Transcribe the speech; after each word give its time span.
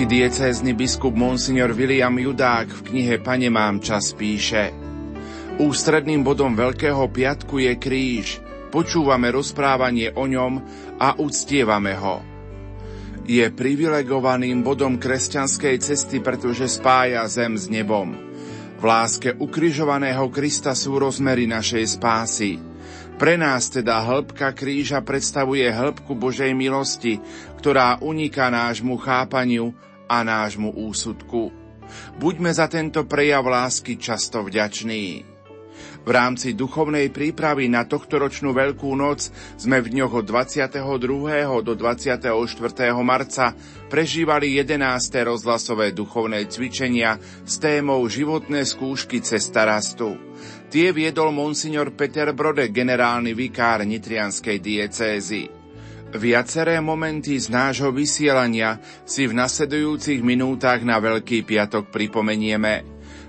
Nitrianský 0.00 0.16
diecézny 0.16 0.72
biskup 0.72 1.12
Monsignor 1.12 1.76
William 1.76 2.16
Judák 2.16 2.72
v 2.72 2.80
knihe 2.88 3.20
Pane 3.20 3.52
mám 3.52 3.84
čas 3.84 4.16
píše 4.16 4.72
Ústredným 5.60 6.24
bodom 6.24 6.56
Veľkého 6.56 7.04
piatku 7.12 7.60
je 7.60 7.76
kríž, 7.76 8.40
počúvame 8.72 9.28
rozprávanie 9.28 10.08
o 10.16 10.24
ňom 10.24 10.56
a 10.96 11.20
uctievame 11.20 12.00
ho. 12.00 12.24
Je 13.28 13.44
privilegovaným 13.52 14.64
bodom 14.64 14.96
kresťanskej 14.96 15.76
cesty, 15.84 16.24
pretože 16.24 16.80
spája 16.80 17.20
zem 17.28 17.60
s 17.60 17.68
nebom. 17.68 18.16
V 18.80 18.82
láske 18.88 19.36
ukrižovaného 19.36 20.32
Krista 20.32 20.72
sú 20.72 20.96
rozmery 20.96 21.44
našej 21.44 22.00
spásy– 22.00 22.56
pre 23.20 23.36
nás 23.36 23.68
teda 23.68 24.00
hĺbka 24.00 24.56
kríža 24.56 25.04
predstavuje 25.04 25.68
hĺbku 25.68 26.16
Božej 26.16 26.56
milosti, 26.56 27.20
ktorá 27.60 28.00
uniká 28.00 28.48
nášmu 28.48 28.96
chápaniu 28.96 29.76
a 30.10 30.26
nášmu 30.26 30.74
úsudku. 30.74 31.54
Buďme 32.18 32.50
za 32.50 32.66
tento 32.66 33.06
prejav 33.06 33.46
lásky 33.46 33.94
často 33.94 34.42
vďační. 34.42 35.30
V 36.00 36.10
rámci 36.10 36.56
duchovnej 36.56 37.12
prípravy 37.12 37.68
na 37.68 37.84
tohtoročnú 37.84 38.56
Veľkú 38.56 38.88
noc 38.96 39.28
sme 39.60 39.84
v 39.84 39.92
dňoch 39.92 40.24
od 40.24 40.24
22. 40.24 40.80
do 41.60 41.72
24. 41.76 42.32
marca 43.04 43.52
prežívali 43.92 44.56
11. 44.56 44.80
rozhlasové 45.28 45.92
duchovné 45.92 46.48
cvičenia 46.48 47.20
s 47.44 47.60
témou 47.60 48.00
životné 48.08 48.64
skúšky 48.64 49.20
cesta 49.20 49.68
rastu. 49.68 50.16
Tie 50.72 50.88
viedol 50.96 51.36
monsignor 51.36 51.92
Peter 51.92 52.32
Brode, 52.32 52.72
generálny 52.72 53.36
vikár 53.36 53.84
Nitrianskej 53.84 54.56
diecézy. 54.56 55.59
Viaceré 56.10 56.82
momenty 56.82 57.38
z 57.38 57.54
nášho 57.54 57.94
vysielania 57.94 58.82
si 59.06 59.30
v 59.30 59.32
nasledujúcich 59.38 60.26
minútach 60.26 60.82
na 60.82 60.98
Veľký 60.98 61.46
piatok 61.46 61.86
pripomenieme. 61.94 62.82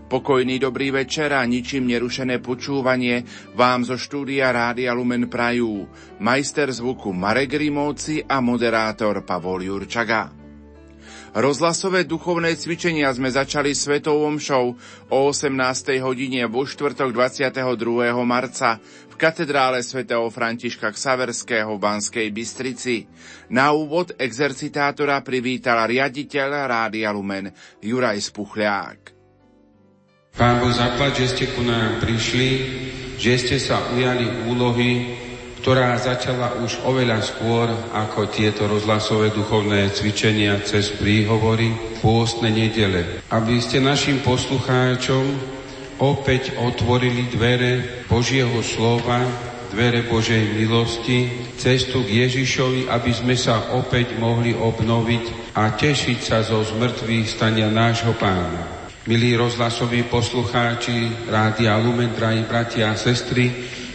Pokojný 0.10 0.58
dobrý 0.58 0.90
večer 0.90 1.30
a 1.30 1.46
ničím 1.46 1.86
nerušené 1.86 2.42
počúvanie 2.42 3.22
vám 3.54 3.86
zo 3.86 4.02
štúdia 4.02 4.50
Rádia 4.50 4.98
Lumen 4.98 5.30
Prajú. 5.30 5.86
Majster 6.26 6.74
zvuku 6.74 7.14
Marek 7.14 7.54
Rimovci 7.54 8.26
a 8.26 8.42
moderátor 8.42 9.22
Pavol 9.30 9.62
Jurčaga. 9.62 10.42
Rozhlasové 11.32 12.04
duchovné 12.04 12.59
cvičenia 12.59 13.08
sme 13.16 13.32
začali 13.32 13.72
svetovom 13.72 14.36
show 14.36 14.76
o 15.08 15.18
18. 15.32 15.56
hodine 16.04 16.44
vo 16.44 16.68
štvrtok 16.68 17.16
22. 17.16 17.56
marca 18.28 18.84
katedrále 19.22 19.86
svätého 19.86 20.25
Františka 20.33 20.89
Ksaverského 20.89 21.77
v 21.77 21.83
Banskej 21.86 22.27
Bystrici. 22.33 23.05
Na 23.53 23.69
úvod 23.69 24.17
exercitátora 24.17 25.22
privítal 25.22 25.86
riaditeľ 25.86 26.66
Rádia 26.66 27.13
Lumen 27.13 27.53
Juraj 27.86 28.17
Spuchľák. 28.17 29.00
Pán 30.33 30.58
zaplať, 30.73 31.22
že 31.22 31.28
ste 31.38 31.45
ku 31.53 31.61
nám 31.61 32.02
prišli, 32.02 32.50
že 33.22 33.38
ste 33.38 33.61
sa 33.61 33.94
ujali 33.94 34.50
úlohy, 34.50 35.13
ktorá 35.61 35.94
začala 36.02 36.58
už 36.66 36.81
oveľa 36.81 37.22
skôr 37.22 37.69
ako 37.94 38.25
tieto 38.33 38.66
rozhlasové 38.66 39.30
duchovné 39.38 39.94
cvičenia 39.94 40.57
cez 40.66 40.90
príhovory, 40.97 41.69
pôstne 42.01 42.50
nedele. 42.50 43.22
Aby 43.29 43.62
ste 43.62 43.78
našim 43.78 44.25
poslucháčom 44.25 45.60
opäť 46.01 46.57
otvorili 46.57 47.29
dvere 47.29 48.03
Božieho 48.09 48.57
slova, 48.66 49.22
dvere 49.69 50.03
Božej 50.09 50.57
milosti, 50.57 51.29
cestu 51.56 52.01
k 52.03 52.25
Ježišovi, 52.25 52.89
aby 52.89 53.12
sme 53.13 53.38
sa 53.38 53.78
opäť 53.78 54.17
mohli 54.17 54.51
obnoviť 54.57 55.56
a 55.56 55.72
tešiť 55.78 56.19
sa 56.19 56.41
zo 56.41 56.66
zmrtvých 56.66 57.29
stania 57.29 57.69
nášho 57.69 58.17
pána. 58.17 58.81
Milí 59.06 59.34
rozhlasoví 59.38 60.06
poslucháči 60.09 61.29
Rádia 61.29 61.78
Lumen, 61.78 62.13
drahí 62.17 62.45
bratia 62.45 62.94
a 62.94 63.00
sestry, 63.00 63.50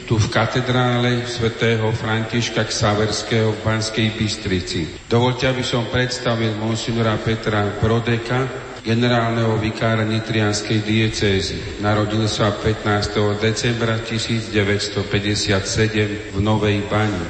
tu 0.06 0.22
v 0.22 0.30
katedrále 0.30 1.26
svätého 1.26 1.90
Františka 1.90 2.62
Ksaverského 2.62 3.58
v 3.58 3.62
Banskej 3.66 4.14
Bystrici. 4.14 5.02
Dovolte, 5.10 5.50
aby 5.50 5.66
som 5.66 5.90
predstavil 5.90 6.54
monsignora 6.62 7.18
Petra 7.18 7.66
Brodeka, 7.82 8.65
generálneho 8.86 9.58
vikára 9.58 10.06
Nitrianskej 10.06 10.86
diecézy. 10.86 11.82
Narodil 11.82 12.30
sa 12.30 12.54
15. 12.54 13.42
decembra 13.42 13.98
1957 13.98 16.30
v 16.30 16.38
Novej 16.38 16.86
Bani. 16.86 17.26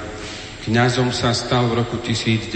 Kňazom 0.68 1.16
sa 1.16 1.32
stal 1.32 1.64
v 1.72 1.80
roku 1.80 1.96
1991 2.04 2.52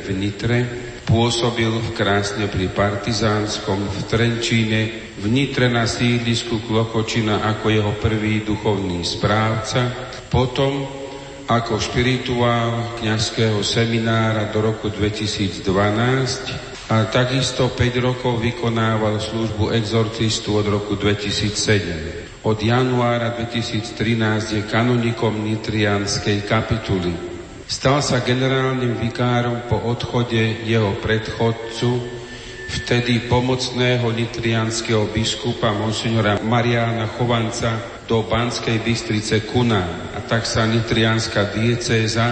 v 0.00 0.08
Nitre, 0.16 0.58
Pôsobil 1.06 1.70
v 1.70 1.94
Krásne 1.94 2.50
pri 2.50 2.66
Partizánskom, 2.66 3.78
v 3.78 4.10
Trenčíne, 4.10 5.14
v 5.22 5.30
Nitre 5.30 5.70
na 5.70 5.86
sídlisku 5.86 6.66
Klokočina 6.66 7.46
ako 7.46 7.70
jeho 7.70 7.94
prvý 8.02 8.42
duchovný 8.42 9.06
správca, 9.06 9.86
potom 10.26 10.82
ako 11.46 11.78
špirituál 11.78 12.98
kňazského 12.98 13.62
seminára 13.62 14.50
do 14.50 14.66
roku 14.66 14.90
2012 14.90 15.62
a 16.86 17.10
takisto 17.10 17.66
5 17.74 17.98
rokov 17.98 18.38
vykonával 18.38 19.18
službu 19.18 19.74
exorcistu 19.74 20.54
od 20.54 20.66
roku 20.70 20.94
2007. 20.94 22.46
Od 22.46 22.58
januára 22.62 23.34
2013 23.34 24.54
je 24.54 24.62
kanonikom 24.70 25.34
Nitrianskej 25.34 26.46
kapituly. 26.46 27.10
Stal 27.66 27.98
sa 27.98 28.22
generálnym 28.22 29.02
vikárom 29.02 29.66
po 29.66 29.82
odchode 29.82 30.62
jeho 30.62 30.94
predchodcu, 31.02 31.90
vtedy 32.70 33.26
pomocného 33.26 34.06
nitrianského 34.14 35.10
biskupa 35.10 35.74
monsignora 35.74 36.38
Mariána 36.38 37.10
Chovanca 37.18 37.82
do 38.06 38.22
Banskej 38.22 38.78
Bystrice 38.86 39.42
Kuna. 39.50 40.14
A 40.14 40.22
tak 40.22 40.46
sa 40.46 40.62
nitrianská 40.62 41.50
diecéza 41.50 42.30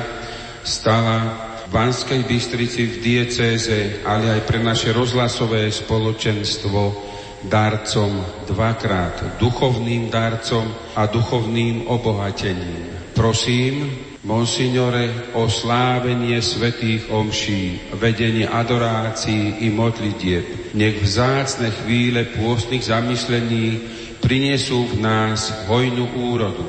stala 0.62 1.43
v 1.64 1.68
Banskej 1.72 2.22
Bystrici 2.28 2.82
v 2.86 2.96
diecéze, 3.00 4.04
ale 4.04 4.36
aj 4.36 4.40
pre 4.44 4.60
naše 4.60 4.92
rozhlasové 4.92 5.72
spoločenstvo 5.72 6.80
darcom 7.44 8.24
dvakrát, 8.48 9.36
duchovným 9.40 10.08
darcom 10.08 10.64
a 10.96 11.04
duchovným 11.08 11.88
obohatením. 11.88 13.12
Prosím, 13.14 13.92
Monsignore, 14.24 15.36
o 15.36 15.52
slávenie 15.52 16.40
svetých 16.40 17.12
omší, 17.12 17.92
vedenie 17.92 18.48
adorácií 18.48 19.68
i 19.68 19.68
modlitieb, 19.68 20.72
nech 20.72 20.96
vzácne 21.04 21.68
chvíle 21.84 22.24
pôstnych 22.32 22.88
zamyslení 22.88 23.84
prinesú 24.24 24.88
v 24.88 25.04
nás 25.04 25.68
hojnú 25.68 26.08
úrodu. 26.16 26.64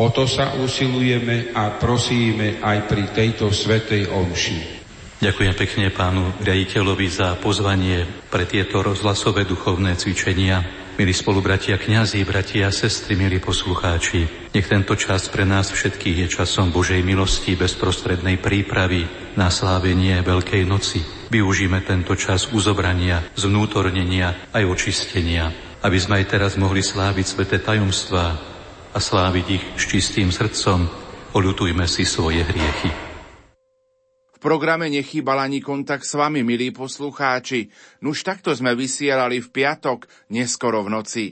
O 0.00 0.08
to 0.08 0.24
sa 0.24 0.56
usilujeme 0.56 1.52
a 1.52 1.76
prosíme 1.76 2.62
aj 2.62 2.78
pri 2.88 3.04
tejto 3.12 3.52
svetej 3.52 4.08
omši. 4.08 4.84
Ďakujem 5.22 5.54
pekne 5.54 5.86
pánu 5.94 6.34
riaditeľovi 6.42 7.06
za 7.06 7.38
pozvanie 7.38 8.26
pre 8.26 8.42
tieto 8.48 8.82
rozhlasové 8.82 9.46
duchovné 9.46 9.94
cvičenia 9.94 10.82
Milí 10.92 11.16
spolubratia 11.16 11.80
kňazi, 11.80 12.20
bratia 12.20 12.68
a 12.68 12.74
sestry, 12.74 13.16
milí 13.16 13.40
poslucháči, 13.40 14.52
nech 14.52 14.68
tento 14.68 14.92
čas 14.92 15.32
pre 15.32 15.48
nás 15.48 15.72
všetkých 15.72 16.16
je 16.20 16.26
časom 16.28 16.68
Božej 16.68 17.00
milosti, 17.00 17.56
bezprostrednej 17.56 18.36
prípravy 18.36 19.08
na 19.32 19.48
slávenie 19.48 20.20
Veľkej 20.20 20.68
noci. 20.68 21.00
Využíme 21.32 21.80
tento 21.88 22.12
čas 22.12 22.52
uzobrania, 22.52 23.24
zvnútornenia 23.32 24.52
aj 24.52 24.68
očistenia, 24.68 25.48
aby 25.80 25.96
sme 25.96 26.20
aj 26.20 26.26
teraz 26.28 26.60
mohli 26.60 26.84
sláviť 26.84 27.24
sveté 27.24 27.56
tajomstvá 27.56 28.51
a 28.92 28.98
sláviť 29.00 29.46
ich 29.48 29.64
s 29.80 29.84
čistým 29.88 30.28
srdcom. 30.28 30.86
Oľutujme 31.32 31.88
si 31.88 32.04
svoje 32.04 32.44
hriechy 32.44 33.12
programe 34.42 34.90
nechýbal 34.90 35.38
ani 35.38 35.62
kontakt 35.62 36.02
s 36.02 36.18
vami, 36.18 36.42
milí 36.42 36.74
poslucháči. 36.74 37.70
Nuž 38.02 38.26
takto 38.26 38.50
sme 38.50 38.74
vysielali 38.74 39.38
v 39.38 39.48
piatok, 39.54 40.10
neskoro 40.34 40.82
v 40.82 40.98
noci. 40.98 41.24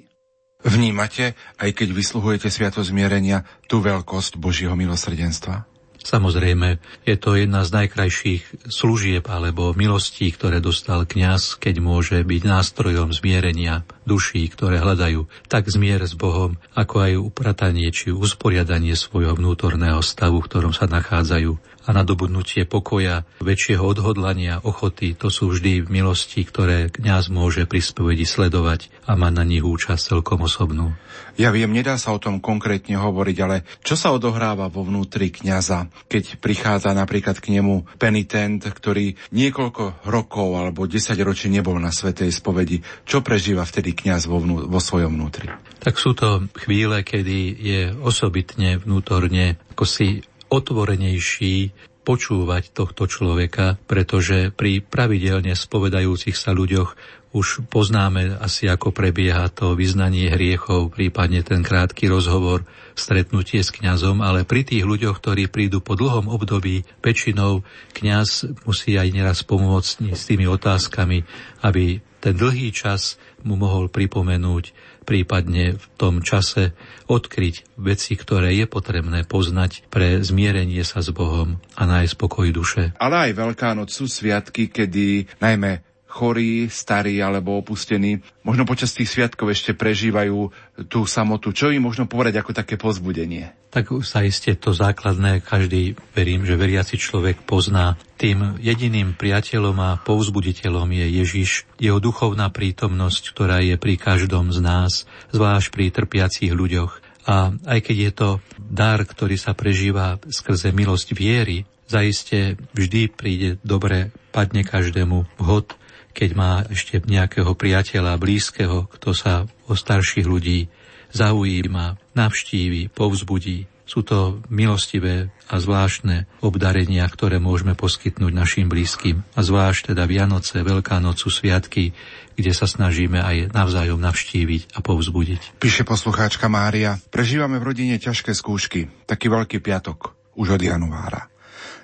Vnímate, 0.62 1.34
aj 1.58 1.74
keď 1.74 1.88
vysluhujete 1.90 2.46
sviato 2.52 2.86
zmierenia, 2.86 3.42
tú 3.66 3.82
veľkosť 3.82 4.38
Božieho 4.38 4.78
milosrdenstva? 4.78 5.69
Samozrejme, 6.00 6.80
je 7.04 7.16
to 7.20 7.36
jedna 7.36 7.60
z 7.60 7.76
najkrajších 7.76 8.72
služieb 8.72 9.24
alebo 9.28 9.76
milostí, 9.76 10.32
ktoré 10.32 10.64
dostal 10.64 11.04
kňaz, 11.04 11.60
keď 11.60 11.74
môže 11.84 12.16
byť 12.24 12.42
nástrojom 12.42 13.12
zmierenia 13.12 13.84
duší, 14.08 14.48
ktoré 14.48 14.80
hľadajú 14.80 15.28
tak 15.46 15.68
zmier 15.68 16.00
s 16.08 16.16
Bohom, 16.16 16.56
ako 16.72 16.94
aj 17.04 17.12
upratanie 17.20 17.92
či 17.92 18.10
usporiadanie 18.10 18.96
svojho 18.96 19.36
vnútorného 19.36 20.00
stavu, 20.00 20.40
v 20.40 20.48
ktorom 20.48 20.72
sa 20.72 20.88
nachádzajú. 20.88 21.79
A 21.86 21.90
nadobudnutie 21.96 22.68
pokoja, 22.68 23.24
väčšieho 23.40 23.82
odhodlania, 23.82 24.60
ochoty, 24.60 25.16
to 25.16 25.32
sú 25.32 25.50
vždy 25.50 25.88
milosti, 25.88 26.44
ktoré 26.44 26.92
kňaz 26.92 27.32
môže 27.32 27.64
pri 27.64 27.80
spovedi 27.80 28.28
sledovať 28.28 28.92
a 29.08 29.16
mať 29.16 29.32
na 29.32 29.44
nich 29.48 29.64
účasť 29.64 30.16
celkom 30.16 30.44
osobnú. 30.44 30.92
Ja 31.40 31.48
viem, 31.48 31.72
nedá 31.72 31.96
sa 31.96 32.12
o 32.12 32.20
tom 32.20 32.38
konkrétne 32.38 33.00
hovoriť, 33.00 33.36
ale 33.40 33.64
čo 33.80 33.96
sa 33.96 34.12
odohráva 34.12 34.68
vo 34.68 34.84
vnútri 34.84 35.32
kňaza, 35.32 35.88
keď 36.10 36.36
prichádza 36.36 36.92
napríklad 36.92 37.40
k 37.40 37.56
nemu 37.56 37.96
penitent, 37.96 38.60
ktorý 38.60 39.16
niekoľko 39.32 40.04
rokov 40.04 40.48
alebo 40.60 40.84
10 40.84 41.16
ročí 41.24 41.48
nebol 41.48 41.80
na 41.80 41.94
svetej 41.94 42.28
spovedi. 42.28 42.84
Čo 43.08 43.24
prežíva 43.24 43.64
vtedy 43.64 43.96
kňaz 43.96 44.28
vo, 44.28 44.42
vnú, 44.42 44.68
vo 44.68 44.80
svojom 44.82 45.16
vnútri? 45.16 45.48
Tak 45.80 45.96
sú 45.96 46.12
to 46.12 46.44
chvíle, 46.60 47.00
kedy 47.00 47.56
je 47.56 47.80
osobitne 47.96 48.76
vnútorne 48.76 49.56
ako 49.80 49.88
si 49.88 50.20
otvorenejší 50.50 51.72
počúvať 52.02 52.74
tohto 52.74 53.06
človeka, 53.06 53.78
pretože 53.86 54.50
pri 54.50 54.82
pravidelne 54.82 55.54
spovedajúcich 55.54 56.34
sa 56.34 56.50
ľuďoch 56.56 56.96
už 57.30 57.70
poznáme 57.70 58.42
asi, 58.42 58.66
ako 58.66 58.90
prebieha 58.90 59.46
to 59.54 59.78
vyznanie 59.78 60.26
hriechov, 60.26 60.90
prípadne 60.90 61.46
ten 61.46 61.62
krátky 61.62 62.10
rozhovor, 62.10 62.66
stretnutie 62.98 63.62
s 63.62 63.70
kňazom, 63.70 64.18
ale 64.18 64.42
pri 64.42 64.66
tých 64.66 64.82
ľuďoch, 64.82 65.22
ktorí 65.22 65.46
prídu 65.46 65.78
po 65.78 65.94
dlhom 65.94 66.26
období 66.26 66.82
pečinou, 66.98 67.62
kňaz 67.94 68.50
musí 68.66 68.98
aj 68.98 69.08
neraz 69.14 69.46
pomôcť 69.46 70.10
s 70.10 70.22
tými 70.26 70.50
otázkami, 70.50 71.22
aby 71.62 72.02
ten 72.18 72.34
dlhý 72.34 72.74
čas 72.74 73.16
mu 73.46 73.54
mohol 73.54 73.86
pripomenúť, 73.86 74.89
prípadne 75.10 75.74
v 75.74 75.84
tom 75.98 76.22
čase 76.22 76.70
odkryť 77.10 77.74
veci, 77.74 78.14
ktoré 78.14 78.54
je 78.54 78.70
potrebné 78.70 79.26
poznať 79.26 79.90
pre 79.90 80.22
zmierenie 80.22 80.86
sa 80.86 81.02
s 81.02 81.10
Bohom 81.10 81.58
a 81.74 81.82
nájsť 81.82 82.14
pokoj 82.14 82.46
duše. 82.54 82.94
Ale 83.02 83.26
aj 83.26 83.32
Veľká 83.34 83.74
noc 83.74 83.90
sú 83.90 84.06
sviatky, 84.06 84.70
kedy 84.70 85.26
najmä 85.42 85.89
chorí, 86.10 86.66
starí 86.66 87.22
alebo 87.22 87.54
opustení, 87.54 88.18
možno 88.42 88.66
počas 88.66 88.90
tých 88.90 89.06
sviatkov 89.06 89.54
ešte 89.54 89.78
prežívajú 89.78 90.50
tú 90.90 91.06
samotu. 91.06 91.54
Čo 91.54 91.70
im 91.70 91.86
možno 91.86 92.10
povedať 92.10 92.42
ako 92.42 92.50
také 92.50 92.74
pozbudenie? 92.74 93.54
Tak 93.70 94.02
sa 94.02 94.26
iste 94.26 94.58
to 94.58 94.74
základné, 94.74 95.46
každý, 95.46 95.94
verím, 96.10 96.42
že 96.42 96.58
veriaci 96.58 96.98
človek 96.98 97.46
pozná. 97.46 97.94
Tým 98.18 98.58
jediným 98.58 99.14
priateľom 99.14 99.78
a 99.78 99.90
povzbuditeľom 100.02 100.90
je 100.90 101.06
Ježiš, 101.22 101.50
jeho 101.78 102.02
duchovná 102.02 102.50
prítomnosť, 102.50 103.22
ktorá 103.30 103.62
je 103.62 103.78
pri 103.78 103.94
každom 103.94 104.50
z 104.50 104.58
nás, 104.58 105.06
zvlášť 105.30 105.70
pri 105.70 105.94
trpiacich 105.94 106.50
ľuďoch. 106.50 106.98
A 107.30 107.54
aj 107.70 107.78
keď 107.86 107.96
je 107.96 108.12
to 108.12 108.28
dar, 108.58 108.98
ktorý 109.06 109.38
sa 109.38 109.54
prežíva 109.54 110.18
skrze 110.26 110.74
milosť 110.74 111.14
viery, 111.14 111.62
zaiste 111.86 112.58
vždy 112.74 113.10
príde 113.10 113.48
dobre, 113.62 114.10
padne 114.30 114.66
každému 114.66 115.38
vhod 115.38 115.78
keď 116.12 116.30
má 116.34 116.52
ešte 116.68 117.02
nejakého 117.02 117.54
priateľa 117.54 118.18
blízkeho, 118.18 118.90
kto 118.90 119.10
sa 119.14 119.46
o 119.66 119.74
starších 119.74 120.26
ľudí 120.26 120.68
zaujíma, 121.10 121.98
navštívi, 122.14 122.90
povzbudí. 122.94 123.66
Sú 123.90 124.06
to 124.06 124.38
milostivé 124.46 125.34
a 125.50 125.58
zvláštne 125.58 126.30
obdarenia, 126.46 127.02
ktoré 127.10 127.42
môžeme 127.42 127.74
poskytnúť 127.74 128.30
našim 128.30 128.70
blízkym. 128.70 129.26
A 129.34 129.42
zvlášť 129.42 129.90
teda 129.90 130.06
Vianoce, 130.06 130.62
Veľká 130.62 131.02
noc 131.02 131.18
sú 131.18 131.26
sviatky, 131.26 131.90
kde 132.38 132.52
sa 132.54 132.70
snažíme 132.70 133.18
aj 133.18 133.50
navzájom 133.50 133.98
navštíviť 133.98 134.78
a 134.78 134.86
povzbudiť. 134.86 135.58
Píše 135.58 135.82
poslucháčka 135.82 136.46
Mária, 136.46 137.02
prežívame 137.10 137.58
v 137.58 137.74
rodine 137.74 137.98
ťažké 137.98 138.30
skúšky, 138.30 138.86
taký 139.10 139.26
veľký 139.26 139.58
piatok, 139.58 140.14
už 140.38 140.54
od 140.54 140.62
januára. 140.62 141.26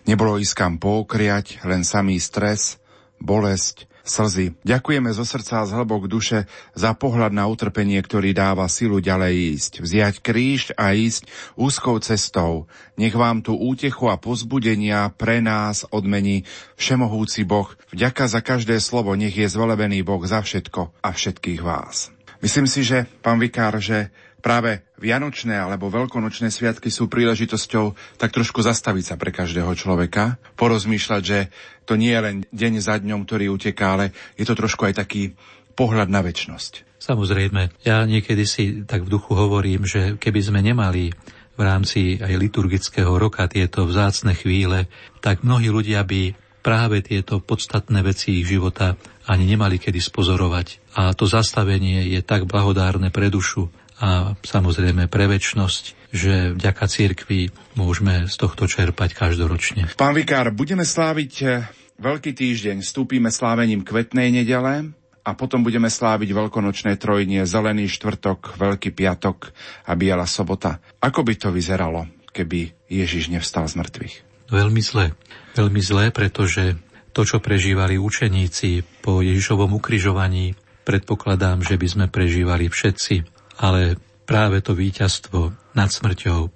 Nebolo 0.06 0.38
ísť 0.38 0.54
kam 0.54 0.78
poukriať, 0.78 1.66
len 1.66 1.82
samý 1.82 2.22
stres, 2.22 2.78
bolesť, 3.18 3.90
slzy. 4.06 4.54
Ďakujeme 4.62 5.10
zo 5.10 5.26
srdca 5.26 5.60
a 5.60 5.68
z 5.68 5.74
hlbok 5.74 6.06
duše 6.06 6.46
za 6.72 6.94
pohľad 6.94 7.34
na 7.34 7.50
utrpenie, 7.50 7.98
ktorý 7.98 8.32
dáva 8.32 8.70
silu 8.70 9.02
ďalej 9.02 9.58
ísť. 9.58 9.72
Vziať 9.82 10.14
kríž 10.22 10.72
a 10.78 10.94
ísť 10.94 11.26
úzkou 11.58 11.98
cestou. 11.98 12.70
Nech 12.94 13.12
vám 13.12 13.42
tu 13.42 13.58
útechu 13.58 14.08
a 14.08 14.16
pozbudenia 14.16 15.10
pre 15.12 15.42
nás 15.42 15.84
odmení 15.90 16.46
Všemohúci 16.78 17.42
Boh. 17.42 17.68
Vďaka 17.90 18.30
za 18.30 18.40
každé 18.40 18.78
slovo, 18.78 19.12
nech 19.18 19.34
je 19.34 19.50
zvelebený 19.50 20.06
Boh 20.06 20.22
za 20.22 20.40
všetko 20.40 20.94
a 21.02 21.08
všetkých 21.10 21.60
vás. 21.60 22.14
Myslím 22.40 22.68
si, 22.70 22.86
že, 22.86 23.10
pán 23.24 23.42
vikár, 23.42 23.80
že 23.82 24.14
práve 24.46 24.86
Vianočné 25.02 25.58
alebo 25.58 25.90
Veľkonočné 25.90 26.54
sviatky 26.54 26.86
sú 26.86 27.10
príležitosťou 27.10 28.14
tak 28.14 28.30
trošku 28.30 28.62
zastaviť 28.62 29.04
sa 29.10 29.14
pre 29.18 29.34
každého 29.34 29.74
človeka, 29.74 30.38
porozmýšľať, 30.54 31.22
že 31.26 31.50
to 31.82 31.98
nie 31.98 32.14
je 32.14 32.22
len 32.22 32.36
deň 32.54 32.72
za 32.78 33.02
dňom, 33.02 33.26
ktorý 33.26 33.50
uteká, 33.50 33.98
ale 33.98 34.14
je 34.38 34.46
to 34.46 34.54
trošku 34.54 34.86
aj 34.86 35.02
taký 35.02 35.34
pohľad 35.74 36.06
na 36.06 36.22
väčnosť. 36.22 37.02
Samozrejme, 37.02 37.82
ja 37.82 38.06
niekedy 38.06 38.46
si 38.46 38.86
tak 38.86 39.10
v 39.10 39.18
duchu 39.18 39.34
hovorím, 39.34 39.82
že 39.82 40.14
keby 40.14 40.40
sme 40.40 40.62
nemali 40.62 41.10
v 41.58 41.60
rámci 41.60 42.22
aj 42.22 42.38
liturgického 42.38 43.18
roka 43.18 43.50
tieto 43.50 43.82
vzácne 43.82 44.38
chvíle, 44.38 44.86
tak 45.18 45.42
mnohí 45.42 45.66
ľudia 45.74 46.06
by 46.06 46.38
práve 46.62 47.02
tieto 47.02 47.42
podstatné 47.42 48.02
veci 48.02 48.42
ich 48.42 48.46
života 48.46 48.94
ani 49.26 49.46
nemali 49.46 49.78
kedy 49.78 49.98
spozorovať. 49.98 50.98
A 50.98 51.14
to 51.14 51.26
zastavenie 51.26 52.10
je 52.14 52.20
tak 52.22 52.46
blahodárne 52.46 53.10
pre 53.10 53.30
dušu, 53.30 53.70
a 53.96 54.36
samozrejme 54.44 55.08
pre 55.08 55.24
väčnosť, 55.28 55.84
že 56.12 56.52
vďaka 56.52 56.84
cirkvi 56.84 57.48
môžeme 57.74 58.28
z 58.28 58.34
tohto 58.36 58.68
čerpať 58.68 59.16
každoročne. 59.16 59.88
Pán 59.96 60.12
Vikár, 60.12 60.52
budeme 60.52 60.84
sláviť 60.84 61.32
eh, 61.42 61.64
Veľký 61.96 62.36
týždeň, 62.36 62.84
vstúpime 62.84 63.32
slávením 63.32 63.80
kvetnej 63.80 64.28
nedele 64.28 64.92
a 65.24 65.30
potom 65.32 65.64
budeme 65.64 65.88
sláviť 65.88 66.28
veľkonočné 66.28 67.00
trojnie, 67.00 67.48
zelený 67.48 67.88
štvrtok, 67.88 68.60
veľký 68.60 68.92
piatok 68.92 69.48
a 69.88 69.96
biela 69.96 70.28
sobota. 70.28 70.76
Ako 71.00 71.24
by 71.24 71.34
to 71.40 71.48
vyzeralo, 71.48 72.04
keby 72.36 72.76
Ježiš 72.92 73.32
nevstal 73.32 73.64
z 73.64 73.80
mŕtvych? 73.80 74.14
Veľmi 74.52 74.82
zle. 74.84 75.16
Veľmi 75.56 75.80
zle, 75.80 76.12
pretože 76.12 76.76
to, 77.16 77.24
čo 77.24 77.40
prežívali 77.40 77.96
učeníci 77.96 79.00
po 79.00 79.24
Ježišovom 79.24 79.72
ukrižovaní, 79.72 80.52
predpokladám, 80.84 81.64
že 81.64 81.80
by 81.80 81.86
sme 81.88 82.06
prežívali 82.12 82.68
všetci 82.68 83.35
ale 83.56 83.96
práve 84.28 84.60
to 84.60 84.76
víťazstvo 84.76 85.54
nad 85.72 85.88
smrťou, 85.88 86.50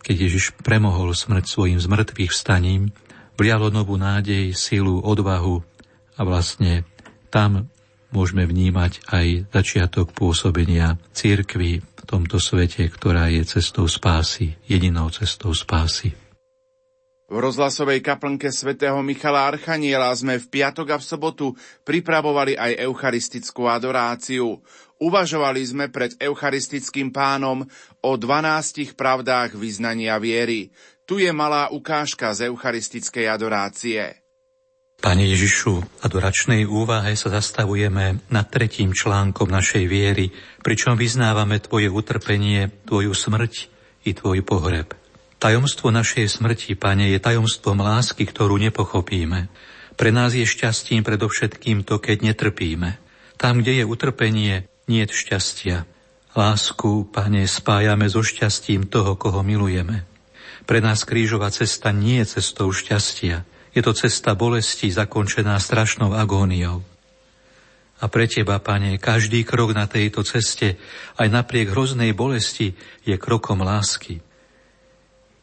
keď 0.00 0.16
Ježiš 0.16 0.54
premohol 0.62 1.12
smrť 1.12 1.44
svojim 1.50 1.80
zmrtvých 1.82 2.30
vstaním, 2.30 2.94
vlialo 3.36 3.68
novú 3.68 3.98
nádej, 4.00 4.54
silu, 4.56 5.02
odvahu 5.02 5.60
a 6.16 6.20
vlastne 6.24 6.86
tam 7.28 7.68
môžeme 8.14 8.46
vnímať 8.48 9.04
aj 9.12 9.26
začiatok 9.52 10.14
pôsobenia 10.16 10.96
církvy 11.12 11.82
v 11.82 12.02
tomto 12.06 12.40
svete, 12.40 12.86
ktorá 12.88 13.28
je 13.28 13.44
cestou 13.44 13.84
spásy, 13.90 14.56
jedinou 14.64 15.12
cestou 15.12 15.52
spásy. 15.52 16.16
V 17.26 17.42
rozhlasovej 17.42 18.06
kaplnke 18.06 18.54
svätého 18.54 19.02
Michala 19.02 19.50
Archaniela 19.50 20.14
sme 20.14 20.38
v 20.38 20.46
piatok 20.46 20.94
a 20.94 20.96
v 21.02 21.08
sobotu 21.10 21.46
pripravovali 21.82 22.54
aj 22.54 22.86
eucharistickú 22.86 23.66
adoráciu. 23.66 24.62
Uvažovali 24.96 25.60
sme 25.60 25.92
pred 25.92 26.16
eucharistickým 26.16 27.12
pánom 27.12 27.68
o 28.00 28.10
dvanástich 28.16 28.96
pravdách 28.96 29.52
vyznania 29.52 30.16
viery. 30.16 30.72
Tu 31.04 31.20
je 31.20 31.30
malá 31.36 31.68
ukážka 31.68 32.32
z 32.32 32.48
eucharistickej 32.48 33.28
adorácie. 33.28 34.24
Pane 34.96 35.28
Ježišu, 35.28 36.00
adoračnej 36.00 36.64
úvahe 36.64 37.12
sa 37.20 37.28
zastavujeme 37.28 38.24
nad 38.32 38.46
tretím 38.48 38.96
článkom 38.96 39.52
našej 39.52 39.84
viery, 39.84 40.32
pričom 40.64 40.96
vyznávame 40.96 41.60
Tvoje 41.60 41.92
utrpenie, 41.92 42.72
Tvoju 42.88 43.12
smrť 43.12 43.52
i 44.08 44.16
Tvoj 44.16 44.40
pohreb. 44.40 44.96
Tajomstvo 45.36 45.92
našej 45.92 46.40
smrti, 46.40 46.72
Pane, 46.80 47.12
je 47.12 47.20
tajomstvom 47.20 47.84
lásky, 47.84 48.24
ktorú 48.24 48.56
nepochopíme. 48.56 49.52
Pre 50.00 50.08
nás 50.08 50.32
je 50.32 50.48
šťastím 50.48 51.04
predovšetkým 51.04 51.84
to, 51.84 52.00
keď 52.00 52.32
netrpíme. 52.32 52.96
Tam, 53.36 53.60
kde 53.60 53.80
je 53.80 53.84
utrpenie, 53.84 54.64
nie 54.86 55.02
šťastia. 55.06 55.86
Lásku, 56.36 57.10
Pane, 57.10 57.48
spájame 57.48 58.06
so 58.06 58.22
šťastím 58.22 58.86
toho, 58.86 59.18
koho 59.18 59.42
milujeme. 59.42 60.06
Pre 60.66 60.78
nás 60.82 61.02
krížová 61.06 61.50
cesta 61.50 61.90
nie 61.90 62.22
je 62.22 62.38
cestou 62.38 62.70
šťastia. 62.70 63.46
Je 63.74 63.80
to 63.82 63.92
cesta 63.92 64.34
bolesti 64.38 64.88
zakončená 64.90 65.58
strašnou 65.58 66.14
agóniou. 66.14 66.82
A 67.96 68.04
pre 68.12 68.28
Teba, 68.28 68.60
Pane, 68.60 69.00
každý 69.00 69.42
krok 69.48 69.72
na 69.72 69.88
tejto 69.88 70.20
ceste, 70.22 70.76
aj 71.16 71.28
napriek 71.32 71.72
hroznej 71.72 72.12
bolesti, 72.12 72.76
je 73.08 73.16
krokom 73.16 73.64
lásky. 73.64 74.20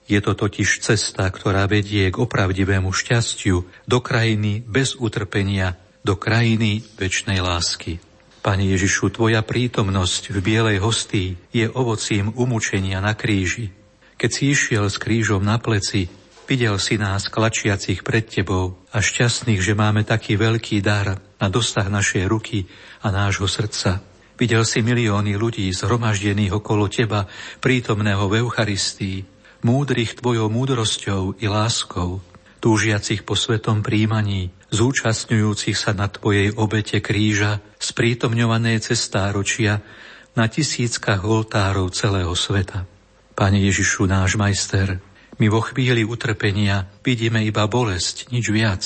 Je 0.05 0.19
to 0.21 0.37
totiž 0.37 0.83
cesta, 0.83 1.25
ktorá 1.25 1.65
vedie 1.65 2.11
k 2.13 2.19
opravdivému 2.19 2.93
šťastiu 2.93 3.65
do 3.89 3.97
krajiny 4.03 4.61
bez 4.61 4.93
utrpenia, 4.99 5.79
do 6.05 6.19
krajiny 6.19 6.85
väčšnej 6.99 7.39
lásky. 7.41 8.12
Pane 8.43 8.67
Ježišu, 8.67 9.15
Tvoja 9.15 9.39
prítomnosť 9.39 10.35
v 10.35 10.37
bielej 10.43 10.77
hostí 10.83 11.39
je 11.55 11.63
ovocím 11.71 12.35
umúčenia 12.35 12.99
na 12.99 13.15
kríži. 13.15 13.71
Keď 14.19 14.29
si 14.29 14.51
išiel 14.51 14.91
s 14.91 14.99
krížom 14.99 15.39
na 15.39 15.55
pleci, 15.63 16.11
Videl 16.43 16.75
si 16.75 16.99
nás 16.99 17.31
klačiacich 17.31 18.03
pred 18.03 18.27
Tebou 18.27 18.75
a 18.91 18.99
šťastných, 18.99 19.63
že 19.63 19.79
máme 19.79 20.03
taký 20.03 20.35
veľký 20.35 20.83
dar 20.83 21.15
na 21.39 21.47
dosah 21.47 21.87
našej 21.87 22.27
ruky 22.27 22.67
a 22.99 23.15
nášho 23.15 23.47
srdca. 23.47 24.03
Videl 24.35 24.67
si 24.67 24.83
milióny 24.83 25.39
ľudí 25.39 25.71
zhromaždených 25.71 26.51
okolo 26.59 26.91
Teba, 26.91 27.31
prítomného 27.63 28.27
v 28.27 28.43
Eucharistii, 28.43 29.23
múdrych 29.63 30.19
Tvojou 30.19 30.51
múdrosťou 30.51 31.39
i 31.39 31.47
láskou, 31.47 32.19
túžiacich 32.59 33.23
po 33.23 33.39
svetom 33.39 33.79
príjmaní, 33.79 34.51
zúčastňujúcich 34.67 35.79
sa 35.79 35.95
na 35.95 36.11
Tvojej 36.11 36.51
obete 36.59 36.99
kríža, 36.99 37.63
sprítomňované 37.83 38.79
cestáročia 38.79 39.83
na 40.33 40.47
tisíckach 40.47 41.27
oltárov 41.27 41.91
celého 41.91 42.31
sveta. 42.31 42.87
Pane 43.35 43.59
Ježišu, 43.59 44.07
náš 44.07 44.39
majster, 44.39 45.03
my 45.41 45.49
vo 45.49 45.59
chvíli 45.59 46.07
utrpenia 46.07 46.87
vidíme 47.03 47.43
iba 47.43 47.65
bolesť, 47.67 48.31
nič 48.31 48.45
viac. 48.53 48.83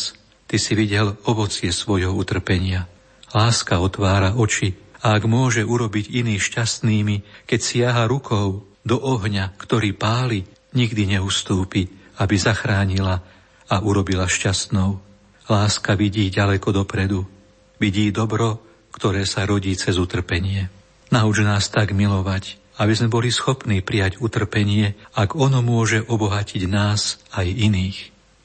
Ty 0.47 0.55
si 0.57 0.73
videl 0.73 1.13
ovocie 1.27 1.69
svojho 1.69 2.15
utrpenia. 2.15 2.87
Láska 3.35 3.83
otvára 3.83 4.33
oči 4.33 4.79
a 5.03 5.19
ak 5.19 5.27
môže 5.27 5.61
urobiť 5.67 6.09
iných 6.09 6.41
šťastnými, 6.41 7.45
keď 7.45 7.59
siaha 7.59 8.03
rukou 8.07 8.63
do 8.87 8.97
ohňa, 8.97 9.59
ktorý 9.59 9.91
páli, 9.93 10.47
nikdy 10.71 11.19
neustúpi, 11.19 11.91
aby 12.17 12.35
zachránila 12.39 13.19
a 13.67 13.75
urobila 13.83 14.25
šťastnou. 14.25 15.03
Láska 15.51 15.99
vidí 15.99 16.31
ďaleko 16.31 16.71
dopredu. 16.71 17.27
Vidí 17.77 18.09
dobro, 18.15 18.66
ktoré 18.97 19.29
sa 19.29 19.45
rodí 19.45 19.77
cez 19.77 20.01
utrpenie. 20.01 20.73
Nauč 21.13 21.45
nás 21.45 21.69
tak 21.69 21.93
milovať, 21.93 22.57
aby 22.81 22.93
sme 22.97 23.13
boli 23.13 23.29
schopní 23.29 23.85
prijať 23.85 24.17
utrpenie, 24.17 24.97
ak 25.13 25.37
ono 25.37 25.61
môže 25.61 26.01
obohatiť 26.01 26.65
nás 26.65 27.21
aj 27.37 27.45
iných. 27.45 27.97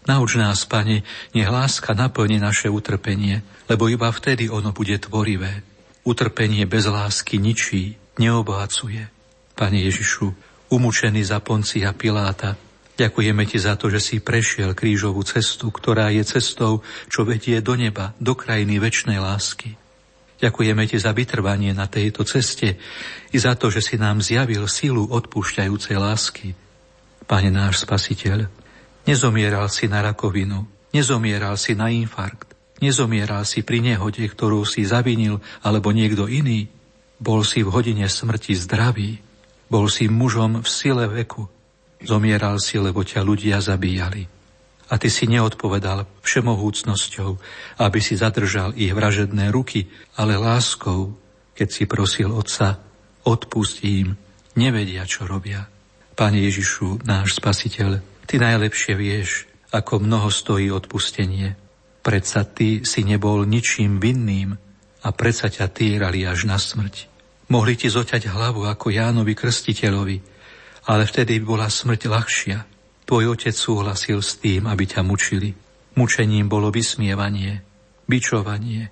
Nauč 0.04 0.36
nás, 0.36 0.68
Pane, 0.68 1.06
nech 1.32 1.48
láska 1.48 1.96
naplne 1.96 2.36
naše 2.36 2.68
utrpenie, 2.68 3.40
lebo 3.70 3.88
iba 3.88 4.12
vtedy 4.12 4.52
ono 4.52 4.74
bude 4.76 4.98
tvorivé. 5.00 5.64
Utrpenie 6.02 6.66
bez 6.66 6.84
lásky 6.90 7.38
ničí, 7.38 7.96
neobohacuje. 8.18 9.08
Pane 9.54 9.78
Ježišu, 9.88 10.34
umúčený 10.74 11.22
za 11.22 11.38
Poncia 11.38 11.94
Piláta, 11.94 12.58
ďakujeme 12.98 13.46
Ti 13.46 13.58
za 13.62 13.78
to, 13.78 13.88
že 13.88 14.02
si 14.02 14.16
prešiel 14.18 14.74
krížovú 14.74 15.22
cestu, 15.22 15.70
ktorá 15.70 16.10
je 16.10 16.26
cestou, 16.26 16.82
čo 17.06 17.22
vedie 17.22 17.62
do 17.62 17.78
neba, 17.78 18.12
do 18.18 18.34
krajiny 18.34 18.82
väčšnej 18.82 19.22
lásky. 19.22 19.81
Ďakujeme 20.42 20.82
Ti 20.90 20.98
za 20.98 21.14
vytrvanie 21.14 21.70
na 21.70 21.86
tejto 21.86 22.26
ceste 22.26 22.74
i 23.30 23.36
za 23.38 23.54
to, 23.54 23.70
že 23.70 23.78
si 23.78 23.94
nám 23.94 24.18
zjavil 24.18 24.66
silu 24.66 25.06
odpúšťajúcej 25.06 25.94
lásky. 25.94 26.58
Pane 27.30 27.54
náš 27.54 27.86
Spasiteľ, 27.86 28.50
nezomieral 29.06 29.70
si 29.70 29.86
na 29.86 30.02
rakovinu, 30.02 30.66
nezomieral 30.90 31.54
si 31.54 31.78
na 31.78 31.94
infarkt, 31.94 32.58
nezomieral 32.82 33.46
si 33.46 33.62
pri 33.62 33.78
nehode, 33.78 34.26
ktorú 34.26 34.66
si 34.66 34.82
zavinil 34.82 35.38
alebo 35.62 35.94
niekto 35.94 36.26
iný. 36.26 36.66
Bol 37.22 37.46
si 37.46 37.62
v 37.62 37.70
hodine 37.70 38.10
smrti 38.10 38.58
zdravý, 38.58 39.22
bol 39.70 39.86
si 39.86 40.10
mužom 40.10 40.66
v 40.66 40.68
sile 40.68 41.06
veku, 41.06 41.46
zomieral 42.02 42.58
si, 42.58 42.82
lebo 42.82 43.06
ťa 43.06 43.22
ľudia 43.22 43.62
zabíjali 43.62 44.41
a 44.92 45.00
ty 45.00 45.08
si 45.08 45.24
neodpovedal 45.24 46.04
všemohúcnosťou, 46.20 47.30
aby 47.80 47.98
si 48.04 48.12
zadržal 48.20 48.76
ich 48.76 48.92
vražedné 48.92 49.48
ruky, 49.48 49.88
ale 50.20 50.36
láskou, 50.36 51.16
keď 51.56 51.68
si 51.72 51.88
prosil 51.88 52.28
Otca, 52.28 52.76
odpustí 53.24 54.04
im, 54.04 54.20
nevedia, 54.52 55.08
čo 55.08 55.24
robia. 55.24 55.64
Pane 56.12 56.44
Ježišu, 56.44 57.08
náš 57.08 57.40
Spasiteľ, 57.40 58.12
Ty 58.28 58.36
najlepšie 58.38 58.92
vieš, 58.92 59.48
ako 59.72 60.04
mnoho 60.04 60.28
stojí 60.28 60.68
odpustenie. 60.68 61.56
Predsa 62.04 62.44
Ty 62.44 62.84
si 62.84 63.00
nebol 63.08 63.48
ničím 63.48 63.96
vinným 63.96 64.52
a 65.02 65.08
predsa 65.16 65.48
ťa 65.48 65.72
týrali 65.72 66.28
až 66.28 66.44
na 66.44 66.60
smrť. 66.60 67.08
Mohli 67.48 67.80
Ti 67.80 67.88
zoťať 67.88 68.28
hlavu 68.28 68.68
ako 68.68 68.92
Jánovi 68.92 69.32
Krstiteľovi, 69.32 70.16
ale 70.92 71.02
vtedy 71.08 71.40
bola 71.40 71.72
smrť 71.72 72.00
ľahšia– 72.12 72.58
Tvoj 73.06 73.34
otec 73.34 73.54
súhlasil 73.54 74.22
s 74.22 74.38
tým, 74.38 74.70
aby 74.70 74.84
ťa 74.86 75.02
mučili. 75.02 75.52
Mučením 75.98 76.48
bolo 76.48 76.72
vysmievanie, 76.72 77.60
bičovanie, 78.08 78.88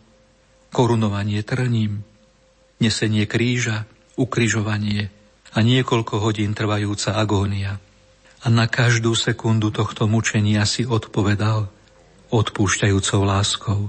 korunovanie 0.68 1.40
trním, 1.42 2.04
nesenie 2.80 3.24
kríža, 3.24 3.88
ukrižovanie 4.20 5.08
a 5.56 5.58
niekoľko 5.64 6.20
hodín 6.20 6.52
trvajúca 6.52 7.16
agónia. 7.16 7.80
A 8.40 8.46
na 8.48 8.68
každú 8.68 9.12
sekundu 9.12 9.68
tohto 9.72 10.08
mučenia 10.08 10.64
si 10.64 10.88
odpovedal 10.88 11.68
odpúšťajúcou 12.32 13.20
láskou. 13.26 13.80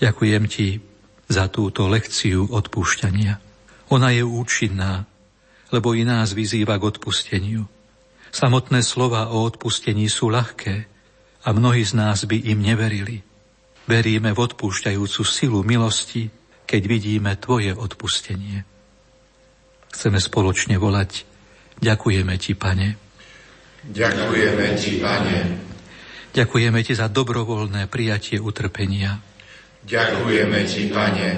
Ďakujem 0.00 0.44
ti 0.50 0.82
za 1.30 1.46
túto 1.46 1.86
lekciu 1.86 2.50
odpúšťania. 2.50 3.38
Ona 3.92 4.10
je 4.10 4.24
účinná, 4.26 5.06
lebo 5.70 5.94
i 5.94 6.02
nás 6.02 6.34
vyzýva 6.34 6.80
k 6.80 6.86
odpusteniu. 6.88 7.62
Samotné 8.34 8.82
slova 8.82 9.30
o 9.30 9.46
odpustení 9.46 10.10
sú 10.10 10.26
ľahké 10.26 10.90
a 11.46 11.48
mnohí 11.54 11.86
z 11.86 11.94
nás 11.94 12.26
by 12.26 12.50
im 12.50 12.66
neverili. 12.66 13.22
Veríme 13.86 14.34
v 14.34 14.42
odpúšťajúcu 14.50 15.22
silu 15.22 15.62
milosti, 15.62 16.34
keď 16.66 16.82
vidíme 16.82 17.30
Tvoje 17.38 17.70
odpustenie. 17.70 18.66
Chceme 19.94 20.18
spoločne 20.18 20.82
volať 20.82 21.30
Ďakujeme 21.78 22.34
Ti, 22.34 22.52
Pane. 22.58 22.88
Ďakujeme 23.86 24.66
Ti, 24.82 24.92
Pane. 24.98 25.38
Ďakujeme 26.34 26.80
Ti 26.82 26.92
za 26.98 27.06
dobrovoľné 27.06 27.86
prijatie 27.86 28.42
utrpenia. 28.42 29.14
Ďakujeme 29.86 30.58
Ti, 30.66 30.82
Pane. 30.90 31.28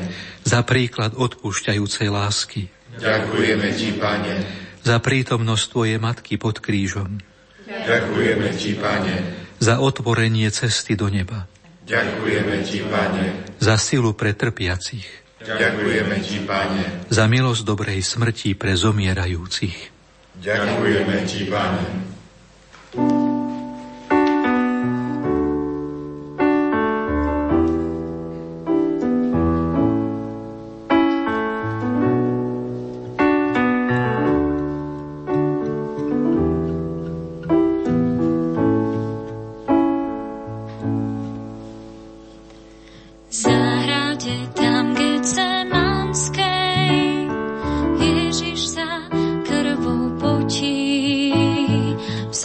Za 0.49 0.65
príklad 0.65 1.13
odpúšťajúcej 1.13 2.09
lásky. 2.09 2.73
Ďakujeme 2.97 3.69
Ti, 3.77 3.91
Pane 4.01 4.66
za 4.87 5.03
prítomnosť 5.03 5.65
Tvojej 5.75 5.99
Matky 5.99 6.39
pod 6.39 6.63
krížom. 6.63 7.19
Ďakujeme 7.67 8.55
Ti, 8.55 8.79
Pane. 8.79 9.17
Za 9.59 9.83
otvorenie 9.83 10.47
cesty 10.55 10.95
do 10.95 11.11
neba. 11.11 11.51
Ďakujeme 11.83 12.63
Ti, 12.63 12.87
Pane. 12.87 13.25
Za 13.59 13.75
silu 13.83 14.15
pre 14.15 14.31
trpiacich. 14.39 15.27
Ďakujeme 15.43 16.17
Ti, 16.23 16.39
Pane. 16.47 17.11
Za 17.11 17.27
milosť 17.27 17.67
dobrej 17.67 17.99
smrti 18.07 18.55
pre 18.55 18.79
zomierajúcich. 18.79 19.91
Ďakujeme 20.39 21.17
Ti, 21.27 21.41
Pane. 21.51 21.85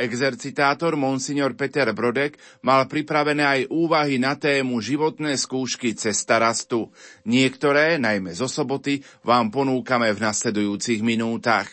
exercitátor 0.00 0.96
Monsignor 0.96 1.52
Peter 1.52 1.92
Brodek 1.92 2.40
mal 2.64 2.88
pripravené 2.88 3.44
aj 3.44 3.60
úvahy 3.68 4.16
na 4.16 4.34
tému 4.40 4.80
životné 4.80 5.36
skúšky 5.36 5.92
cesta 5.92 6.40
rastu. 6.40 6.88
Niektoré, 7.28 8.00
najmä 8.00 8.32
zo 8.32 8.48
soboty, 8.48 9.04
vám 9.20 9.52
ponúkame 9.52 10.08
v 10.16 10.24
nasledujúcich 10.24 11.04
minútach. 11.04 11.68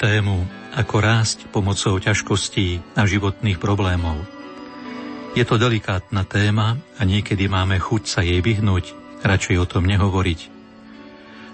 Tému, 0.00 0.48
ako 0.72 0.96
rásť 1.04 1.44
pomocou 1.52 2.00
ťažkostí 2.00 2.80
a 2.96 3.04
životných 3.04 3.60
problémov. 3.60 4.24
Je 5.36 5.44
to 5.44 5.60
delikátna 5.60 6.24
téma 6.24 6.80
a 6.96 7.02
niekedy 7.04 7.52
máme 7.52 7.76
chuť 7.76 8.02
sa 8.08 8.24
jej 8.24 8.40
vyhnúť, 8.40 8.96
radšej 9.20 9.56
o 9.60 9.68
tom 9.68 9.84
nehovoriť. 9.84 10.40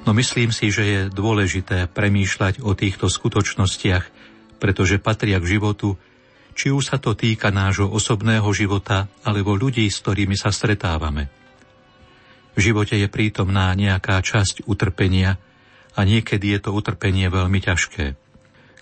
No 0.07 0.15
myslím 0.15 0.55
si, 0.55 0.71
že 0.71 0.85
je 0.87 1.01
dôležité 1.11 1.91
premýšľať 1.91 2.63
o 2.63 2.79
týchto 2.79 3.11
skutočnostiach, 3.11 4.05
pretože 4.63 5.03
patria 5.03 5.43
k 5.43 5.59
životu, 5.59 5.99
či 6.55 6.71
už 6.71 6.95
sa 6.95 7.03
to 7.03 7.19
týka 7.19 7.51
nášho 7.51 7.91
osobného 7.91 8.47
života 8.55 9.11
alebo 9.27 9.59
ľudí, 9.59 9.91
s 9.91 9.99
ktorými 10.07 10.39
sa 10.39 10.55
stretávame. 10.55 11.27
V 12.55 12.63
živote 12.63 12.95
je 12.95 13.11
prítomná 13.11 13.75
nejaká 13.75 14.23
časť 14.23 14.65
utrpenia, 14.71 15.37
a 15.97 16.05
niekedy 16.05 16.53
je 16.53 16.61
to 16.61 16.71
utrpenie 16.77 17.27
veľmi 17.33 17.59
ťažké. 17.65 18.26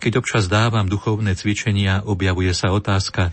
Keď 0.05 0.21
občas 0.21 0.53
dávam 0.53 0.85
duchovné 0.85 1.33
cvičenia, 1.33 2.05
objavuje 2.05 2.53
sa 2.53 2.77
otázka, 2.77 3.33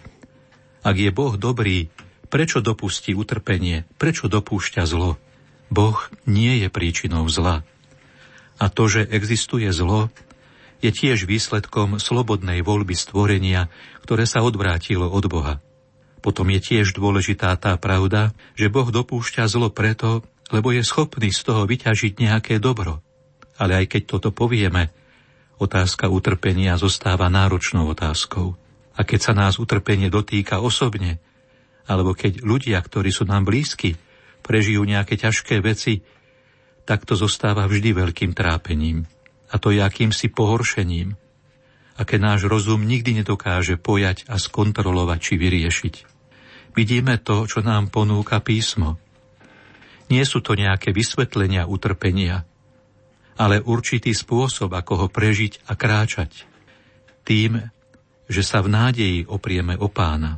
ak 0.88 0.96
je 0.96 1.12
Boh 1.12 1.36
dobrý, 1.36 1.92
prečo 2.32 2.64
dopustí 2.64 3.12
utrpenie, 3.12 3.84
prečo 4.00 4.32
dopúšťa 4.32 4.88
zlo? 4.88 5.20
Boh 5.68 6.00
nie 6.24 6.64
je 6.64 6.72
príčinou 6.72 7.28
zla. 7.28 7.68
A 8.56 8.72
to, 8.72 8.88
že 8.88 9.04
existuje 9.04 9.68
zlo, 9.76 10.16
je 10.80 10.96
tiež 10.96 11.28
výsledkom 11.28 12.00
slobodnej 12.00 12.64
voľby 12.64 12.96
stvorenia, 12.96 13.68
ktoré 14.08 14.24
sa 14.24 14.40
odvrátilo 14.40 15.12
od 15.12 15.28
Boha. 15.28 15.60
Potom 16.24 16.48
je 16.56 16.64
tiež 16.64 16.96
dôležitá 16.96 17.52
tá 17.60 17.76
pravda, 17.76 18.32
že 18.56 18.72
Boh 18.72 18.88
dopúšťa 18.88 19.44
zlo 19.52 19.76
preto, 19.76 20.24
lebo 20.56 20.72
je 20.72 20.88
schopný 20.88 21.36
z 21.36 21.52
toho 21.52 21.68
vyťažiť 21.68 22.16
nejaké 22.16 22.64
dobro. 22.64 23.04
Ale 23.60 23.76
aj 23.76 23.92
keď 23.92 24.02
toto 24.08 24.32
povieme, 24.32 25.01
otázka 25.62 26.10
utrpenia 26.10 26.74
zostáva 26.82 27.30
náročnou 27.30 27.86
otázkou. 27.94 28.58
A 28.98 29.06
keď 29.06 29.20
sa 29.22 29.34
nás 29.38 29.62
utrpenie 29.62 30.10
dotýka 30.10 30.58
osobne, 30.58 31.22
alebo 31.86 32.18
keď 32.18 32.42
ľudia, 32.42 32.82
ktorí 32.82 33.14
sú 33.14 33.30
nám 33.30 33.46
blízki, 33.46 33.96
prežijú 34.42 34.82
nejaké 34.84 35.22
ťažké 35.22 35.62
veci, 35.62 36.02
tak 36.84 37.06
to 37.06 37.14
zostáva 37.14 37.70
vždy 37.70 37.94
veľkým 37.94 38.34
trápením. 38.34 39.06
A 39.54 39.62
to 39.62 39.70
je 39.70 39.80
akýmsi 39.80 40.34
pohoršením. 40.34 41.14
A 41.96 42.02
keď 42.02 42.20
náš 42.20 42.42
rozum 42.50 42.82
nikdy 42.82 43.22
nedokáže 43.22 43.78
pojať 43.78 44.26
a 44.26 44.42
skontrolovať 44.42 45.20
či 45.22 45.34
vyriešiť. 45.38 45.96
Vidíme 46.74 47.20
to, 47.22 47.46
čo 47.46 47.62
nám 47.62 47.92
ponúka 47.92 48.42
písmo. 48.42 48.98
Nie 50.08 50.24
sú 50.24 50.42
to 50.42 50.56
nejaké 50.58 50.96
vysvetlenia 50.96 51.68
utrpenia, 51.68 52.48
ale 53.42 53.58
určitý 53.58 54.14
spôsob, 54.14 54.70
ako 54.70 54.94
ho 55.02 55.08
prežiť 55.10 55.66
a 55.66 55.74
kráčať. 55.74 56.46
Tým, 57.26 57.58
že 58.30 58.46
sa 58.46 58.62
v 58.62 58.70
nádeji 58.70 59.20
oprieme 59.26 59.74
o 59.82 59.90
pána. 59.90 60.38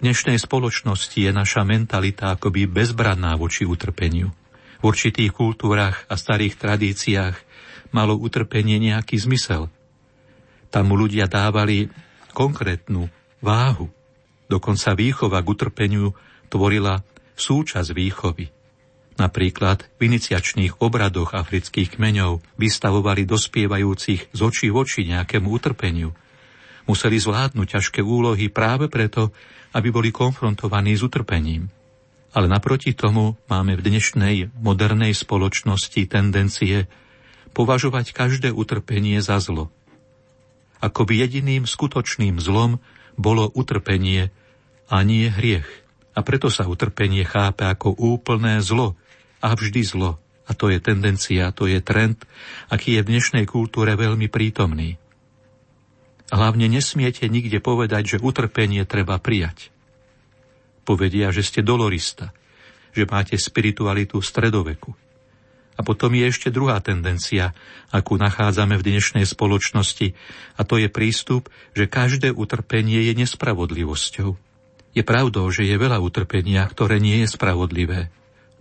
V 0.00 0.04
dnešnej 0.04 0.40
spoločnosti 0.40 1.16
je 1.20 1.28
naša 1.28 1.68
mentalita 1.68 2.32
akoby 2.32 2.64
bezbranná 2.64 3.36
voči 3.36 3.68
utrpeniu. 3.68 4.32
V 4.80 4.82
určitých 4.88 5.32
kultúrach 5.36 6.08
a 6.08 6.16
starých 6.16 6.56
tradíciách 6.56 7.36
malo 7.92 8.16
utrpenie 8.16 8.80
nejaký 8.80 9.20
zmysel. 9.20 9.68
Tam 10.72 10.88
mu 10.88 10.96
ľudia 10.96 11.28
dávali 11.28 11.92
konkrétnu 12.32 13.12
váhu. 13.44 13.92
Dokonca 14.48 14.96
výchova 14.96 15.44
k 15.44 15.48
utrpeniu 15.52 16.12
tvorila 16.48 17.00
súčasť 17.36 17.90
výchovy. 17.92 18.46
Napríklad 19.16 19.88
v 19.96 20.12
iniciačných 20.12 20.84
obradoch 20.84 21.32
afrických 21.32 21.96
kmeňov 21.96 22.44
vystavovali 22.60 23.24
dospievajúcich 23.24 24.28
z 24.28 24.40
očí 24.44 24.68
v 24.68 24.76
oči 24.76 25.08
nejakému 25.08 25.48
utrpeniu. 25.48 26.12
Museli 26.84 27.16
zvládnuť 27.16 27.66
ťažké 27.80 28.04
úlohy 28.04 28.52
práve 28.52 28.92
preto, 28.92 29.32
aby 29.72 29.88
boli 29.88 30.12
konfrontovaní 30.12 31.00
s 31.00 31.02
utrpením. 31.02 31.72
Ale 32.36 32.52
naproti 32.52 32.92
tomu 32.92 33.40
máme 33.48 33.80
v 33.80 33.88
dnešnej 33.88 34.52
modernej 34.60 35.16
spoločnosti 35.16 36.04
tendencie 36.12 36.84
považovať 37.56 38.12
každé 38.12 38.52
utrpenie 38.52 39.24
za 39.24 39.40
zlo. 39.40 39.72
Ako 40.84 41.08
by 41.08 41.24
jediným 41.24 41.64
skutočným 41.64 42.36
zlom 42.36 42.84
bolo 43.16 43.48
utrpenie 43.48 44.28
a 44.92 45.00
nie 45.00 45.32
hriech. 45.32 45.64
A 46.12 46.20
preto 46.20 46.52
sa 46.52 46.68
utrpenie 46.68 47.24
chápe 47.24 47.64
ako 47.64 47.96
úplné 47.96 48.60
zlo, 48.60 48.92
a 49.40 49.52
vždy 49.52 49.82
zlo. 49.84 50.20
A 50.46 50.54
to 50.54 50.70
je 50.70 50.78
tendencia, 50.78 51.50
to 51.50 51.66
je 51.66 51.82
trend, 51.82 52.22
aký 52.70 52.98
je 52.98 53.02
v 53.02 53.10
dnešnej 53.18 53.44
kultúre 53.50 53.98
veľmi 53.98 54.30
prítomný. 54.30 54.94
Hlavne 56.30 56.70
nesmiete 56.70 57.26
nikde 57.26 57.58
povedať, 57.58 58.18
že 58.18 58.22
utrpenie 58.22 58.86
treba 58.86 59.18
prijať. 59.18 59.74
Povedia, 60.86 61.34
že 61.34 61.42
ste 61.42 61.66
dolorista, 61.66 62.30
že 62.94 63.10
máte 63.10 63.34
spiritualitu 63.34 64.22
stredoveku. 64.22 64.94
A 65.76 65.84
potom 65.84 66.14
je 66.14 66.30
ešte 66.30 66.48
druhá 66.48 66.78
tendencia, 66.80 67.52
akú 67.90 68.16
nachádzame 68.16 68.78
v 68.80 68.86
dnešnej 68.86 69.26
spoločnosti, 69.26 70.14
a 70.56 70.62
to 70.62 70.78
je 70.78 70.88
prístup, 70.88 71.50
že 71.74 71.90
každé 71.90 72.32
utrpenie 72.32 73.02
je 73.02 73.12
nespravodlivosťou. 73.18 74.30
Je 74.96 75.02
pravdou, 75.04 75.44
že 75.52 75.68
je 75.68 75.76
veľa 75.76 76.00
utrpenia, 76.00 76.64
ktoré 76.70 77.02
nie 77.02 77.26
je 77.26 77.28
spravodlivé 77.28 78.08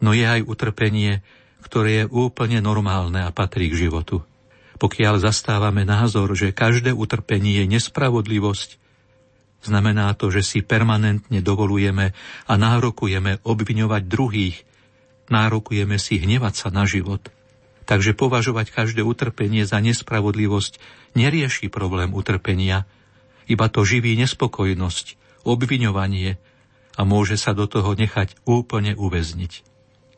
no 0.05 0.13
je 0.13 0.21
aj 0.21 0.45
utrpenie, 0.45 1.25
ktoré 1.65 2.05
je 2.05 2.05
úplne 2.05 2.61
normálne 2.61 3.25
a 3.25 3.33
patrí 3.33 3.73
k 3.73 3.89
životu. 3.89 4.21
Pokiaľ 4.77 5.17
zastávame 5.17 5.81
názor, 5.81 6.37
že 6.37 6.53
každé 6.53 6.93
utrpenie 6.93 7.65
je 7.65 7.65
nespravodlivosť, 7.73 8.77
znamená 9.65 10.13
to, 10.13 10.29
že 10.29 10.45
si 10.45 10.59
permanentne 10.61 11.41
dovolujeme 11.41 12.13
a 12.45 12.53
nárokujeme 12.53 13.41
obviňovať 13.41 14.03
druhých 14.05 14.57
nárokujeme 15.29 15.97
si 15.97 16.21
hnevať 16.21 16.53
sa 16.53 16.67
na 16.69 16.85
život. 16.85 17.33
Takže 17.85 18.17
považovať 18.17 18.73
každé 18.73 19.05
utrpenie 19.05 19.61
za 19.61 19.77
nespravodlivosť 19.77 20.81
nerieši 21.13 21.69
problém 21.69 22.17
utrpenia, 22.17 22.89
iba 23.45 23.69
to 23.69 23.85
živí 23.85 24.17
nespokojnosť, 24.17 25.21
obviňovanie 25.45 26.41
a 26.97 27.01
môže 27.05 27.37
sa 27.37 27.53
do 27.53 27.69
toho 27.69 27.93
nechať 27.93 28.33
úplne 28.49 28.97
uväzniť. 28.97 29.74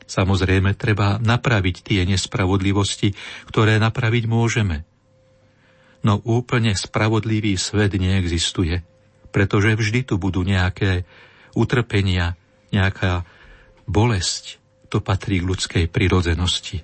Samozrejme, 0.08 0.72
treba 0.72 1.20
napraviť 1.20 1.76
tie 1.84 2.00
nespravodlivosti, 2.08 3.12
ktoré 3.44 3.76
napraviť 3.76 4.24
môžeme. 4.24 4.88
No 6.00 6.24
úplne 6.24 6.72
spravodlivý 6.72 7.60
svet 7.60 7.92
neexistuje, 8.00 8.80
pretože 9.28 9.76
vždy 9.76 10.08
tu 10.08 10.14
budú 10.16 10.40
nejaké 10.40 11.04
utrpenia, 11.52 12.40
nejaká 12.72 13.28
bolesť. 13.84 14.56
To 14.88 15.04
patrí 15.04 15.44
k 15.44 15.48
ľudskej 15.52 15.84
prirodzenosti. 15.92 16.80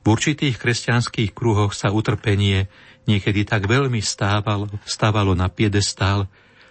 V 0.00 0.06
určitých 0.08 0.56
kresťanských 0.56 1.36
kruhoch 1.36 1.76
sa 1.76 1.92
utrpenie 1.92 2.72
niekedy 3.04 3.44
tak 3.44 3.68
veľmi 3.68 4.00
stávalo, 4.00 4.72
stávalo 4.88 5.36
na 5.36 5.52
piedestál, 5.52 6.24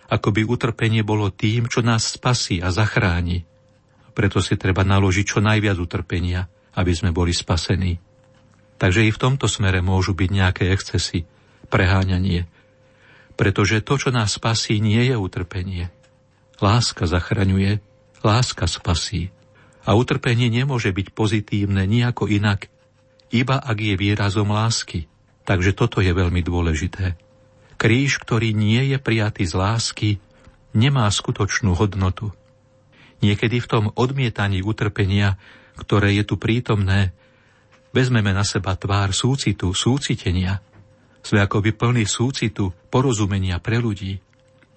ako 0.10 0.34
by 0.34 0.42
utrpenie 0.50 1.06
bolo 1.06 1.30
tým, 1.30 1.70
čo 1.70 1.86
nás 1.86 2.18
spasí 2.18 2.58
a 2.66 2.74
zachráni. 2.74 3.46
Preto 4.20 4.44
si 4.44 4.60
treba 4.60 4.84
naložiť 4.84 5.24
čo 5.24 5.40
najviac 5.40 5.80
utrpenia, 5.80 6.52
aby 6.76 6.92
sme 6.92 7.16
boli 7.16 7.32
spasení. 7.32 8.04
Takže 8.76 9.08
i 9.08 9.16
v 9.16 9.22
tomto 9.22 9.48
smere 9.48 9.80
môžu 9.80 10.12
byť 10.12 10.28
nejaké 10.28 10.76
excesy, 10.76 11.24
preháňanie. 11.72 12.44
Pretože 13.40 13.80
to, 13.80 13.96
čo 13.96 14.12
nás 14.12 14.36
spasí, 14.36 14.84
nie 14.84 15.08
je 15.08 15.16
utrpenie. 15.16 15.88
Láska 16.60 17.08
zachraňuje, 17.08 17.80
láska 18.20 18.68
spasí. 18.68 19.32
A 19.88 19.96
utrpenie 19.96 20.52
nemôže 20.52 20.92
byť 20.92 21.16
pozitívne 21.16 21.88
nejako 21.88 22.28
inak, 22.28 22.68
iba 23.32 23.56
ak 23.56 23.78
je 23.80 23.96
výrazom 23.96 24.52
lásky. 24.52 25.08
Takže 25.48 25.72
toto 25.72 26.04
je 26.04 26.12
veľmi 26.12 26.44
dôležité. 26.44 27.16
Kríž, 27.80 28.20
ktorý 28.20 28.52
nie 28.52 28.84
je 28.92 29.00
prijatý 29.00 29.48
z 29.48 29.56
lásky, 29.56 30.10
nemá 30.76 31.08
skutočnú 31.08 31.72
hodnotu. 31.72 32.36
Niekedy 33.20 33.60
v 33.60 33.68
tom 33.68 33.86
odmietaní 33.94 34.64
utrpenia, 34.64 35.36
ktoré 35.76 36.16
je 36.16 36.24
tu 36.24 36.36
prítomné, 36.40 37.12
vezmeme 37.92 38.32
na 38.32 38.48
seba 38.48 38.76
tvár 38.80 39.12
súcitu, 39.12 39.76
súcitenia. 39.76 40.64
Sme 41.20 41.44
akoby 41.44 41.76
plní 41.76 42.08
súcitu, 42.08 42.72
porozumenia 42.88 43.60
pre 43.60 43.78
ľudí. 43.78 44.20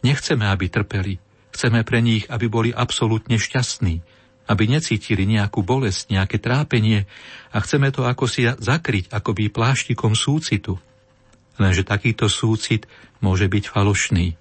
Nechceme, 0.02 0.50
aby 0.50 0.66
trpeli. 0.66 1.22
Chceme 1.54 1.86
pre 1.86 2.02
nich, 2.02 2.26
aby 2.26 2.50
boli 2.50 2.70
absolútne 2.74 3.38
šťastní, 3.38 4.02
aby 4.50 4.64
necítili 4.66 5.22
nejakú 5.22 5.62
bolesť, 5.62 6.10
nejaké 6.10 6.42
trápenie 6.42 7.06
a 7.54 7.56
chceme 7.62 7.94
to 7.94 8.02
ako 8.02 8.26
si 8.26 8.48
zakryť 8.48 9.14
akoby 9.14 9.52
pláštikom 9.52 10.18
súcitu– 10.18 10.78
Lenže 11.60 11.84
takýto 11.84 12.32
súcit 12.32 12.88
môže 13.20 13.44
byť 13.48 13.64
falošný, 13.68 14.34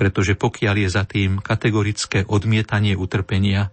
pretože 0.00 0.32
pokiaľ 0.32 0.74
je 0.80 0.88
za 0.88 1.04
tým 1.04 1.44
kategorické 1.44 2.24
odmietanie 2.24 2.96
utrpenia, 2.96 3.68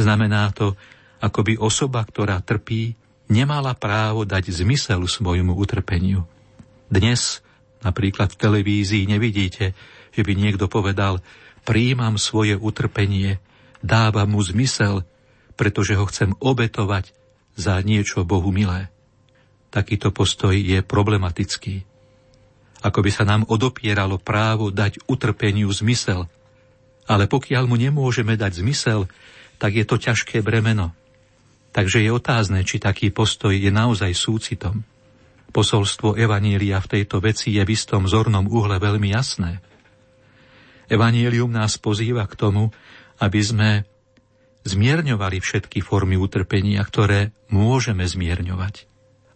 znamená 0.00 0.48
to, 0.56 0.72
ako 1.20 1.44
by 1.44 1.54
osoba, 1.60 2.00
ktorá 2.08 2.40
trpí, 2.40 2.96
nemala 3.28 3.76
právo 3.76 4.24
dať 4.24 4.48
zmysel 4.48 5.04
svojmu 5.04 5.52
utrpeniu. 5.52 6.24
Dnes 6.88 7.44
napríklad 7.84 8.32
v 8.32 8.40
televízii 8.40 9.04
nevidíte, 9.04 9.76
že 10.16 10.22
by 10.24 10.32
niekto 10.32 10.72
povedal, 10.72 11.20
príjmam 11.68 12.16
svoje 12.16 12.56
utrpenie, 12.56 13.36
dávam 13.84 14.32
mu 14.32 14.40
zmysel, 14.40 15.04
pretože 15.60 16.00
ho 16.00 16.08
chcem 16.08 16.32
obetovať 16.40 17.12
za 17.60 17.76
niečo 17.84 18.24
Bohu 18.24 18.48
milé 18.48 18.88
takýto 19.72 20.12
postoj 20.12 20.52
je 20.52 20.84
problematický. 20.84 21.88
Ako 22.82 22.98
by 23.00 23.10
sa 23.14 23.22
nám 23.22 23.46
odopieralo 23.46 24.18
právo 24.18 24.74
dať 24.74 25.06
utrpeniu 25.06 25.70
zmysel. 25.70 26.26
Ale 27.06 27.30
pokiaľ 27.30 27.70
mu 27.70 27.78
nemôžeme 27.78 28.34
dať 28.34 28.62
zmysel, 28.62 29.06
tak 29.62 29.78
je 29.78 29.86
to 29.86 29.98
ťažké 29.98 30.42
bremeno. 30.42 30.90
Takže 31.72 32.04
je 32.04 32.10
otázne, 32.12 32.66
či 32.66 32.82
taký 32.82 33.14
postoj 33.14 33.54
je 33.54 33.70
naozaj 33.70 34.12
súcitom. 34.12 34.84
Posolstvo 35.54 36.18
Evanília 36.18 36.82
v 36.82 37.00
tejto 37.00 37.22
veci 37.22 37.54
je 37.54 37.62
v 37.62 37.72
istom 37.72 38.04
zornom 38.04 38.44
uhle 38.50 38.76
veľmi 38.76 39.08
jasné. 39.14 39.62
Evanílium 40.92 41.48
nás 41.48 41.80
pozýva 41.80 42.28
k 42.28 42.36
tomu, 42.36 42.74
aby 43.16 43.40
sme 43.40 43.70
zmierňovali 44.68 45.40
všetky 45.40 45.80
formy 45.80 46.20
utrpenia, 46.20 46.84
ktoré 46.84 47.32
môžeme 47.48 48.04
zmierňovať. 48.04 48.84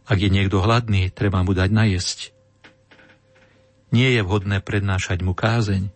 Ak 0.06 0.18
je 0.20 0.30
niekto 0.30 0.62
hladný, 0.62 1.11
treba 1.11 1.42
mu 1.42 1.56
dať 1.56 1.70
najesť. 1.72 2.36
Nie 3.94 4.14
je 4.14 4.22
vhodné 4.27 4.62
prednášať 4.62 5.22
mu 5.22 5.37
kázeň. 5.37 5.90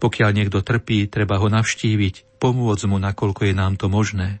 Pokiaľ 0.00 0.30
niekto 0.32 0.64
trpí, 0.64 1.06
treba 1.06 1.36
ho 1.36 1.46
navštíviť, 1.52 2.40
pomôcť 2.40 2.84
mu, 2.88 2.96
nakoľko 2.96 3.46
je 3.46 3.54
nám 3.54 3.76
to 3.76 3.92
možné. 3.92 4.40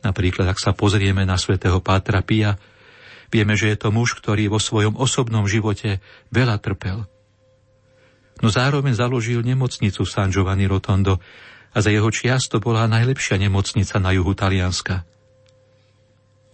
Napríklad, 0.00 0.48
ak 0.48 0.62
sa 0.62 0.72
pozrieme 0.72 1.26
na 1.28 1.36
svätého 1.36 1.82
Pátra 1.82 2.24
Pia, 2.24 2.56
vieme, 3.28 3.58
že 3.58 3.68
je 3.74 3.76
to 3.76 3.92
muž, 3.92 4.16
ktorý 4.16 4.48
vo 4.48 4.62
svojom 4.62 4.96
osobnom 4.96 5.44
živote 5.44 6.00
veľa 6.32 6.56
trpel. 6.62 7.04
No 8.40 8.48
zároveň 8.48 8.96
založil 8.96 9.44
nemocnicu 9.44 10.08
San 10.08 10.32
Giovanni 10.32 10.64
Rotondo 10.64 11.20
a 11.70 11.78
za 11.84 11.92
jeho 11.92 12.08
čiast 12.08 12.48
to 12.48 12.58
bola 12.58 12.88
najlepšia 12.88 13.36
nemocnica 13.36 14.00
na 14.00 14.16
juhu 14.16 14.32
Talianska. 14.32 15.04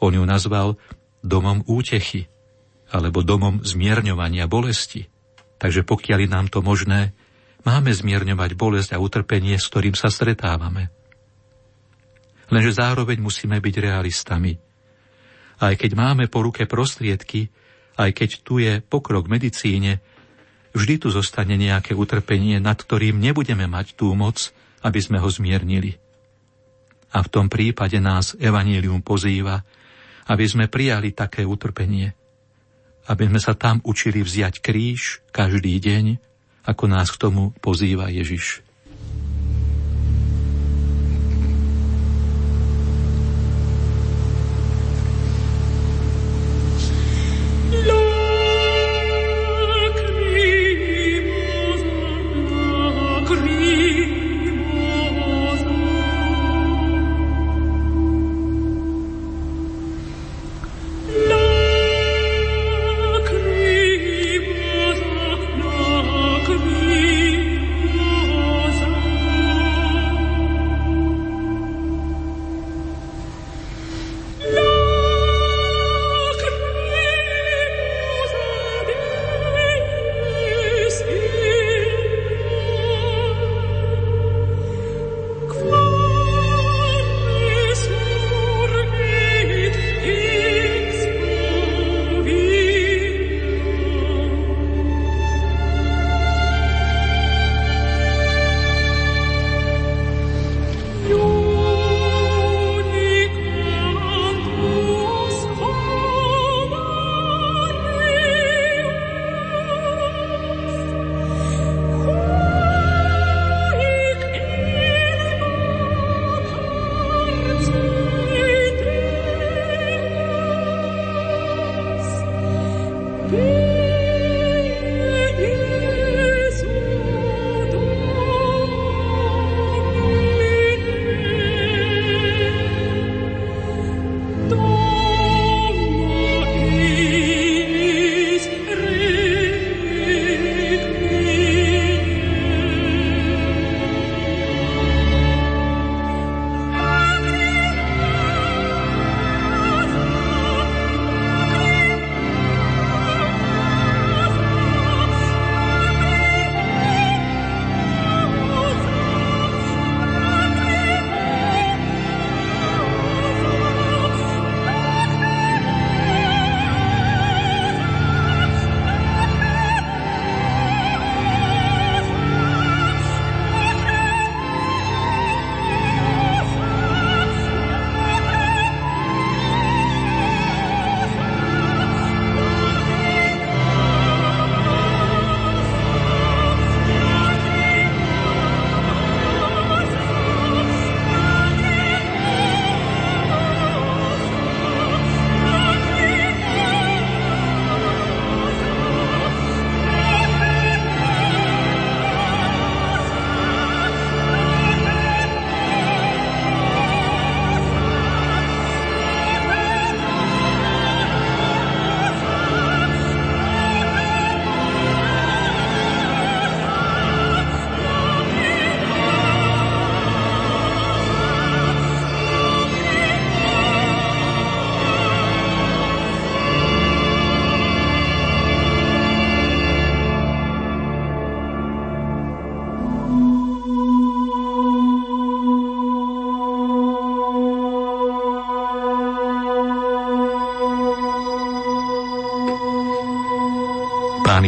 On 0.03 0.13
ju 0.13 0.25
nazval 0.27 0.77
domom 1.23 1.63
útechy 1.65 2.29
alebo 2.91 3.23
domom 3.23 3.63
zmierňovania 3.63 4.51
bolesti. 4.51 5.09
Takže 5.57 5.83
pokiaľ 5.89 6.19
je 6.25 6.31
nám 6.31 6.47
to 6.53 6.61
možné, 6.61 7.17
máme 7.65 7.91
zmierňovať 7.91 8.51
bolesť 8.55 8.91
a 8.95 9.03
utrpenie, 9.03 9.57
s 9.57 9.69
ktorým 9.73 9.97
sa 9.97 10.13
stretávame. 10.13 10.93
Lenže 12.53 12.79
zároveň 12.79 13.19
musíme 13.19 13.59
byť 13.59 13.75
realistami. 13.83 14.55
Aj 15.57 15.75
keď 15.75 15.91
máme 15.97 16.29
po 16.29 16.45
ruke 16.45 16.69
prostriedky, 16.69 17.49
aj 17.97 18.11
keď 18.13 18.31
tu 18.45 18.61
je 18.61 18.85
pokrok 18.85 19.27
v 19.27 19.41
medicíne, 19.41 20.05
vždy 20.77 20.95
tu 21.01 21.09
zostane 21.09 21.57
nejaké 21.57 21.97
utrpenie, 21.97 22.61
nad 22.61 22.77
ktorým 22.77 23.17
nebudeme 23.17 23.65
mať 23.65 23.97
tú 23.97 24.13
moc, 24.13 24.53
aby 24.85 25.01
sme 25.01 25.19
ho 25.19 25.27
zmiernili. 25.33 25.97
A 27.17 27.25
v 27.25 27.33
tom 27.33 27.49
prípade 27.49 27.97
nás 27.97 28.37
Evangelium 28.37 29.01
pozýva, 29.01 29.65
aby 30.29 30.45
sme 30.45 30.69
prijali 30.69 31.17
také 31.17 31.49
utrpenie, 31.49 32.13
aby 33.07 33.31
sme 33.31 33.39
sa 33.39 33.55
tam 33.55 33.79
učili 33.87 34.21
vziať 34.21 34.59
kríž 34.59 35.23
každý 35.31 35.79
deň, 35.79 36.05
ako 36.67 36.85
nás 36.91 37.09
k 37.15 37.21
tomu 37.23 37.55
pozýva 37.63 38.11
Ježiš. 38.11 38.66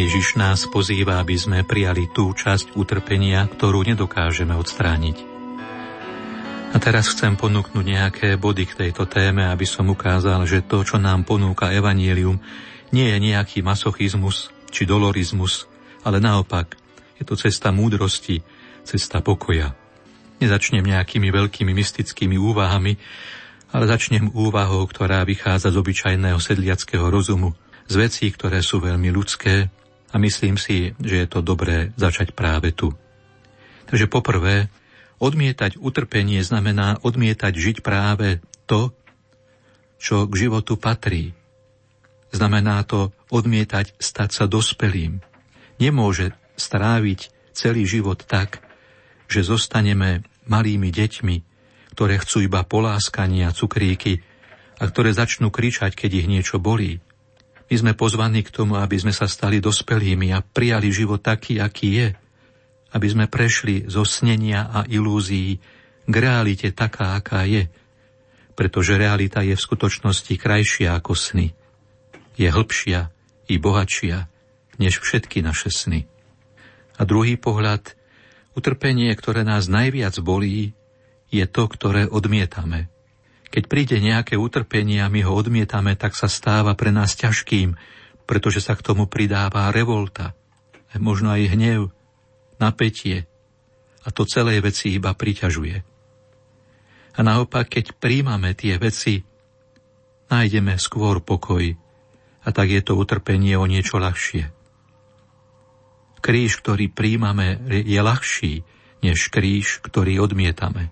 Ježiš 0.09 0.41
nás 0.41 0.65
pozýva, 0.65 1.21
aby 1.21 1.37
sme 1.37 1.69
prijali 1.69 2.09
tú 2.09 2.33
časť 2.33 2.81
utrpenia, 2.81 3.45
ktorú 3.45 3.85
nedokážeme 3.85 4.57
odstrániť. 4.57 5.21
A 6.73 6.81
teraz 6.81 7.13
chcem 7.13 7.37
ponúknuť 7.37 7.85
nejaké 7.85 8.41
body 8.41 8.65
k 8.73 8.89
tejto 8.89 9.05
téme, 9.05 9.45
aby 9.45 9.69
som 9.69 9.85
ukázal, 9.85 10.49
že 10.49 10.65
to, 10.65 10.81
čo 10.81 10.97
nám 10.97 11.29
ponúka 11.29 11.69
Evangelium, 11.77 12.41
nie 12.89 13.05
je 13.05 13.21
nejaký 13.21 13.61
masochizmus 13.61 14.49
či 14.73 14.89
dolorizmus, 14.89 15.69
ale 16.01 16.25
naopak, 16.25 16.81
je 17.21 17.29
to 17.29 17.37
cesta 17.37 17.69
múdrosti, 17.69 18.41
cesta 18.89 19.21
pokoja. 19.21 19.77
Nezačnem 20.41 20.89
nejakými 20.89 21.29
veľkými 21.29 21.77
mystickými 21.77 22.41
úvahami, 22.41 22.97
ale 23.77 23.85
začnem 23.85 24.33
úvahou, 24.33 24.89
ktorá 24.89 25.21
vychádza 25.29 25.69
z 25.69 25.77
obyčajného 25.77 26.41
sedliackého 26.41 27.13
rozumu, 27.13 27.53
z 27.85 28.09
vecí, 28.09 28.33
ktoré 28.33 28.65
sú 28.65 28.81
veľmi 28.81 29.13
ľudské 29.13 29.69
a 30.09 30.17
myslím 30.17 30.57
si, 30.57 30.97
že 31.01 31.25
je 31.25 31.29
to 31.29 31.45
dobré 31.45 31.93
začať 32.01 32.33
práve 32.33 32.73
tu. 32.73 32.93
Takže 33.89 34.09
poprvé, 34.09 34.73
odmietať 35.21 35.81
utrpenie 35.81 36.41
znamená 36.45 37.01
odmietať 37.01 37.53
žiť 37.53 37.77
práve 37.81 38.41
to, 38.69 38.93
čo 39.99 40.31
k 40.31 40.49
životu 40.49 40.79
patrí. 40.79 41.35
Znamená 42.31 42.85
to 42.85 43.11
odmietať 43.33 43.97
stať 43.99 44.31
sa 44.33 44.45
dospelým. 44.45 45.25
Nemôže 45.81 46.37
stráviť 46.61 47.33
celý 47.57 47.89
život 47.89 48.21
tak, 48.23 48.61
že 49.27 49.45
zostaneme 49.45 50.25
malými 50.49 50.89
deťmi, 50.89 51.37
ktoré 51.93 52.21
chcú 52.23 52.47
iba 52.47 52.63
poláskanie 52.65 53.45
a 53.49 53.57
cukríky 53.57 54.23
a 54.79 54.87
ktoré 54.87 55.11
začnú 55.11 55.51
kričať, 55.51 55.99
keď 55.99 56.11
ich 56.25 56.31
niečo 56.31 56.63
bolí. 56.63 57.03
My 57.69 57.75
sme 57.77 57.93
pozvaní 57.93 58.41
k 58.41 58.53
tomu, 58.53 58.81
aby 58.81 58.97
sme 58.97 59.13
sa 59.13 59.29
stali 59.29 59.61
dospelými 59.61 60.33
a 60.33 60.41
prijali 60.41 60.89
život 60.89 61.21
taký, 61.21 61.61
aký 61.61 61.89
je. 62.01 62.09
Aby 62.97 63.07
sme 63.13 63.25
prešli 63.29 63.85
zo 63.85 64.09
snenia 64.09 64.73
a 64.73 64.89
ilúzií 64.89 65.61
k 66.09 66.15
realite 66.17 66.73
taká, 66.73 67.21
aká 67.21 67.45
je. 67.45 67.69
Pretože 68.57 68.97
realita 68.97 69.45
je 69.45 69.53
v 69.53 69.61
skutočnosti 69.61 70.33
krajšia 70.41 70.97
ako 70.97 71.13
sny. 71.13 71.53
Je 72.41 72.49
hĺbšia 72.49 73.13
i 73.53 73.55
bohatšia 73.61 74.33
než 74.81 75.05
všetky 75.05 75.45
naše 75.45 75.69
sny. 75.69 76.09
A 76.97 77.05
druhý 77.05 77.37
pohľad, 77.37 77.93
utrpenie, 78.57 79.13
ktoré 79.13 79.45
nás 79.45 79.69
najviac 79.69 80.17
bolí, 80.25 80.73
je 81.29 81.45
to, 81.45 81.69
ktoré 81.69 82.09
odmietame– 82.09 82.89
keď 83.49 83.65
príde 83.65 83.97
nejaké 83.99 84.37
utrpenie 84.37 85.01
a 85.01 85.09
my 85.09 85.25
ho 85.25 85.33
odmietame, 85.33 85.97
tak 85.97 86.13
sa 86.13 86.29
stáva 86.29 86.77
pre 86.77 86.93
nás 86.93 87.17
ťažkým, 87.17 87.75
pretože 88.29 88.61
sa 88.61 88.77
k 88.77 88.85
tomu 88.85 89.09
pridáva 89.09 89.73
revolta, 89.73 90.37
možno 91.01 91.33
aj 91.33 91.57
hnev, 91.57 91.81
napätie 92.61 93.25
a 94.05 94.09
to 94.09 94.25
celé 94.25 94.61
veci 94.65 94.97
iba 94.97 95.13
priťažuje. 95.13 95.77
A 97.19 97.21
naopak, 97.21 97.69
keď 97.69 97.99
príjmame 97.99 98.55
tie 98.55 98.79
veci, 98.81 99.21
nájdeme 100.33 100.79
skôr 100.81 101.21
pokoj 101.21 101.77
a 102.45 102.49
tak 102.55 102.73
je 102.73 102.81
to 102.81 102.97
utrpenie 102.97 103.59
o 103.59 103.69
niečo 103.69 103.99
ľahšie. 103.99 104.49
Kríž, 106.25 106.63
ktorý 106.63 106.89
príjmame, 106.89 107.59
je 107.69 108.01
ľahší, 108.01 108.55
než 109.03 109.31
kríž, 109.31 109.83
ktorý 109.83 110.19
odmietame. 110.23 110.91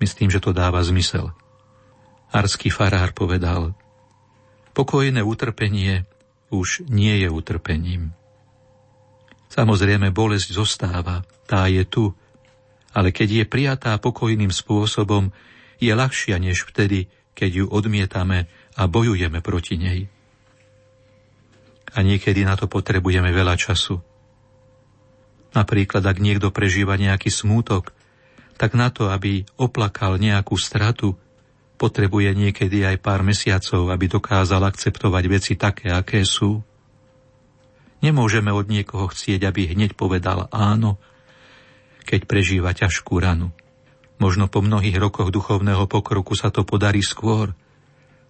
Myslím, 0.00 0.32
že 0.32 0.40
to 0.40 0.56
dáva 0.56 0.80
zmysel. 0.80 1.32
Arský 2.30 2.70
farár 2.70 3.10
povedal, 3.10 3.74
pokojné 4.70 5.18
utrpenie 5.18 6.06
už 6.54 6.86
nie 6.86 7.18
je 7.18 7.28
utrpením. 7.30 8.14
Samozrejme, 9.50 10.14
bolesť 10.14 10.54
zostáva, 10.54 11.26
tá 11.50 11.66
je 11.66 11.82
tu, 11.82 12.14
ale 12.94 13.10
keď 13.10 13.42
je 13.42 13.44
prijatá 13.50 13.98
pokojným 13.98 14.54
spôsobom, 14.54 15.34
je 15.82 15.90
ľahšia 15.90 16.38
než 16.38 16.70
vtedy, 16.70 17.10
keď 17.34 17.50
ju 17.50 17.66
odmietame 17.66 18.46
a 18.78 18.86
bojujeme 18.86 19.42
proti 19.42 19.74
nej. 19.74 20.06
A 21.90 22.06
niekedy 22.06 22.46
na 22.46 22.54
to 22.54 22.70
potrebujeme 22.70 23.34
veľa 23.34 23.58
času. 23.58 23.98
Napríklad, 25.50 26.06
ak 26.06 26.22
niekto 26.22 26.54
prežíva 26.54 26.94
nejaký 26.94 27.26
smútok, 27.26 27.90
tak 28.54 28.78
na 28.78 28.94
to, 28.94 29.10
aby 29.10 29.42
oplakal 29.58 30.14
nejakú 30.14 30.54
stratu, 30.54 31.18
potrebuje 31.80 32.36
niekedy 32.36 32.84
aj 32.84 33.00
pár 33.00 33.24
mesiacov, 33.24 33.88
aby 33.88 34.04
dokázal 34.04 34.60
akceptovať 34.68 35.24
veci 35.32 35.52
také, 35.56 35.88
aké 35.88 36.28
sú. 36.28 36.60
Nemôžeme 38.04 38.52
od 38.52 38.68
niekoho 38.68 39.08
chcieť, 39.08 39.48
aby 39.48 39.72
hneď 39.72 39.96
povedal 39.96 40.52
áno, 40.52 41.00
keď 42.04 42.28
prežíva 42.28 42.76
ťažkú 42.76 43.16
ranu. 43.16 43.48
Možno 44.20 44.52
po 44.52 44.60
mnohých 44.60 45.00
rokoch 45.00 45.32
duchovného 45.32 45.88
pokroku 45.88 46.36
sa 46.36 46.52
to 46.52 46.68
podarí 46.68 47.00
skôr, 47.00 47.56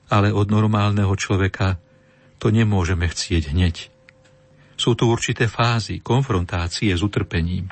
ale 0.06 0.30
od 0.30 0.46
normálneho 0.46 1.10
človeka 1.18 1.82
to 2.38 2.54
nemôžeme 2.54 3.10
chcieť 3.10 3.50
hneď. 3.50 3.90
Sú 4.78 4.94
tu 4.94 5.10
určité 5.10 5.50
fázy 5.50 5.98
konfrontácie 5.98 6.94
s 6.94 7.02
utrpením. 7.02 7.66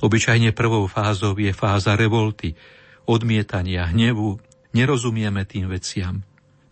Obyčajne 0.00 0.56
prvou 0.56 0.88
fázou 0.88 1.36
je 1.36 1.52
fáza 1.52 1.96
revolty, 1.96 2.56
odmietania, 3.04 3.88
hnevu, 3.92 4.40
nerozumieme 4.74 5.46
tým 5.46 5.70
veciam, 5.70 6.20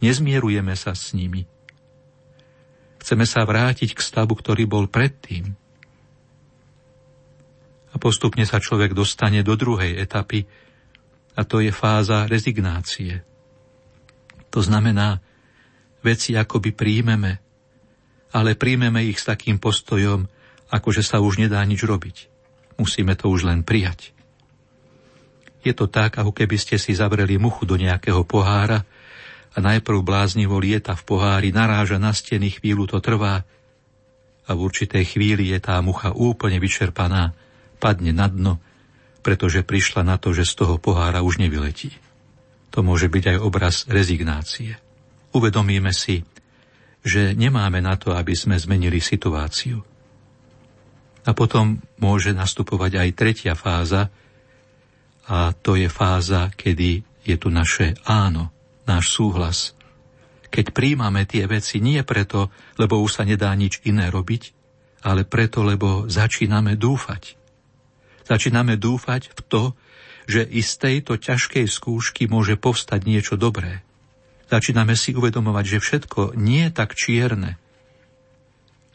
nezmierujeme 0.02 0.74
sa 0.74 0.92
s 0.92 1.14
nimi. 1.14 1.46
Chceme 3.02 3.26
sa 3.26 3.46
vrátiť 3.46 3.94
k 3.94 4.00
stavu, 4.02 4.34
ktorý 4.34 4.66
bol 4.66 4.86
predtým. 4.86 5.54
A 7.92 7.96
postupne 7.98 8.46
sa 8.46 8.62
človek 8.62 8.94
dostane 8.94 9.42
do 9.46 9.54
druhej 9.54 9.98
etapy, 9.98 10.46
a 11.32 11.48
to 11.48 11.64
je 11.64 11.72
fáza 11.72 12.28
rezignácie. 12.28 13.24
To 14.52 14.60
znamená, 14.60 15.24
veci 16.04 16.36
akoby 16.36 16.76
príjmeme, 16.76 17.40
ale 18.36 18.52
príjmeme 18.52 19.00
ich 19.08 19.16
s 19.16 19.28
takým 19.28 19.56
postojom, 19.56 20.28
ako 20.68 20.88
že 20.92 21.04
sa 21.04 21.24
už 21.24 21.40
nedá 21.40 21.60
nič 21.64 21.84
robiť. 21.84 22.28
Musíme 22.76 23.16
to 23.16 23.32
už 23.32 23.48
len 23.48 23.64
prijať. 23.64 24.12
Je 25.62 25.72
to 25.74 25.86
tak, 25.86 26.18
ako 26.18 26.34
keby 26.34 26.58
ste 26.58 26.76
si 26.76 26.94
zavreli 26.94 27.38
muchu 27.38 27.62
do 27.62 27.78
nejakého 27.78 28.26
pohára 28.26 28.82
a 29.52 29.58
najprv 29.62 30.02
bláznivo 30.02 30.58
lieta 30.58 30.98
v 30.98 31.02
pohári, 31.06 31.48
naráža 31.54 32.02
na 32.02 32.10
steny, 32.10 32.50
chvíľu 32.58 32.90
to 32.90 32.98
trvá 32.98 33.46
a 34.42 34.50
v 34.52 34.58
určitej 34.58 35.04
chvíli 35.06 35.54
je 35.54 35.58
tá 35.62 35.78
mucha 35.78 36.10
úplne 36.10 36.58
vyčerpaná, 36.58 37.30
padne 37.78 38.10
na 38.10 38.26
dno, 38.26 38.58
pretože 39.22 39.62
prišla 39.62 40.02
na 40.02 40.16
to, 40.18 40.34
že 40.34 40.46
z 40.46 40.66
toho 40.66 40.74
pohára 40.82 41.22
už 41.22 41.38
nevyletí. 41.38 41.94
To 42.74 42.82
môže 42.82 43.06
byť 43.06 43.36
aj 43.36 43.38
obraz 43.38 43.86
rezignácie. 43.86 44.74
Uvedomíme 45.30 45.94
si, 45.94 46.26
že 47.06 47.34
nemáme 47.34 47.78
na 47.78 47.94
to, 47.94 48.14
aby 48.14 48.34
sme 48.34 48.58
zmenili 48.58 48.98
situáciu. 48.98 49.82
A 51.22 51.30
potom 51.38 51.78
môže 52.02 52.34
nastupovať 52.34 52.98
aj 52.98 53.08
tretia 53.14 53.54
fáza, 53.54 54.10
a 55.28 55.54
to 55.54 55.78
je 55.78 55.86
fáza, 55.86 56.50
kedy 56.54 57.02
je 57.22 57.36
tu 57.38 57.48
naše 57.50 57.94
áno, 58.06 58.50
náš 58.86 59.14
súhlas. 59.14 59.58
Keď 60.52 60.74
príjmame 60.74 61.24
tie 61.24 61.48
veci 61.48 61.80
nie 61.80 62.02
preto, 62.04 62.52
lebo 62.76 63.00
už 63.00 63.20
sa 63.20 63.22
nedá 63.24 63.54
nič 63.56 63.80
iné 63.86 64.12
robiť, 64.12 64.52
ale 65.06 65.24
preto, 65.24 65.64
lebo 65.64 66.10
začíname 66.10 66.76
dúfať. 66.76 67.38
Začíname 68.28 68.76
dúfať 68.76 69.32
v 69.32 69.40
to, 69.48 69.62
že 70.30 70.46
i 70.46 70.62
z 70.62 70.72
tejto 70.78 71.18
ťažkej 71.18 71.66
skúšky 71.66 72.30
môže 72.30 72.54
povstať 72.54 73.02
niečo 73.08 73.34
dobré. 73.34 73.82
Začíname 74.46 74.94
si 74.94 75.16
uvedomovať, 75.16 75.64
že 75.64 75.78
všetko 75.82 76.20
nie 76.36 76.68
je 76.68 76.72
tak 76.76 76.94
čierne, 76.94 77.58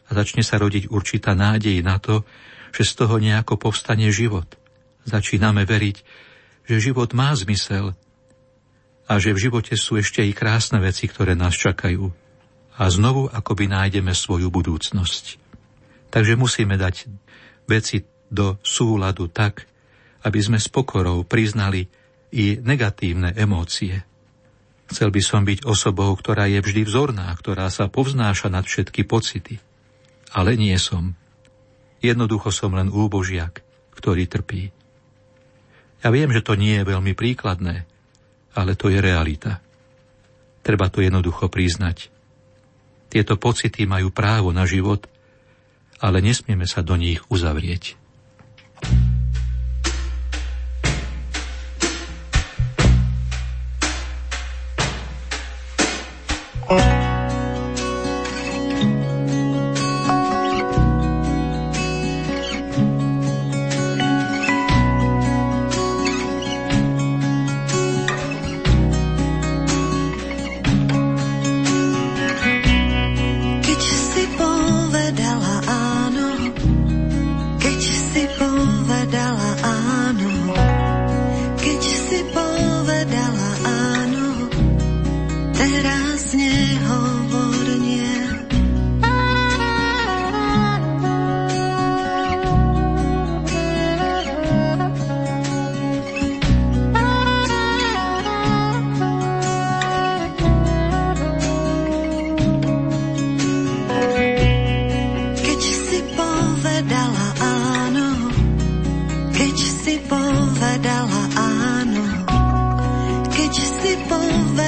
a 0.08 0.10
začne 0.16 0.40
sa 0.40 0.56
rodiť 0.56 0.88
určitá 0.88 1.36
nádej 1.36 1.84
na 1.84 2.00
to, 2.00 2.24
že 2.72 2.84
z 2.84 2.92
toho 3.04 3.20
nejako 3.20 3.60
povstane 3.60 4.08
život. 4.08 4.48
Začíname 5.08 5.64
veriť, 5.64 5.96
že 6.68 6.84
život 6.84 7.16
má 7.16 7.32
zmysel 7.32 7.96
a 9.08 9.16
že 9.16 9.32
v 9.32 9.48
živote 9.48 9.72
sú 9.72 9.96
ešte 9.96 10.20
i 10.20 10.36
krásne 10.36 10.76
veci, 10.84 11.08
ktoré 11.08 11.32
nás 11.32 11.56
čakajú. 11.56 12.12
A 12.78 12.82
znovu 12.92 13.26
akoby 13.32 13.72
nájdeme 13.72 14.12
svoju 14.12 14.52
budúcnosť. 14.52 15.40
Takže 16.12 16.36
musíme 16.36 16.76
dať 16.76 17.08
veci 17.64 18.04
do 18.28 18.60
súladu 18.60 19.32
tak, 19.32 19.64
aby 20.28 20.38
sme 20.44 20.60
s 20.60 20.68
pokorou 20.68 21.24
priznali 21.24 21.88
i 22.36 22.60
negatívne 22.60 23.32
emócie. 23.32 24.04
Chcel 24.92 25.08
by 25.08 25.22
som 25.24 25.42
byť 25.48 25.64
osobou, 25.64 26.12
ktorá 26.12 26.44
je 26.48 26.60
vždy 26.60 26.84
vzorná, 26.84 27.32
ktorá 27.32 27.72
sa 27.72 27.88
povznáša 27.88 28.52
nad 28.52 28.68
všetky 28.68 29.08
pocity 29.08 29.60
ale 30.32 30.56
nie 30.60 30.76
som. 30.76 31.16
Jednoducho 32.04 32.52
som 32.52 32.76
len 32.76 32.92
úbožiak, 32.92 33.64
ktorý 33.96 34.28
trpí. 34.28 34.70
Ja 35.98 36.14
viem, 36.14 36.30
že 36.30 36.46
to 36.46 36.54
nie 36.54 36.78
je 36.78 36.86
veľmi 36.86 37.12
príkladné, 37.18 37.82
ale 38.54 38.78
to 38.78 38.86
je 38.86 39.02
realita. 39.02 39.58
Treba 40.62 40.86
to 40.86 41.02
jednoducho 41.02 41.50
priznať. 41.50 42.10
Tieto 43.08 43.40
pocity 43.40 43.88
majú 43.88 44.12
právo 44.14 44.54
na 44.54 44.68
život, 44.68 45.08
ale 45.98 46.22
nesmieme 46.22 46.68
sa 46.68 46.84
do 46.84 46.94
nich 46.94 47.24
uzavrieť. 47.26 47.98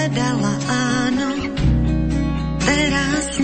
povedala 0.00 0.56
áno, 0.64 1.28
teraz 2.64 3.36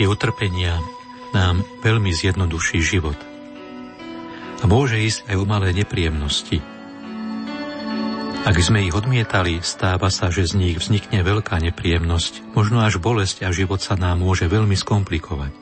Prijatie 0.00 0.16
utrpenia 0.16 0.80
nám 1.36 1.60
veľmi 1.84 2.08
zjednoduší 2.08 2.80
život. 2.80 3.20
A 4.56 4.64
môže 4.64 4.96
ísť 4.96 5.28
aj 5.28 5.36
o 5.36 5.44
malé 5.44 5.76
nepríjemnosti. 5.76 6.64
Ak 8.48 8.56
sme 8.64 8.88
ich 8.88 8.96
odmietali, 8.96 9.60
stáva 9.60 10.08
sa, 10.08 10.32
že 10.32 10.48
z 10.48 10.56
nich 10.56 10.80
vznikne 10.80 11.20
veľká 11.20 11.60
nepríjemnosť, 11.60 12.56
možno 12.56 12.80
až 12.80 12.96
bolesť 12.96 13.44
a 13.44 13.52
život 13.52 13.84
sa 13.84 13.92
nám 14.00 14.24
môže 14.24 14.48
veľmi 14.48 14.72
skomplikovať. 14.72 15.52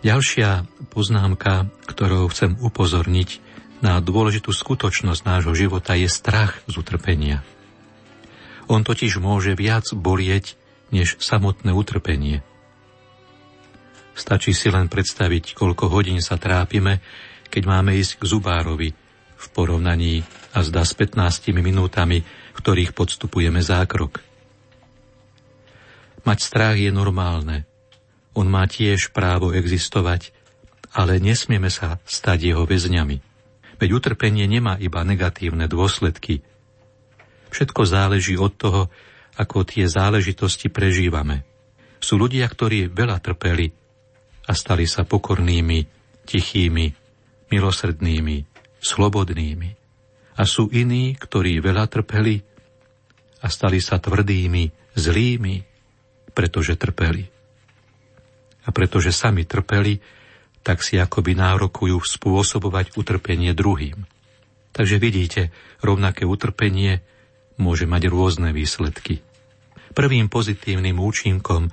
Ďalšia 0.00 0.64
poznámka, 0.88 1.68
ktorou 1.84 2.32
chcem 2.32 2.56
upozorniť 2.56 3.44
na 3.84 4.00
dôležitú 4.00 4.56
skutočnosť 4.56 5.20
nášho 5.20 5.52
života, 5.52 6.00
je 6.00 6.08
strach 6.08 6.64
z 6.64 6.80
utrpenia. 6.80 7.44
On 8.72 8.80
totiž 8.80 9.20
môže 9.20 9.52
viac 9.52 9.84
bolieť 9.92 10.61
než 10.92 11.18
samotné 11.18 11.72
utrpenie. 11.72 12.44
Stačí 14.12 14.52
si 14.52 14.68
len 14.68 14.92
predstaviť, 14.92 15.56
koľko 15.56 15.88
hodín 15.88 16.20
sa 16.20 16.36
trápime, 16.36 17.00
keď 17.48 17.62
máme 17.64 17.96
ísť 17.96 18.20
k 18.20 18.28
zubárovi 18.28 18.88
v 19.42 19.46
porovnaní 19.50 20.22
a 20.52 20.60
zda 20.60 20.84
s 20.84 20.92
15 20.94 21.50
minútami, 21.56 22.22
v 22.22 22.58
ktorých 22.60 22.92
podstupujeme 22.92 23.64
zákrok. 23.64 24.20
Mať 26.22 26.38
strach 26.38 26.78
je 26.78 26.92
normálne. 26.94 27.66
On 28.36 28.46
má 28.46 28.68
tiež 28.68 29.10
právo 29.10 29.50
existovať, 29.50 30.30
ale 30.94 31.18
nesmieme 31.18 31.72
sa 31.72 31.98
stať 32.06 32.52
jeho 32.52 32.64
väzňami. 32.68 33.18
Veď 33.80 33.90
utrpenie 33.98 34.46
nemá 34.46 34.78
iba 34.78 35.02
negatívne 35.02 35.66
dôsledky. 35.66 36.46
Všetko 37.50 37.82
záleží 37.82 38.38
od 38.38 38.54
toho, 38.54 38.82
ako 39.36 39.64
tie 39.64 39.88
záležitosti 39.88 40.68
prežívame. 40.68 41.44
Sú 42.02 42.18
ľudia, 42.18 42.44
ktorí 42.50 42.90
veľa 42.90 43.22
trpeli 43.22 43.70
a 44.48 44.52
stali 44.52 44.84
sa 44.90 45.06
pokornými, 45.06 45.86
tichými, 46.26 46.86
milosrdnými, 47.48 48.36
slobodnými. 48.82 49.70
A 50.36 50.42
sú 50.48 50.66
iní, 50.72 51.14
ktorí 51.14 51.60
veľa 51.62 51.86
trpeli 51.86 52.42
a 53.42 53.46
stali 53.46 53.78
sa 53.78 54.00
tvrdými, 54.02 54.96
zlými, 54.96 55.56
pretože 56.32 56.74
trpeli. 56.74 57.24
A 58.62 58.68
pretože 58.70 59.12
sami 59.12 59.44
trpeli, 59.44 60.00
tak 60.62 60.80
si 60.80 60.96
akoby 60.96 61.34
nárokujú 61.34 61.98
spôsobovať 61.98 62.94
utrpenie 62.94 63.50
druhým. 63.52 64.06
Takže 64.72 64.96
vidíte, 64.96 65.42
rovnaké 65.84 66.24
utrpenie 66.24 67.04
môže 67.62 67.86
mať 67.86 68.10
rôzne 68.10 68.50
výsledky. 68.50 69.22
Prvým 69.94 70.26
pozitívnym 70.26 70.98
účinkom, 70.98 71.70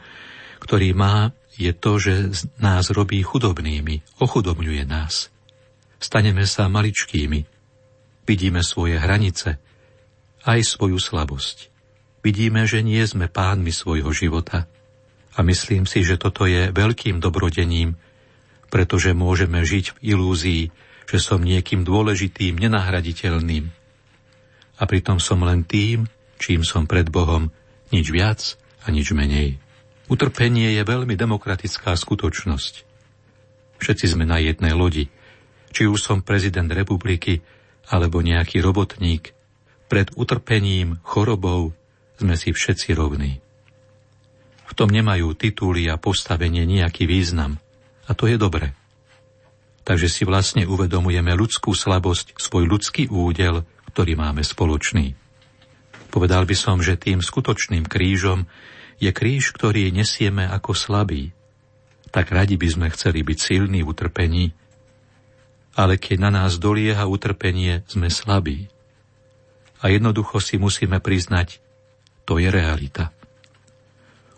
ktorý 0.61 0.93
má, 0.93 1.33
je 1.57 1.73
to, 1.73 1.97
že 1.97 2.13
nás 2.61 2.93
robí 2.93 3.19
chudobnými, 3.25 4.21
ochudobňuje 4.21 4.83
nás. 4.85 5.33
Staneme 5.97 6.45
sa 6.45 6.69
maličkými, 6.69 7.43
vidíme 8.23 8.61
svoje 8.61 9.01
hranice, 9.01 9.57
aj 10.45 10.59
svoju 10.63 11.01
slabosť 11.01 11.69
vidíme, 12.21 12.67
že 12.67 12.83
nie 12.83 13.01
sme 13.07 13.31
pánmi 13.31 13.71
svojho 13.71 14.11
života. 14.11 14.67
A 15.35 15.39
myslím 15.45 15.87
si, 15.87 16.03
že 16.03 16.19
toto 16.19 16.43
je 16.43 16.71
veľkým 16.75 17.23
dobrodením, 17.23 17.95
pretože 18.67 19.15
môžeme 19.15 19.63
žiť 19.63 19.97
v 19.97 19.97
ilúzii, 20.15 20.63
že 21.09 21.17
som 21.17 21.41
niekým 21.41 21.87
dôležitým, 21.87 22.59
nenahraditeľným. 22.59 23.71
A 24.79 24.87
pritom 24.87 25.19
som 25.19 25.43
len 25.43 25.67
tým, 25.67 26.07
čím 26.39 26.63
som 26.63 26.87
pred 26.87 27.11
Bohom, 27.11 27.51
nič 27.91 28.07
viac 28.09 28.55
a 28.87 28.91
nič 28.95 29.11
menej. 29.11 29.59
Utrpenie 30.07 30.73
je 30.73 30.83
veľmi 30.87 31.13
demokratická 31.13 31.93
skutočnosť. 31.93 32.73
Všetci 33.77 34.05
sme 34.15 34.25
na 34.25 34.39
jednej 34.39 34.73
lodi. 34.73 35.11
Či 35.69 35.85
už 35.85 36.01
som 36.01 36.25
prezident 36.25 36.65
republiky, 36.71 37.45
alebo 37.91 38.23
nejaký 38.23 38.63
robotník, 38.63 39.35
pred 39.85 40.09
utrpením, 40.17 40.97
chorobou, 41.05 41.75
sme 42.17 42.33
si 42.39 42.55
všetci 42.55 42.97
rovní. 42.97 43.41
V 44.69 44.73
tom 44.77 44.89
nemajú 44.89 45.33
tituly 45.33 45.89
a 45.89 45.97
postavenie 45.97 46.65
nejaký 46.65 47.09
význam. 47.09 47.57
A 48.05 48.13
to 48.13 48.29
je 48.29 48.37
dobre. 48.37 48.78
Takže 49.89 50.05
si 50.05 50.21
vlastne 50.21 50.69
uvedomujeme 50.69 51.33
ľudskú 51.33 51.73
slabosť, 51.73 52.37
svoj 52.37 52.69
ľudský 52.69 53.09
údel, 53.09 53.65
ktorý 53.89 54.21
máme 54.21 54.45
spoločný. 54.45 55.17
Povedal 56.13 56.45
by 56.45 56.53
som, 56.53 56.77
že 56.77 56.93
tým 56.93 57.25
skutočným 57.25 57.89
krížom 57.89 58.45
je 59.01 59.09
kríž, 59.09 59.49
ktorý 59.49 59.89
nesieme 59.89 60.45
ako 60.45 60.77
slabý. 60.77 61.33
Tak 62.13 62.29
radi 62.29 62.53
by 62.53 62.69
sme 62.69 62.87
chceli 62.93 63.25
byť 63.25 63.37
silní 63.41 63.81
v 63.81 63.89
utrpení, 63.89 64.45
ale 65.73 65.97
keď 65.97 66.17
na 66.21 66.31
nás 66.37 66.61
dolieha 66.61 67.09
utrpenie, 67.09 67.81
sme 67.89 68.13
slabí. 68.13 68.69
A 69.81 69.89
jednoducho 69.89 70.37
si 70.37 70.61
musíme 70.61 71.01
priznať, 71.01 71.57
to 72.29 72.37
je 72.37 72.53
realita. 72.53 73.09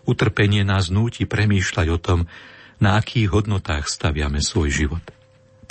Utrpenie 0.08 0.64
nás 0.64 0.88
núti 0.88 1.28
premýšľať 1.28 1.86
o 1.92 1.98
tom, 2.00 2.24
na 2.80 2.96
akých 2.96 3.28
hodnotách 3.36 3.84
staviame 3.84 4.40
svoj 4.40 4.72
život. 4.72 5.04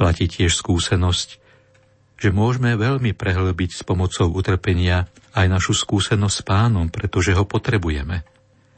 Platí 0.01 0.25
tiež 0.25 0.57
skúsenosť, 0.57 1.37
že 2.17 2.33
môžeme 2.33 2.73
veľmi 2.73 3.13
prehlbiť 3.13 3.69
s 3.69 3.81
pomocou 3.85 4.33
utrpenia 4.33 5.05
aj 5.37 5.45
našu 5.45 5.77
skúsenosť 5.77 6.41
s 6.41 6.41
pánom, 6.41 6.89
pretože 6.89 7.37
ho 7.37 7.45
potrebujeme. 7.45 8.25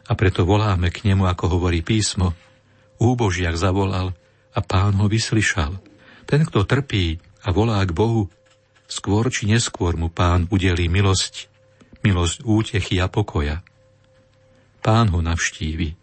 A 0.04 0.12
preto 0.20 0.44
voláme 0.44 0.92
k 0.92 1.08
nemu, 1.08 1.24
ako 1.24 1.56
hovorí 1.56 1.80
písmo. 1.80 2.36
Úbožiak 3.00 3.56
zavolal 3.56 4.12
a 4.52 4.60
pán 4.60 5.00
ho 5.00 5.08
vyslyšal. 5.08 5.80
Ten, 6.28 6.44
kto 6.44 6.68
trpí 6.68 7.24
a 7.48 7.56
volá 7.56 7.80
k 7.88 7.96
Bohu, 7.96 8.28
skôr 8.92 9.32
či 9.32 9.48
neskôr 9.48 9.96
mu 9.96 10.12
pán 10.12 10.52
udelí 10.52 10.92
milosť 10.92 11.48
milosť 12.04 12.44
útechy 12.44 13.00
a 13.00 13.08
pokoja. 13.08 13.64
Pán 14.84 15.08
ho 15.16 15.24
navštívi. 15.24 16.03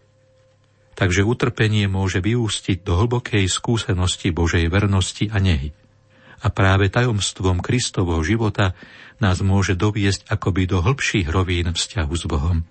Takže 1.01 1.25
utrpenie 1.25 1.89
môže 1.89 2.21
vyústiť 2.21 2.85
do 2.85 2.93
hlbokej 2.93 3.49
skúsenosti 3.49 4.29
Božej 4.29 4.69
vernosti 4.69 5.33
a 5.33 5.41
nehy. 5.41 5.73
A 6.45 6.53
práve 6.53 6.93
tajomstvom 6.93 7.57
Kristovho 7.57 8.21
života 8.21 8.77
nás 9.17 9.41
môže 9.41 9.73
doviesť 9.73 10.29
akoby 10.29 10.69
do 10.69 10.77
hĺbších 10.85 11.25
rovín 11.33 11.73
vzťahu 11.73 12.13
s 12.13 12.23
Bohom. 12.29 12.61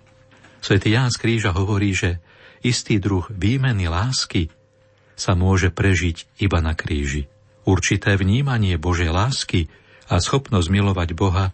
Svetý 0.63 0.95
Ján 0.95 1.11
z 1.11 1.19
Kríža 1.19 1.51
hovorí, 1.51 1.91
že 1.91 2.23
istý 2.63 3.03
druh 3.03 3.27
výmeny 3.27 3.91
lásky 3.91 4.47
sa 5.19 5.35
môže 5.35 5.67
prežiť 5.67 6.39
iba 6.39 6.63
na 6.63 6.71
kríži. 6.71 7.27
Určité 7.67 8.15
vnímanie 8.15 8.79
Božej 8.79 9.11
lásky 9.11 9.67
a 10.07 10.23
schopnosť 10.23 10.71
milovať 10.71 11.09
Boha 11.19 11.51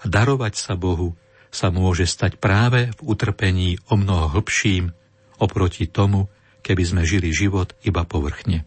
a 0.00 0.04
darovať 0.04 0.52
sa 0.52 0.76
Bohu 0.76 1.16
sa 1.48 1.72
môže 1.72 2.04
stať 2.04 2.36
práve 2.36 2.92
v 2.92 3.00
utrpení 3.08 3.80
o 3.88 3.96
mnoho 3.96 4.36
hlbším 4.36 4.92
oproti 5.38 5.88
tomu, 5.88 6.30
keby 6.64 6.82
sme 6.84 7.02
žili 7.04 7.30
život 7.30 7.76
iba 7.84 8.02
povrchne. 8.08 8.64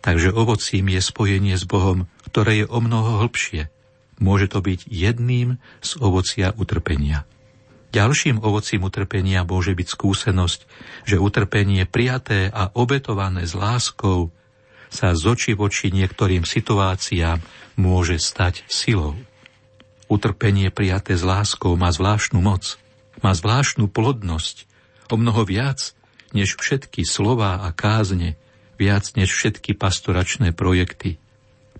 Takže 0.00 0.32
ovocím 0.32 0.96
je 0.96 1.00
spojenie 1.04 1.54
s 1.60 1.68
Bohom, 1.68 2.08
ktoré 2.24 2.64
je 2.64 2.66
o 2.66 2.80
mnoho 2.80 3.20
hlbšie. 3.24 3.68
Môže 4.16 4.48
to 4.48 4.64
byť 4.64 4.88
jedným 4.88 5.60
z 5.84 5.90
ovocia 6.00 6.56
utrpenia. 6.56 7.28
Ďalším 7.90 8.38
ovocím 8.40 8.86
utrpenia 8.86 9.42
môže 9.42 9.74
byť 9.74 9.88
skúsenosť, 9.90 10.60
že 11.04 11.18
utrpenie 11.18 11.84
prijaté 11.90 12.46
a 12.46 12.70
obetované 12.70 13.44
s 13.44 13.52
láskou 13.58 14.30
sa 14.90 15.14
z 15.14 15.22
oči 15.26 15.52
voči 15.58 15.90
niektorým 15.90 16.46
situáciám 16.46 17.42
môže 17.74 18.22
stať 18.22 18.62
silou. 18.70 19.18
Utrpenie 20.06 20.70
prijaté 20.70 21.18
s 21.18 21.26
láskou 21.26 21.74
má 21.74 21.90
zvláštnu 21.90 22.38
moc, 22.38 22.78
má 23.22 23.34
zvláštnu 23.34 23.90
plodnosť, 23.90 24.69
o 25.10 25.16
mnoho 25.18 25.42
viac, 25.46 25.92
než 26.30 26.56
všetky 26.56 27.02
slová 27.02 27.66
a 27.66 27.74
kázne, 27.74 28.38
viac 28.80 29.12
než 29.18 29.34
všetky 29.34 29.76
pastoračné 29.76 30.56
projekty. 30.56 31.20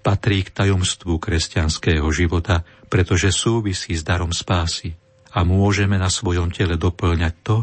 Patrí 0.00 0.44
k 0.44 0.52
tajomstvu 0.52 1.20
kresťanského 1.20 2.08
života, 2.12 2.64
pretože 2.88 3.32
súvisí 3.32 3.94
s 3.96 4.02
darom 4.04 4.32
spásy 4.32 4.96
a 5.30 5.46
môžeme 5.46 5.96
na 5.96 6.10
svojom 6.10 6.50
tele 6.50 6.74
doplňať 6.74 7.34
to, 7.44 7.58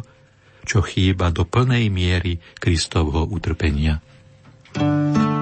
čo 0.68 0.80
chýba 0.84 1.32
do 1.32 1.44
plnej 1.48 1.92
miery 1.92 2.40
Kristovho 2.60 3.28
utrpenia. 3.28 4.04
thank 4.78 5.18
you 5.18 5.37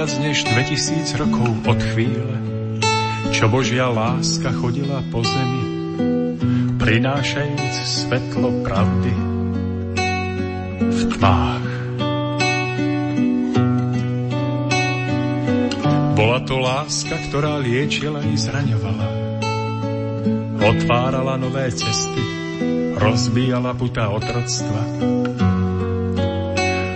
viac 0.00 0.16
než 0.16 0.48
2000 0.48 1.12
rokov 1.20 1.60
od 1.68 1.76
chvíle, 1.92 2.36
čo 3.36 3.52
Božia 3.52 3.84
láska 3.92 4.48
chodila 4.48 5.04
po 5.12 5.20
zemi, 5.20 5.64
prinášajúc 6.80 7.74
svetlo 7.84 8.64
pravdy 8.64 9.12
v 10.80 11.00
tmách. 11.04 11.68
Bola 16.16 16.38
to 16.48 16.56
láska, 16.56 17.20
ktorá 17.28 17.60
liečila 17.60 18.24
i 18.24 18.40
zraňovala. 18.40 19.08
Otvárala 20.64 21.36
nové 21.36 21.68
cesty, 21.76 22.24
rozbíjala 22.96 23.76
putá 23.76 24.08
otroctva, 24.08 24.80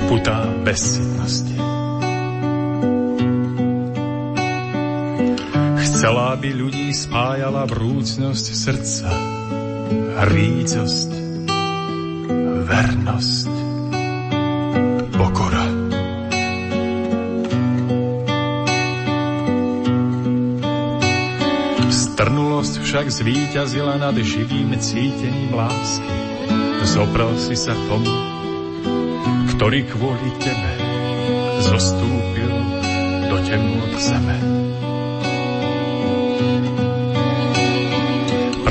putá 0.09 0.49
bezsitnosti. 0.65 1.74
Chcela 6.05 6.37
by 6.37 6.51
ľudí 6.53 6.93
spájala 6.93 7.65
vrúcnosť 7.65 8.47
srdca, 8.53 9.09
rícosť, 10.29 11.11
vernosť, 12.69 13.53
pokora. 15.17 15.65
Strnulosť 21.89 22.75
však 22.85 23.07
zvíťazila 23.09 23.97
nad 23.97 24.13
živým 24.21 24.77
cítením 24.77 25.57
lásky 25.57 26.17
Zopral 26.85 27.33
si 27.41 27.57
sa 27.57 27.73
tomu, 27.89 28.13
ktorý 29.57 29.89
kvôli 29.89 30.37
tebe 30.37 30.73
zostúpil 31.65 32.53
do 33.33 33.41
temnot 33.41 33.97
zeme. 33.97 34.64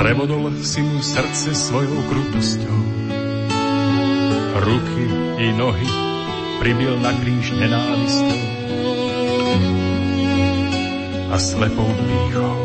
Prevodol 0.03 0.51
si 0.59 0.83
mu 0.83 0.99
srdce 0.99 1.55
svojou 1.55 1.95
krutosťou. 2.11 2.79
Ruky 4.59 5.05
i 5.39 5.47
nohy 5.55 5.91
pribil 6.59 6.99
na 6.99 7.15
kríž 7.23 7.55
nenávistou 7.55 8.43
a 11.31 11.39
slepou 11.39 11.87
pýchou. 11.87 12.55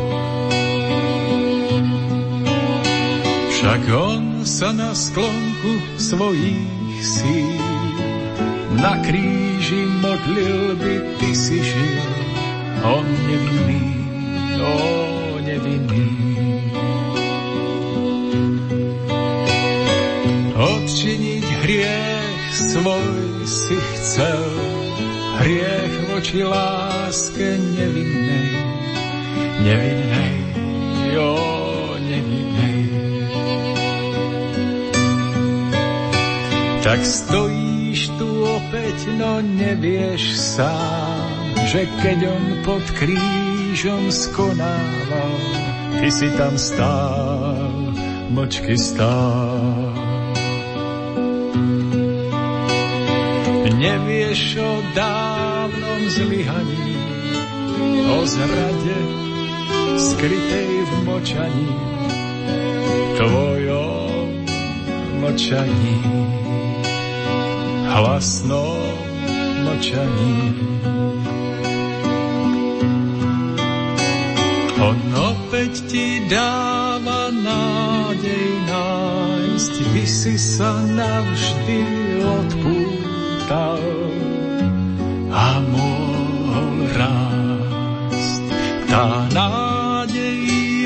Však 3.55 3.81
on 3.87 4.43
sa 4.43 4.75
na 4.75 4.91
sklonku 4.91 5.95
svojich 5.95 6.99
síl 6.99 7.55
na 8.83 8.99
kríži 8.99 9.87
modlil 10.03 10.75
by 10.75 10.95
ty 11.23 11.31
si 11.31 11.63
žil. 11.63 12.03
On 12.83 13.07
nevinný, 13.07 13.83
o 14.59 14.75
nevinný. 15.39 16.28
Hriech 21.69 22.49
svoj 22.49 23.45
si 23.45 23.77
chcel, 23.77 24.45
hriech 25.37 25.93
voči 26.09 26.41
láske 26.41 27.61
nevinnej, 27.77 28.49
nevinnej, 29.61 30.33
jo, 31.13 31.33
nevinnej. 32.01 32.81
Tak 36.81 37.05
stojíš 37.05 38.17
tu 38.17 38.29
opäť, 38.49 38.97
no 39.21 39.37
nevieš 39.37 40.41
sám, 40.41 41.53
že 41.69 41.85
keď 42.01 42.33
on 42.33 42.45
pod 42.65 42.85
krížom 42.97 44.09
skonával, 44.09 45.37
ty 46.01 46.09
si 46.09 46.33
tam 46.33 46.57
stál, 46.57 47.93
mlčky 48.33 48.73
stál. 48.73 49.88
Nevieš 53.79 54.59
o 54.59 54.83
dávnom 54.91 56.01
zlyhaní, 56.11 56.99
o 58.11 58.27
zrade 58.27 58.99
skrytej 59.95 60.71
v 60.83 60.91
močaní, 61.07 61.71
tvojom 63.15 64.27
močaní, 65.23 65.95
hlasnom 67.87 68.99
močaní. 69.63 70.39
On 74.75 74.99
opäť 75.15 75.87
ti 75.87 76.27
dáva 76.27 77.31
nádej 77.31 78.47
nájsť, 78.67 79.73
by 79.95 80.03
si 80.03 80.35
sa 80.35 80.83
navždy 80.83 81.98
odpútal 83.49 83.81
a 85.33 85.45
mohol 85.73 86.85
rásť. 86.93 88.41
Tá 88.89 89.25
nádej 89.33 90.37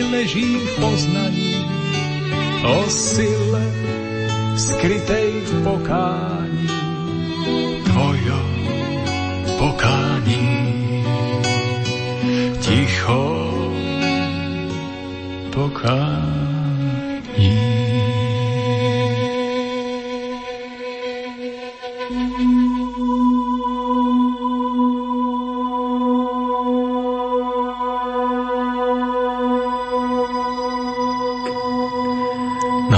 leží 0.08 0.56
v 0.64 0.68
poznaní 0.80 1.60
o 2.64 2.88
sile 2.88 3.68
skrytej 4.56 5.44
v 5.44 5.52
pokání, 5.64 6.33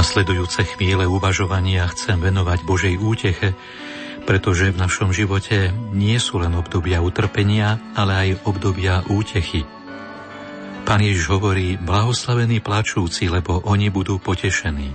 Nasledujúce 0.06 0.62
chvíle 0.78 1.10
uvažovania 1.10 1.90
chcem 1.90 2.22
venovať 2.22 2.62
Božej 2.62 2.94
úteche, 3.02 3.58
pretože 4.30 4.70
v 4.70 4.78
našom 4.78 5.10
živote 5.10 5.74
nie 5.98 6.22
sú 6.22 6.38
len 6.38 6.54
obdobia 6.54 7.02
utrpenia, 7.02 7.82
ale 7.98 8.14
aj 8.14 8.46
obdobia 8.46 9.02
útechy. 9.10 9.66
Pán 10.86 11.02
Ježiš 11.02 11.26
hovorí, 11.34 11.82
blahoslavení 11.82 12.62
plačúci, 12.62 13.34
lebo 13.34 13.66
oni 13.66 13.90
budú 13.90 14.22
potešení. 14.22 14.94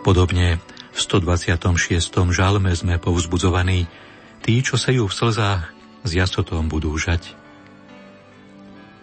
Podobne 0.00 0.56
v 0.96 0.98
126. 0.98 2.32
žalme 2.32 2.72
sme 2.72 2.96
povzbudzovaní, 2.96 3.92
tí, 4.40 4.64
čo 4.64 4.80
sejú 4.80 5.04
v 5.04 5.12
slzách, 5.12 5.68
s 6.00 6.10
jasotom 6.16 6.72
budú 6.72 6.96
žať. 6.96 7.36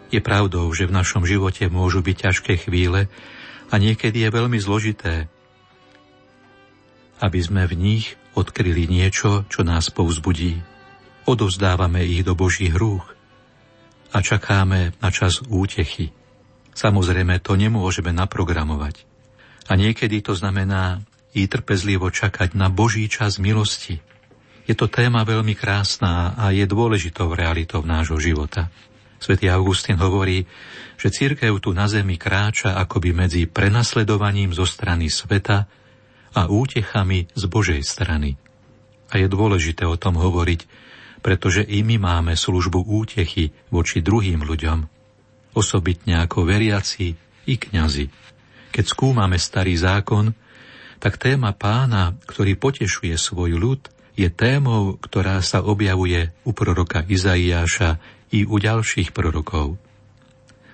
Je 0.10 0.18
pravdou, 0.18 0.66
že 0.74 0.90
v 0.90 0.98
našom 0.98 1.30
živote 1.30 1.70
môžu 1.70 2.02
byť 2.02 2.16
ťažké 2.26 2.66
chvíle 2.66 3.06
a 3.70 3.76
niekedy 3.76 4.26
je 4.26 4.30
veľmi 4.30 4.60
zložité, 4.62 5.30
aby 7.24 7.40
sme 7.40 7.66
v 7.66 7.74
nich 7.76 8.06
odkryli 8.36 8.86
niečo, 8.92 9.48
čo 9.48 9.64
nás 9.64 9.88
povzbudí. 9.90 10.60
Odovzdávame 11.26 12.06
ich 12.06 12.22
do 12.22 12.38
Božích 12.38 12.76
rúch 12.76 13.16
a 14.14 14.22
čakáme 14.22 14.94
na 15.02 15.10
čas 15.10 15.42
útechy. 15.42 16.14
Samozrejme, 16.76 17.40
to 17.40 17.56
nemôžeme 17.56 18.12
naprogramovať. 18.12 19.08
A 19.66 19.80
niekedy 19.80 20.22
to 20.22 20.36
znamená 20.38 21.02
i 21.34 21.48
trpezlivo 21.50 22.12
čakať 22.12 22.54
na 22.54 22.70
Boží 22.70 23.08
čas 23.10 23.42
milosti. 23.42 24.00
Je 24.66 24.74
to 24.74 24.92
téma 24.92 25.26
veľmi 25.26 25.54
krásna 25.58 26.36
a 26.38 26.52
je 26.54 26.66
dôležitou 26.68 27.34
realitou 27.34 27.82
nášho 27.82 28.18
života. 28.22 28.70
Svetý 29.26 29.50
Augustín 29.50 29.98
hovorí, 29.98 30.46
že 31.02 31.10
církev 31.10 31.58
tu 31.58 31.74
na 31.74 31.90
zemi 31.90 32.14
kráča 32.14 32.78
akoby 32.78 33.10
medzi 33.10 33.50
prenasledovaním 33.50 34.54
zo 34.54 34.70
strany 34.70 35.10
sveta 35.10 35.66
a 36.38 36.42
útechami 36.46 37.34
z 37.34 37.44
Božej 37.50 37.82
strany. 37.82 38.38
A 39.10 39.18
je 39.18 39.26
dôležité 39.26 39.90
o 39.90 39.98
tom 39.98 40.22
hovoriť, 40.22 40.70
pretože 41.26 41.66
i 41.66 41.82
my 41.82 41.98
máme 41.98 42.38
službu 42.38 42.86
útechy 42.86 43.50
voči 43.74 44.06
druhým 44.06 44.46
ľuďom, 44.46 44.86
osobitne 45.58 46.22
ako 46.22 46.46
veriaci 46.46 47.18
i 47.50 47.54
kňazi. 47.58 48.06
Keď 48.70 48.86
skúmame 48.86 49.42
starý 49.42 49.74
zákon, 49.74 50.38
tak 51.02 51.18
téma 51.18 51.58
pána, 51.58 52.14
ktorý 52.30 52.62
potešuje 52.62 53.18
svoj 53.18 53.58
ľud, 53.58 53.90
je 54.14 54.30
témou, 54.30 55.02
ktorá 55.02 55.42
sa 55.42 55.66
objavuje 55.66 56.30
u 56.46 56.54
proroka 56.54 57.02
Izaiáša 57.10 58.15
i 58.36 58.44
u 58.44 58.60
ďalších 58.60 59.16
prorokov. 59.16 59.80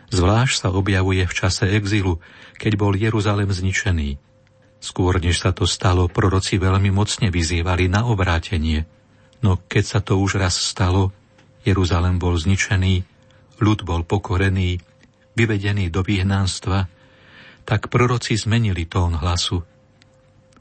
Zvlášť 0.10 0.56
sa 0.58 0.70
objavuje 0.74 1.22
v 1.24 1.34
čase 1.38 1.70
exilu, 1.70 2.18
keď 2.58 2.72
bol 2.76 2.98
Jeruzalem 2.98 3.54
zničený. 3.54 4.18
Skôr 4.82 5.22
než 5.22 5.46
sa 5.46 5.54
to 5.54 5.70
stalo, 5.70 6.10
proroci 6.10 6.58
veľmi 6.58 6.90
mocne 6.90 7.30
vyzývali 7.30 7.86
na 7.86 8.10
obrátenie– 8.10 8.84
No 9.42 9.58
keď 9.66 9.84
sa 9.84 10.00
to 10.00 10.22
už 10.22 10.38
raz 10.38 10.54
stalo, 10.54 11.10
Jeruzalem 11.66 12.22
bol 12.22 12.38
zničený, 12.38 13.06
ľud 13.62 13.80
bol 13.86 14.06
pokorený, 14.06 14.78
vyvedený 15.34 15.90
do 15.90 16.06
vyhnánstva, 16.06 16.86
tak 17.66 17.90
proroci 17.90 18.38
zmenili 18.38 18.86
tón 18.86 19.18
hlasu. 19.18 19.62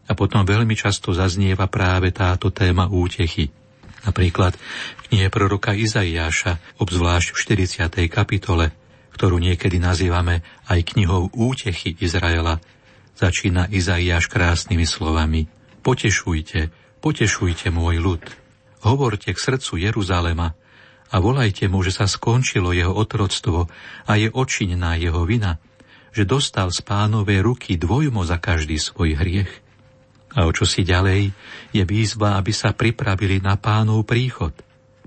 A 0.08 0.12
potom 0.16 0.42
veľmi 0.42 0.74
často 0.74 1.12
zaznieva 1.14 1.68
práve 1.68 2.10
táto 2.10 2.50
téma 2.50 2.88
útechy. 2.88 3.52
Napríklad 4.00 4.56
knihe 5.10 5.26
proroka 5.26 5.74
Izaiáša, 5.74 6.78
obzvlášť 6.78 7.34
v 7.34 7.66
40. 7.66 8.06
kapitole, 8.06 8.70
ktorú 9.10 9.42
niekedy 9.42 9.82
nazývame 9.82 10.46
aj 10.70 10.94
knihou 10.94 11.34
útechy 11.34 11.98
Izraela, 11.98 12.62
začína 13.18 13.66
Izaiáš 13.74 14.30
krásnymi 14.30 14.86
slovami. 14.86 15.50
Potešujte, 15.82 16.70
potešujte 17.02 17.74
môj 17.74 17.98
ľud. 17.98 18.22
Hovorte 18.86 19.34
k 19.34 19.42
srdcu 19.42 19.82
Jeruzalema 19.82 20.54
a 21.10 21.16
volajte 21.18 21.66
mu, 21.66 21.82
že 21.82 21.90
sa 21.90 22.06
skončilo 22.06 22.70
jeho 22.70 22.94
otroctvo 22.94 23.66
a 24.06 24.12
je 24.14 24.30
očinená 24.30 24.94
jeho 24.94 25.26
vina, 25.26 25.58
že 26.14 26.22
dostal 26.22 26.70
z 26.70 26.86
pánovej 26.86 27.42
ruky 27.42 27.74
dvojmo 27.74 28.22
za 28.22 28.38
každý 28.38 28.78
svoj 28.78 29.18
hriech. 29.18 29.50
A 30.38 30.46
o 30.46 30.54
čo 30.54 30.62
si 30.62 30.86
ďalej 30.86 31.34
je 31.74 31.82
výzva, 31.82 32.38
aby 32.38 32.54
sa 32.54 32.70
pripravili 32.70 33.42
na 33.42 33.58
pánov 33.58 34.06
príchod. 34.06 34.54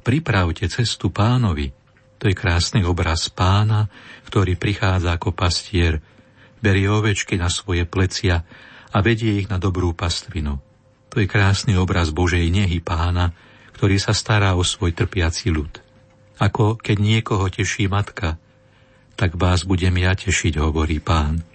Pripravte 0.04 0.68
cestu 0.68 1.08
pánovi. 1.16 1.72
To 2.20 2.28
je 2.28 2.36
krásny 2.36 2.84
obraz 2.84 3.32
pána, 3.32 3.88
ktorý 4.28 4.60
prichádza 4.60 5.16
ako 5.16 5.32
pastier, 5.32 6.04
berie 6.60 6.92
ovečky 6.92 7.40
na 7.40 7.48
svoje 7.48 7.88
plecia 7.88 8.44
a 8.92 8.98
vedie 9.00 9.40
ich 9.40 9.48
na 9.48 9.56
dobrú 9.56 9.96
pastvinu. 9.96 10.60
To 11.08 11.16
je 11.24 11.28
krásny 11.28 11.80
obraz 11.80 12.12
Božej 12.12 12.44
nehy 12.52 12.84
pána, 12.84 13.32
ktorý 13.80 13.96
sa 13.96 14.12
stará 14.12 14.60
o 14.60 14.64
svoj 14.68 14.92
trpiaci 14.92 15.56
ľud. 15.56 15.80
Ako 16.36 16.76
keď 16.76 16.98
niekoho 17.00 17.48
teší 17.48 17.88
matka, 17.88 18.36
tak 19.16 19.40
vás 19.40 19.64
budem 19.64 19.96
ja 20.04 20.12
tešiť, 20.12 20.60
hovorí 20.60 21.00
pán. 21.00 21.48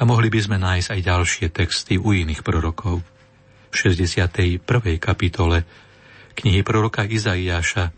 A 0.00 0.02
mohli 0.02 0.26
by 0.26 0.40
sme 0.42 0.58
nájsť 0.58 0.88
aj 0.90 1.00
ďalšie 1.06 1.46
texty 1.54 1.94
u 2.00 2.10
iných 2.16 2.42
prorokov. 2.42 3.04
V 3.70 3.74
61. 3.78 4.58
kapitole 4.98 5.62
knihy 6.38 6.62
proroka 6.62 7.06
Izaiáša 7.06 7.90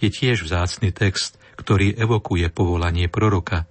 je 0.00 0.08
tiež 0.08 0.46
vzácny 0.46 0.90
text, 0.94 1.36
ktorý 1.60 1.92
evokuje 1.96 2.48
povolanie 2.48 3.10
proroka. 3.12 3.68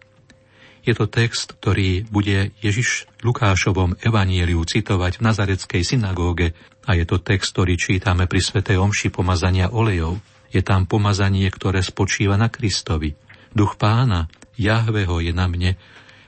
Je 0.85 0.95
to 0.95 1.11
text, 1.11 1.59
ktorý 1.59 2.07
bude 2.07 2.55
Ježiš 2.63 3.09
Lukášovom 3.19 3.99
evanieliu 3.99 4.63
citovať 4.63 5.19
v 5.19 5.25
Nazareckej 5.27 5.81
synagóge 5.83 6.55
a 6.87 6.95
je 6.95 7.03
to 7.03 7.19
text, 7.19 7.53
ktorý 7.53 7.75
čítame 7.75 8.25
pri 8.25 8.39
Svetej 8.39 8.79
Omši 8.79 9.11
pomazania 9.11 9.69
olejov. 9.69 10.17
Je 10.49 10.63
tam 10.65 10.89
pomazanie, 10.89 11.45
ktoré 11.51 11.83
spočíva 11.83 12.39
na 12.39 12.49
Kristovi. 12.49 13.13
Duch 13.53 13.75
pána, 13.77 14.31
Jahveho 14.57 15.21
je 15.21 15.33
na 15.35 15.45
mne, 15.45 15.77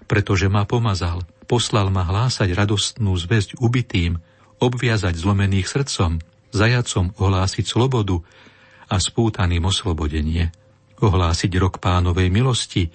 pretože 0.05 0.51
ma 0.51 0.67
pomazal, 0.67 1.23
poslal 1.49 1.89
ma 1.89 2.05
hlásať 2.05 2.51
radostnú 2.53 3.15
zväzť 3.17 3.57
ubitým, 3.57 4.19
obviazať 4.61 5.17
zlomených 5.17 5.65
srdcom, 5.65 6.21
zajacom 6.51 7.15
ohlásiť 7.15 7.65
slobodu 7.65 8.19
a 8.91 8.95
spútaným 8.99 9.63
oslobodenie, 9.65 10.51
ohlásiť 10.99 11.51
rok 11.57 11.79
pánovej 11.79 12.27
milosti 12.27 12.91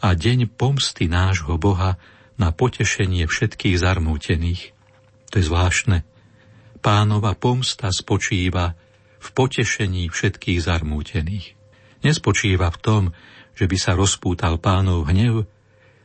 a 0.00 0.14
deň 0.14 0.54
pomsty 0.54 1.10
nášho 1.10 1.58
Boha 1.58 1.98
na 2.38 2.50
potešenie 2.50 3.26
všetkých 3.26 3.76
zarmútených. 3.78 4.74
To 5.30 5.34
je 5.38 5.44
zvláštne. 5.44 5.98
Pánova 6.78 7.34
pomsta 7.34 7.90
spočíva 7.90 8.76
v 9.18 9.28
potešení 9.32 10.12
všetkých 10.12 10.60
zarmútených. 10.60 11.56
Nespočíva 12.04 12.68
v 12.68 12.78
tom, 12.78 13.02
že 13.56 13.64
by 13.64 13.76
sa 13.80 13.96
rozpútal 13.96 14.60
pánov 14.60 15.08
hnev, 15.08 15.48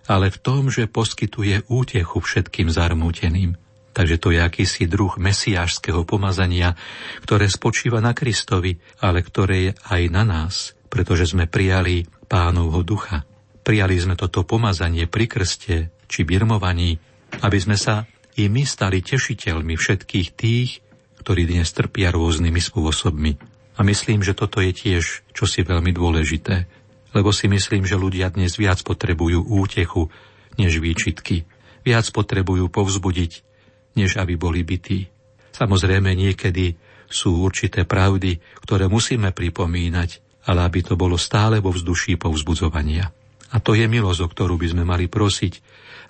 ale 0.08 0.32
v 0.32 0.38
tom, 0.40 0.72
že 0.72 0.90
poskytuje 0.90 1.68
útechu 1.70 2.18
všetkým 2.24 2.72
zarmúteným. 2.72 3.69
Takže 4.00 4.16
to 4.16 4.32
je 4.32 4.40
akýsi 4.40 4.88
druh 4.88 5.20
mesiášského 5.20 6.08
pomazania, 6.08 6.80
ktoré 7.28 7.52
spočíva 7.52 8.00
na 8.00 8.16
Kristovi, 8.16 8.80
ale 9.04 9.20
ktoré 9.20 9.56
je 9.60 9.72
aj 9.92 10.02
na 10.08 10.24
nás, 10.24 10.72
pretože 10.88 11.36
sme 11.36 11.52
prijali 11.52 12.08
pánovho 12.32 12.80
ducha. 12.80 13.28
Prijali 13.60 14.00
sme 14.00 14.16
toto 14.16 14.48
pomazanie 14.48 15.04
pri 15.04 15.28
krste 15.28 15.92
či 16.08 16.24
birmovaní, 16.24 16.96
aby 17.44 17.60
sme 17.60 17.76
sa 17.76 18.08
i 18.40 18.48
my 18.48 18.64
stali 18.64 19.04
tešiteľmi 19.04 19.76
všetkých 19.76 20.28
tých, 20.32 20.80
ktorí 21.20 21.44
dnes 21.44 21.68
trpia 21.76 22.16
rôznymi 22.16 22.62
spôsobmi. 22.64 23.36
A 23.76 23.84
myslím, 23.84 24.24
že 24.24 24.32
toto 24.32 24.64
je 24.64 24.72
tiež 24.72 25.28
čosi 25.36 25.68
veľmi 25.68 25.92
dôležité 25.92 26.80
lebo 27.14 27.34
si 27.34 27.50
myslím, 27.50 27.86
že 27.90 27.98
ľudia 27.98 28.30
dnes 28.30 28.58
viac 28.58 28.82
potrebujú 28.86 29.42
útechu, 29.50 30.14
než 30.62 30.78
výčitky. 30.78 31.50
Viac 31.82 32.06
potrebujú 32.14 32.70
povzbudiť, 32.70 33.49
než 33.98 34.20
aby 34.20 34.36
boli 34.36 34.62
bytí. 34.66 35.08
Samozrejme 35.56 36.14
niekedy 36.14 36.78
sú 37.10 37.42
určité 37.42 37.84
pravdy, 37.90 38.38
ktoré 38.62 38.86
musíme 38.86 39.34
pripomínať, 39.34 40.10
ale 40.46 40.66
aby 40.66 40.80
to 40.86 40.94
bolo 40.94 41.18
stále 41.18 41.58
vo 41.60 41.74
vzduší 41.74 42.22
povzbudzovania. 42.22 43.10
A 43.50 43.58
to 43.58 43.74
je 43.74 43.90
milosť, 43.90 44.22
o 44.22 44.28
ktorú 44.30 44.56
by 44.62 44.68
sme 44.72 44.84
mali 44.86 45.10
prosiť, 45.10 45.54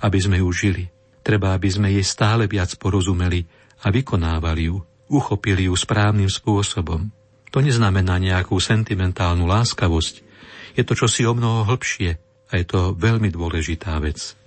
aby 0.03 0.19
sme 0.19 0.43
ju 0.43 0.49
žili. 0.51 0.83
Treba, 1.23 1.55
aby 1.55 1.67
sme 1.71 1.87
jej 1.91 2.03
stále 2.03 2.47
viac 2.51 2.75
porozumeli 2.75 3.47
a 3.83 3.91
vykonávali 3.91 4.67
ju, 4.67 4.77
uchopili 5.11 5.71
ju 5.71 5.75
správnym 5.75 6.27
spôsobom. 6.27 7.11
To 7.49 7.57
neznamená 7.63 8.19
nejakú 8.21 8.59
sentimentálnu 8.59 9.47
láskavosť, 9.47 10.15
je 10.77 10.83
to 10.85 10.93
čosi 10.95 11.25
o 11.25 11.33
mnoho 11.33 11.65
hlbšie 11.67 12.09
a 12.49 12.51
je 12.55 12.65
to 12.67 12.95
veľmi 12.95 13.33
dôležitá 13.33 13.97
vec. 13.99 14.38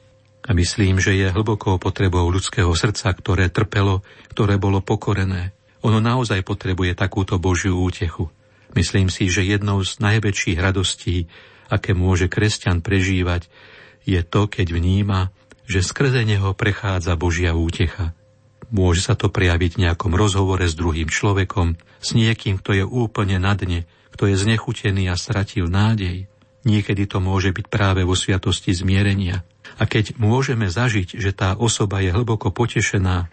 A 0.43 0.51
myslím, 0.59 0.99
že 0.99 1.15
je 1.15 1.31
hlbokou 1.31 1.79
potrebou 1.79 2.27
ľudského 2.27 2.71
srdca, 2.75 3.15
ktoré 3.15 3.47
trpelo, 3.47 4.03
ktoré 4.35 4.59
bolo 4.59 4.83
pokorené. 4.83 5.55
Ono 5.87 6.03
naozaj 6.03 6.43
potrebuje 6.43 6.99
takúto 6.99 7.39
Božiu 7.39 7.79
útechu. 7.79 8.31
Myslím 8.75 9.13
si, 9.13 9.31
že 9.31 9.47
jednou 9.47 9.85
z 9.87 10.03
najväčších 10.03 10.59
radostí, 10.59 11.31
aké 11.71 11.95
môže 11.95 12.27
kresťan 12.27 12.83
prežívať, 12.83 13.47
je 14.03 14.19
to, 14.27 14.51
keď 14.51 14.75
vníma, 14.75 15.31
že 15.71 15.85
skrze 15.85 16.27
neho 16.27 16.53
prechádza 16.59 17.15
Božia 17.15 17.55
útecha. 17.55 18.11
Môže 18.73 19.05
sa 19.05 19.15
to 19.15 19.29
prejaviť 19.29 19.77
v 19.77 19.83
nejakom 19.87 20.17
rozhovore 20.17 20.65
s 20.65 20.75
druhým 20.75 21.07
človekom, 21.07 21.77
s 22.03 22.09
niekým, 22.17 22.59
kto 22.59 22.83
je 22.83 22.85
úplne 22.89 23.37
na 23.39 23.53
dne, 23.55 23.85
kto 24.17 24.33
je 24.33 24.37
znechutený 24.41 25.13
a 25.13 25.15
stratil 25.15 25.69
nádej. 25.69 26.27
Niekedy 26.65 27.05
to 27.07 27.21
môže 27.21 27.53
byť 27.53 27.67
práve 27.69 28.01
vo 28.03 28.17
sviatosti 28.17 28.73
zmierenia. 28.73 29.45
A 29.83 29.91
keď 29.91 30.15
môžeme 30.15 30.71
zažiť, 30.71 31.19
že 31.19 31.35
tá 31.35 31.59
osoba 31.59 31.99
je 31.99 32.15
hlboko 32.15 32.55
potešená, 32.55 33.27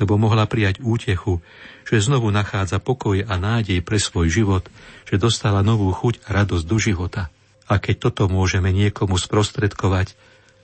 lebo 0.00 0.16
mohla 0.16 0.48
prijať 0.48 0.80
útechu, 0.80 1.44
že 1.84 2.00
znovu 2.00 2.32
nachádza 2.32 2.80
pokoj 2.80 3.20
a 3.20 3.34
nádej 3.36 3.84
pre 3.84 4.00
svoj 4.00 4.32
život, 4.32 4.64
že 5.04 5.20
dostala 5.20 5.60
novú 5.60 5.92
chuť 5.92 6.24
a 6.24 6.40
radosť 6.40 6.64
do 6.64 6.80
života. 6.80 7.28
A 7.68 7.76
keď 7.76 8.08
toto 8.08 8.24
môžeme 8.32 8.72
niekomu 8.72 9.20
sprostredkovať, 9.20 10.16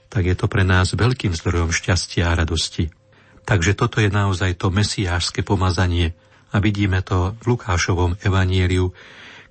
tak 0.09 0.25
je 0.25 0.33
to 0.33 0.49
pre 0.49 0.65
nás 0.65 0.97
veľkým 0.97 1.37
zdrojom 1.37 1.69
šťastia 1.69 2.33
a 2.33 2.37
radosti. 2.41 2.89
Takže 3.45 3.77
toto 3.77 4.01
je 4.01 4.09
naozaj 4.09 4.57
to 4.57 4.73
mesiášske 4.73 5.45
pomazanie 5.45 6.17
a 6.49 6.57
vidíme 6.57 7.05
to 7.05 7.37
v 7.45 7.53
Lukášovom 7.53 8.17
evanieliu, 8.25 8.97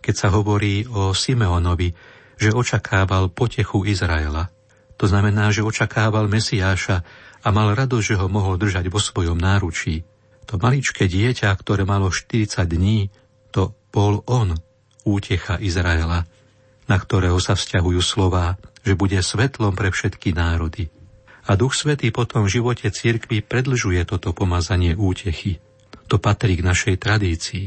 keď 0.03 0.15
sa 0.27 0.29
hovorí 0.35 0.91
o 0.91 1.15
Simeonovi, 1.15 1.95
že 2.35 2.51
očakával 2.51 3.31
potechu 3.31 3.87
Izraela. 3.87 4.58
To 4.99 5.07
znamená, 5.07 5.55
že 5.55 5.63
očakával 5.63 6.27
Mesiáša 6.27 7.07
a 7.47 7.49
mal 7.55 7.73
radosť, 7.73 8.05
že 8.05 8.19
ho 8.19 8.27
mohol 8.27 8.59
držať 8.59 8.91
vo 8.91 8.99
svojom 8.99 9.39
náručí. 9.39 10.03
To 10.51 10.59
maličké 10.59 11.07
dieťa, 11.07 11.55
ktoré 11.55 11.87
malo 11.87 12.11
40 12.11 12.67
dní, 12.67 13.15
to 13.55 13.73
bol 13.95 14.27
on, 14.27 14.59
útecha 15.07 15.57
Izraela, 15.63 16.27
na 16.91 16.97
ktorého 16.99 17.39
sa 17.39 17.55
vzťahujú 17.55 18.01
slová, 18.03 18.59
že 18.83 18.99
bude 18.99 19.17
svetlom 19.21 19.77
pre 19.77 19.95
všetky 19.95 20.35
národy. 20.35 20.91
A 21.49 21.57
Duch 21.57 21.77
Svetý 21.77 22.13
potom 22.13 22.45
v 22.45 22.61
živote 22.61 22.93
cirkvi 22.93 23.41
predlžuje 23.41 24.05
toto 24.05 24.37
pomazanie 24.37 24.93
útechy. 24.93 25.61
To 26.09 26.21
patrí 26.21 26.61
k 26.61 26.67
našej 26.67 26.97
tradícii. 27.01 27.67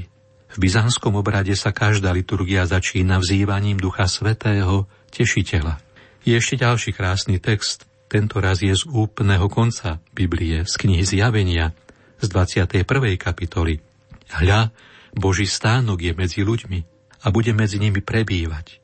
V 0.52 0.58
byzantskom 0.60 1.16
obrade 1.16 1.54
sa 1.56 1.72
každá 1.72 2.12
liturgia 2.12 2.68
začína 2.68 3.22
vzývaním 3.22 3.80
Ducha 3.80 4.06
Svetého, 4.06 4.86
tešiteľa. 5.14 5.91
Je 6.22 6.38
ešte 6.38 6.62
ďalší 6.62 6.94
krásny 6.94 7.42
text, 7.42 7.90
tento 8.06 8.38
raz 8.38 8.62
je 8.62 8.70
z 8.78 8.86
úplného 8.86 9.50
konca 9.50 9.98
Biblie, 10.14 10.70
z 10.70 10.74
knihy 10.78 11.02
Zjavenia, 11.02 11.74
z 12.22 12.30
21. 12.30 12.86
kapitoly. 13.18 13.82
Hľa, 14.30 14.70
Boží 15.18 15.50
stánok 15.50 15.98
je 15.98 16.14
medzi 16.14 16.46
ľuďmi 16.46 16.80
a 17.26 17.34
bude 17.34 17.58
medzi 17.58 17.82
nimi 17.82 18.06
prebývať. 18.06 18.78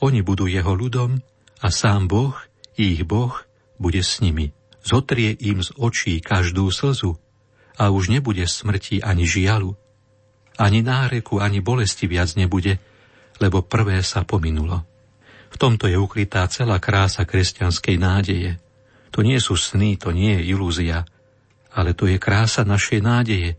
Oni 0.00 0.24
budú 0.24 0.48
jeho 0.48 0.72
ľudom 0.72 1.20
a 1.60 1.68
sám 1.68 2.08
Boh, 2.08 2.32
ich 2.80 3.04
Boh, 3.04 3.36
bude 3.76 4.00
s 4.00 4.24
nimi. 4.24 4.56
Zotrie 4.80 5.36
im 5.36 5.60
z 5.60 5.68
očí 5.76 6.24
každú 6.24 6.72
slzu 6.72 7.20
a 7.76 7.92
už 7.92 8.08
nebude 8.08 8.48
smrti 8.48 9.04
ani 9.04 9.28
žialu, 9.28 9.76
ani 10.56 10.80
náreku, 10.80 11.44
ani 11.44 11.60
bolesti 11.60 12.08
viac 12.08 12.32
nebude, 12.40 12.80
lebo 13.36 13.60
prvé 13.60 14.00
sa 14.00 14.24
pominulo. 14.24 14.93
V 15.54 15.56
tomto 15.56 15.86
je 15.86 15.94
ukrytá 15.94 16.42
celá 16.50 16.82
krása 16.82 17.22
kresťanskej 17.22 17.96
nádeje. 18.02 18.58
To 19.14 19.22
nie 19.22 19.38
sú 19.38 19.54
sny, 19.54 19.94
to 19.94 20.10
nie 20.10 20.34
je 20.42 20.50
ilúzia, 20.50 21.06
ale 21.70 21.94
to 21.94 22.10
je 22.10 22.18
krása 22.18 22.66
našej 22.66 22.98
nádeje, 22.98 23.54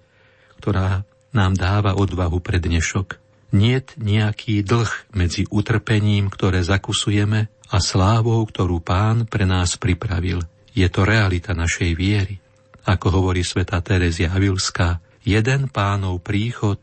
ktorá 0.60 1.08
nám 1.32 1.56
dáva 1.56 1.96
odvahu 1.96 2.44
pre 2.44 2.60
dnešok. 2.60 3.24
Niet 3.56 3.96
nejaký 3.96 4.68
dlh 4.68 5.16
medzi 5.16 5.48
utrpením, 5.48 6.28
ktoré 6.28 6.60
zakusujeme, 6.68 7.48
a 7.72 7.78
slávou, 7.82 8.46
ktorú 8.46 8.78
pán 8.84 9.26
pre 9.26 9.48
nás 9.48 9.80
pripravil. 9.80 10.44
Je 10.76 10.86
to 10.92 11.08
realita 11.08 11.58
našej 11.58 11.98
viery. 11.98 12.38
Ako 12.86 13.10
hovorí 13.10 13.42
sveta 13.42 13.82
Terezia 13.82 14.30
Avilská, 14.30 15.02
jeden 15.26 15.72
pánov 15.74 16.22
príchod 16.22 16.78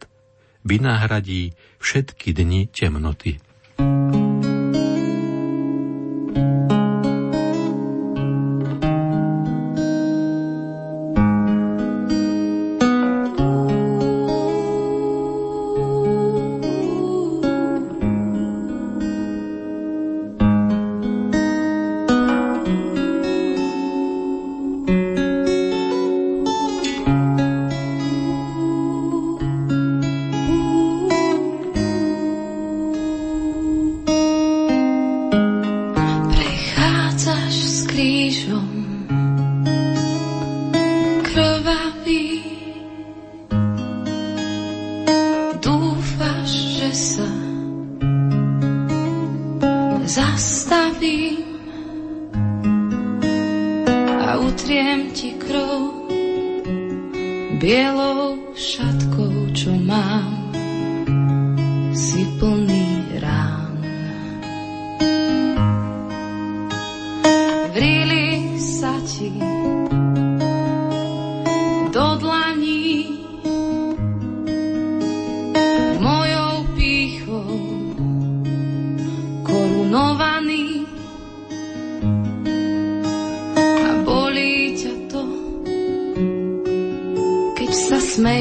vynahradí 0.66 1.54
všetky 1.78 2.34
dni 2.34 2.66
temnoty. 2.72 3.38
a 3.78 4.21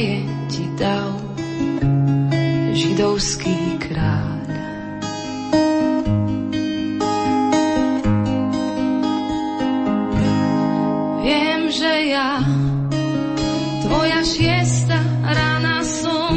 sa 0.02 0.08
smeje 0.08 0.26
ti 0.50 0.66
dav 0.82 1.14
židovský 2.74 3.78
kráľ. 3.78 4.42
Viem, 11.22 11.62
že 11.70 11.94
ja 12.10 12.42
tvoja 13.86 14.22
šiesta 14.26 14.98
rána 15.22 15.86
som 15.86 16.34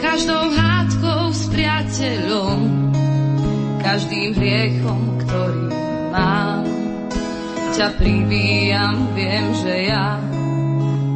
každou 0.00 0.48
hádkou 0.56 1.22
s 1.36 1.44
priateľom 1.52 2.60
každým 3.84 4.32
hriechom, 4.32 5.00
ktorý 5.28 5.64
mám 6.08 6.64
ťa 7.76 7.88
pribíjam, 8.00 9.12
viem, 9.12 9.44
že 9.60 9.92
ja 9.92 10.29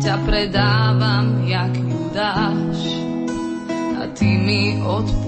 ťa 0.05 0.21
predávam, 0.21 1.49
jak 1.49 1.73
Judáš 1.81 2.77
a 3.97 4.05
ty 4.13 4.37
mi 4.37 4.77
odpúšťaš. 4.85 5.24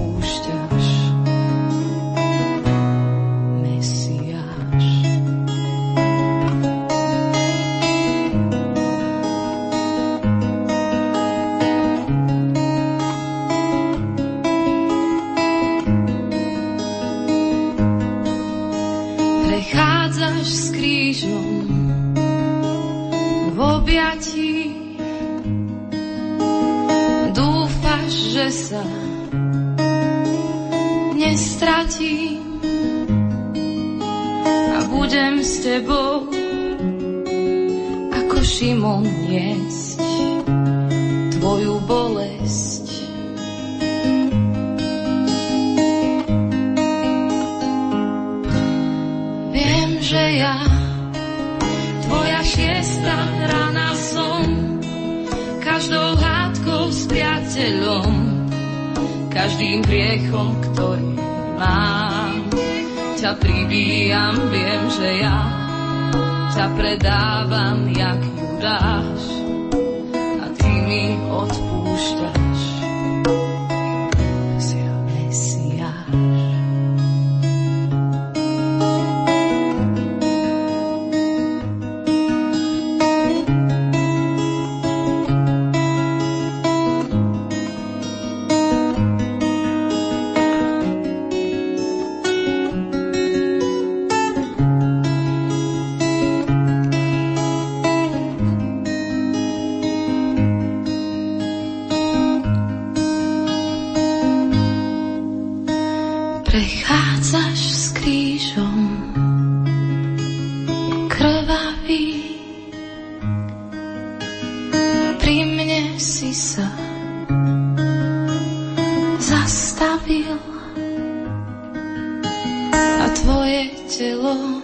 Telo 123.96 124.60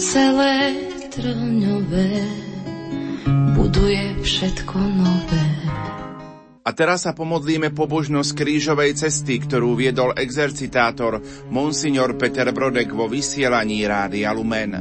celé 0.00 0.56
trňové 1.12 2.12
buduje 3.52 4.16
všetko 4.24 4.76
nové. 4.80 5.46
A 6.66 6.72
teraz 6.72 7.04
sa 7.04 7.12
pomodlíme 7.12 7.76
pobožnosť 7.76 8.32
krížovej 8.32 8.96
cesty, 8.96 9.38
ktorú 9.38 9.76
viedol 9.76 10.16
exercitátor 10.16 11.20
Monsignor 11.52 12.16
Peter 12.16 12.48
Brodek 12.50 12.90
vo 12.96 13.12
vysielaní 13.12 13.84
Rádia 13.84 14.32
Lumen. 14.32 14.72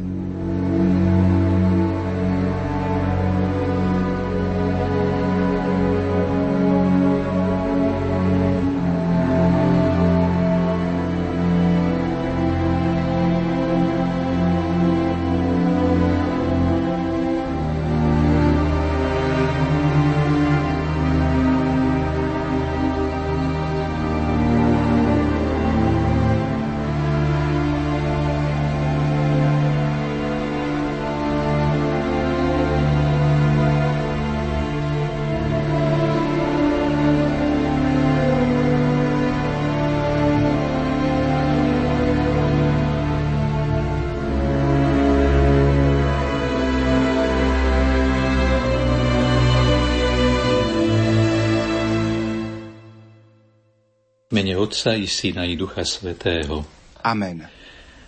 Otca 54.65 54.97
i 54.97 55.05
Syna 55.05 55.45
i 55.45 55.53
Ducha 55.53 55.85
Svetého. 55.85 56.65
Amen. 57.05 57.45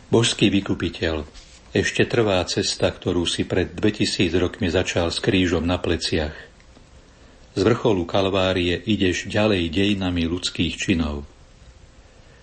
Božský 0.09 0.49
vykupiteľ, 0.49 1.21
ešte 1.69 2.09
trvá 2.09 2.41
cesta, 2.49 2.89
ktorú 2.89 3.29
si 3.29 3.45
pred 3.45 3.77
2000 3.77 4.33
rokmi 4.41 4.65
začal 4.65 5.13
s 5.13 5.21
krížom 5.21 5.61
na 5.61 5.77
pleciach. 5.77 6.33
Z 7.53 7.61
vrcholu 7.61 8.09
Kalvárie 8.09 8.73
ideš 8.89 9.29
ďalej 9.29 9.69
dejinami 9.69 10.25
ľudských 10.25 10.73
činov. 10.81 11.29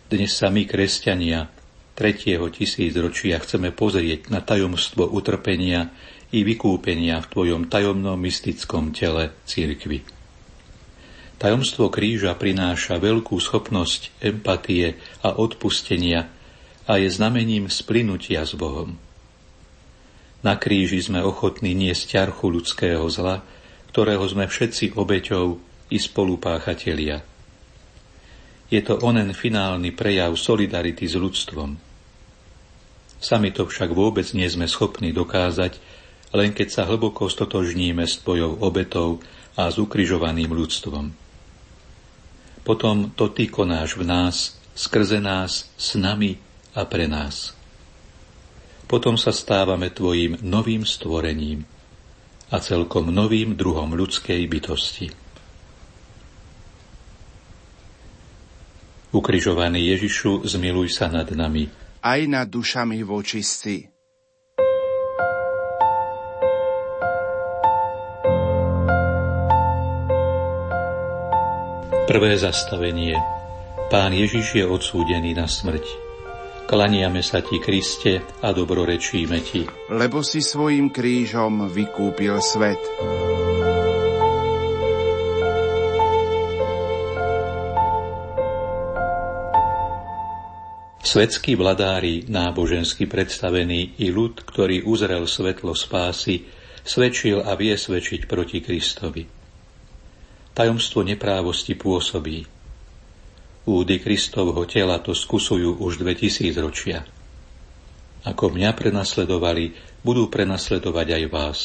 Dnes 0.07 0.31
sa 0.31 0.47
my, 0.47 0.63
kresťania, 0.63 1.51
tretieho 1.99 2.47
tisícročia 2.55 3.43
chceme 3.43 3.75
pozrieť 3.75 4.31
na 4.31 4.39
tajomstvo 4.47 5.11
utrpenia 5.11 5.91
i 6.31 6.47
vykúpenia 6.47 7.19
v 7.19 7.31
Tvojom 7.35 7.67
tajomnom 7.67 8.15
mystickom 8.23 8.95
tele 8.95 9.35
církvy. 9.43 10.14
Tajomstvo 11.35 11.91
kríža 11.91 12.33
prináša 12.39 13.03
veľkú 13.03 13.35
schopnosť 13.43 14.15
empatie 14.23 14.97
a 15.21 15.35
odpustenia 15.35 16.31
a 16.87 17.01
je 17.01 17.09
znamením 17.11 17.67
splynutia 17.67 18.47
s 18.47 18.55
Bohom. 18.55 18.95
Na 20.45 20.61
kríži 20.61 21.01
sme 21.01 21.25
ochotní 21.25 21.73
niesť 21.73 22.17
ťarchu 22.21 22.47
ľudského 22.61 23.03
zla, 23.09 23.41
ktorého 23.91 24.23
sme 24.29 24.45
všetci 24.45 24.95
obeťou 24.95 25.57
i 25.91 25.99
spolupáchatelia. 25.99 27.25
Je 28.69 28.81
to 28.85 29.01
onen 29.01 29.33
finálny 29.33 29.91
prejav 29.97 30.37
solidarity 30.37 31.09
s 31.09 31.17
ľudstvom. 31.17 31.81
Sami 33.25 33.51
to 33.57 33.65
však 33.65 33.91
vôbec 33.97 34.29
nie 34.37 34.45
sme 34.45 34.69
schopní 34.69 35.17
dokázať, 35.17 35.81
len 36.37 36.53
keď 36.53 36.69
sa 36.69 36.83
hlboko 36.85 37.33
stotožníme 37.33 38.05
s 38.05 38.21
tvojou 38.21 38.61
obetou 38.61 39.25
a 39.57 39.71
s 39.71 39.81
ukrižovaným 39.81 40.53
ľudstvom. 40.53 41.24
Potom 42.65 43.13
to 43.13 43.29
ty 43.29 43.47
konáš 43.47 44.01
v 44.01 44.09
nás, 44.09 44.57
skrze 44.73 45.21
nás, 45.21 45.69
s 45.77 45.95
nami 46.01 46.41
a 46.73 46.89
pre 46.89 47.05
nás 47.05 47.55
potom 48.85 49.17
sa 49.17 49.33
stávame 49.33 49.91
tvojim 49.91 50.39
novým 50.45 50.85
stvorením 50.85 51.65
a 52.53 52.61
celkom 52.61 53.09
novým 53.09 53.57
druhom 53.57 53.91
ľudskej 53.91 54.45
bytosti. 54.47 55.09
Ukrižovaný 59.15 59.95
Ježišu, 59.95 60.47
zmiluj 60.47 60.95
sa 60.95 61.07
nad 61.07 61.27
nami. 61.31 61.71
Aj 62.03 62.21
nad 62.27 62.51
dušami 62.51 63.01
vočistí. 63.07 63.94
Prvé 72.05 72.37
zastavenie. 72.37 73.17
Pán 73.89 74.13
Ježiš 74.13 74.61
je 74.61 74.65
odsúdený 74.69 75.33
na 75.33 75.49
smrť. 75.49 75.81
Klaniame 76.69 77.25
sa 77.25 77.41
Ti, 77.41 77.57
Kriste, 77.57 78.21
a 78.45 78.53
dobrorečíme 78.53 79.41
Ti. 79.41 79.89
Lebo 79.89 80.21
si 80.21 80.45
svojim 80.45 80.93
krížom 80.93 81.65
vykúpil 81.73 82.37
svet. 82.45 82.77
Svetskí 91.01 91.57
vladári, 91.57 92.29
nábožensky 92.29 93.09
predstavení 93.09 93.97
i 94.05 94.13
ľud, 94.13 94.45
ktorý 94.45 94.85
uzrel 94.85 95.25
svetlo 95.25 95.73
spásy, 95.73 96.45
svedčil 96.85 97.41
a 97.41 97.57
vie 97.57 97.73
svedčiť 97.73 98.29
proti 98.29 98.61
Kristovi. 98.61 99.44
Tajomstvo 100.55 101.03
neprávosti 101.03 101.75
pôsobí. 101.75 102.47
Údy 103.67 103.99
Kristovho 103.99 104.63
tela 104.71 105.03
to 105.03 105.11
skúsujú 105.11 105.83
už 105.83 105.99
2000 105.99 106.55
ročia. 106.63 107.03
Ako 108.23 108.55
mňa 108.55 108.71
prenasledovali, 108.79 109.75
budú 110.07 110.31
prenasledovať 110.31 111.07
aj 111.11 111.25
vás. 111.27 111.61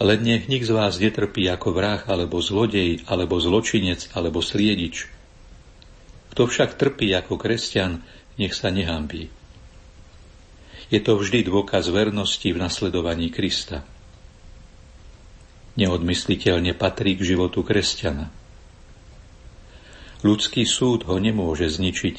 Len 0.00 0.24
nech 0.24 0.48
nik 0.48 0.64
z 0.64 0.72
vás 0.72 0.96
netrpí 0.96 1.44
ako 1.52 1.76
vrah, 1.76 2.00
alebo 2.08 2.40
zlodej, 2.40 3.04
alebo 3.04 3.36
zločinec, 3.36 4.08
alebo 4.16 4.40
sliedič. 4.40 5.04
Kto 6.32 6.48
však 6.48 6.80
trpí 6.80 7.12
ako 7.12 7.36
kresťan, 7.36 8.00
nech 8.40 8.56
sa 8.56 8.72
nehambí. 8.72 9.28
Je 10.88 10.98
to 11.04 11.20
vždy 11.20 11.44
dôkaz 11.44 11.92
vernosti 11.92 12.48
v 12.48 12.56
nasledovaní 12.56 13.28
Krista. 13.28 13.84
Neodmysliteľne 15.78 16.74
patrí 16.74 17.14
k 17.14 17.34
životu 17.34 17.62
kresťana. 17.62 18.30
Ľudský 20.20 20.66
súd 20.66 21.06
ho 21.06 21.16
nemôže 21.16 21.70
zničiť, 21.70 22.16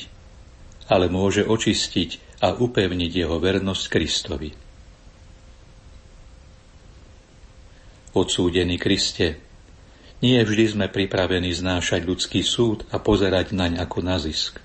ale 0.90 1.12
môže 1.12 1.46
očistiť 1.46 2.42
a 2.42 2.58
upevniť 2.58 3.12
jeho 3.12 3.38
vernosť 3.38 3.84
Kristovi. 3.92 4.50
Odsúdený 8.12 8.76
Kriste, 8.76 9.40
nie 10.22 10.38
vždy 10.38 10.78
sme 10.78 10.88
pripravení 10.92 11.50
znášať 11.50 12.06
ľudský 12.06 12.44
súd 12.44 12.86
a 12.92 13.00
pozerať 13.02 13.56
naň 13.56 13.82
ako 13.82 14.00
na 14.04 14.22
zisk. 14.22 14.60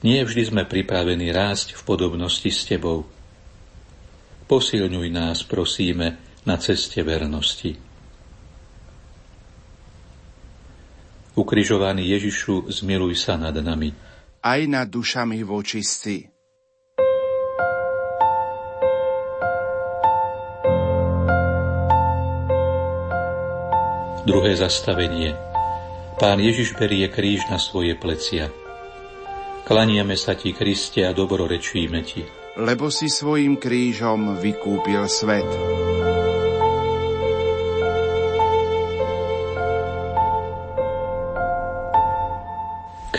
Nie 0.00 0.24
vždy 0.24 0.48
sme 0.48 0.62
pripravení 0.64 1.28
rásť 1.28 1.76
v 1.76 1.82
podobnosti 1.84 2.48
s 2.48 2.64
Tebou. 2.64 3.04
Posilňuj 4.48 5.08
nás, 5.12 5.44
prosíme, 5.44 6.16
na 6.50 6.58
ceste 6.58 6.98
vernosti. 7.06 7.78
Ukrižovaný 11.38 12.10
Ježišu, 12.10 12.66
zmiluj 12.74 13.14
sa 13.22 13.38
nad 13.38 13.54
nami. 13.54 13.94
Aj 14.42 14.58
nad 14.66 14.90
dušami 14.90 15.46
vočistí. 15.46 16.26
Druhé 24.26 24.58
zastavenie. 24.58 25.38
Pán 26.18 26.42
Ježiš 26.42 26.74
berie 26.74 27.06
kríž 27.06 27.46
na 27.46 27.62
svoje 27.62 27.94
plecia. 27.94 28.50
Klaniame 29.70 30.18
sa 30.18 30.34
ti, 30.34 30.50
Kriste, 30.50 31.06
a 31.06 31.14
dobrorečíme 31.14 32.02
ti. 32.02 32.26
Lebo 32.58 32.90
si 32.90 33.06
svojim 33.06 33.54
krížom 33.54 34.34
vykúpil 34.42 35.06
svet. 35.06 35.46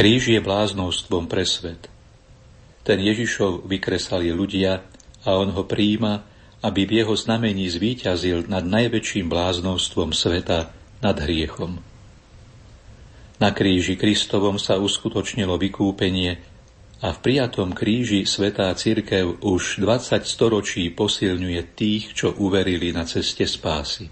Kríž 0.02 0.34
je 0.34 0.41
bláznostvom 0.41 1.30
pre 1.30 1.45
svet. 1.45 1.86
Ten 2.82 3.06
Ježišov 3.06 3.70
vykresali 3.70 4.34
ľudia 4.34 4.82
a 5.22 5.38
on 5.38 5.54
ho 5.54 5.62
príjima, 5.62 6.26
aby 6.66 6.89
v 6.89 7.06
jeho 7.06 7.14
znamení 7.14 7.70
zvíťazil 7.70 8.49
nad 8.49 8.66
najväčším 8.66 9.30
bláznostvom 9.30 10.10
sveta, 10.10 10.74
nad 11.06 11.22
hriechom. 11.22 11.86
Na 13.38 13.54
kríži 13.54 13.93
Kristovom 13.93 14.58
sa 14.58 14.82
uskutočnilo 14.82 15.54
vykúpenie 15.62 16.41
a 17.06 17.14
v 17.14 17.22
prijatom 17.22 17.70
kríži 17.70 18.26
Svetá 18.26 18.74
Církev 18.74 19.38
už 19.45 19.86
20 19.86 20.26
storočí 20.26 20.89
posilňuje 20.89 21.78
tých, 21.78 22.18
čo 22.18 22.34
uverili 22.41 22.89
na 22.89 23.06
ceste 23.06 23.45
spásy. 23.45 24.10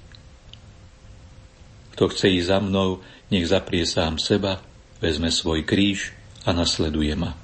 Kto 1.97 2.13
chce 2.13 2.29
ísť 2.29 2.45
za 2.45 2.61
mnou, 2.61 3.01
nech 3.33 3.49
zaprie 3.49 3.89
sám 3.89 4.21
seba, 4.21 4.68
vezme 4.99 5.31
svoj 5.31 5.63
kríž 5.63 6.11
a 6.43 6.51
nasleduje 6.51 7.15
ma. 7.15 7.35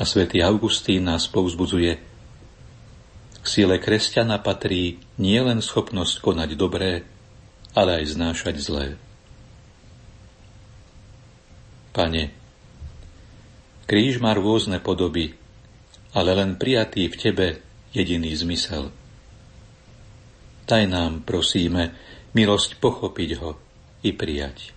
A 0.00 0.08
svätý 0.08 0.40
Augustín 0.40 1.04
nás 1.04 1.28
povzbudzuje, 1.28 2.00
k 3.40 3.46
sile 3.48 3.76
kresťana 3.80 4.40
patrí 4.40 5.00
nielen 5.16 5.60
schopnosť 5.60 6.24
konať 6.24 6.50
dobré, 6.56 7.04
ale 7.76 8.00
aj 8.00 8.16
znášať 8.16 8.56
zlé. 8.60 8.86
Pane, 11.90 12.32
kríž 13.88 14.20
má 14.22 14.36
rôzne 14.36 14.78
podoby, 14.80 15.36
ale 16.14 16.36
len 16.36 16.56
prijatý 16.56 17.10
v 17.10 17.16
Tebe 17.16 17.48
jediný 17.90 18.30
zmysel. 18.36 18.94
Daj 20.70 20.84
nám, 20.86 21.26
prosíme, 21.26 21.96
milosť 22.30 22.78
pochopiť 22.78 23.30
ho, 23.42 23.58
i 24.02 24.10
prijať. 24.12 24.72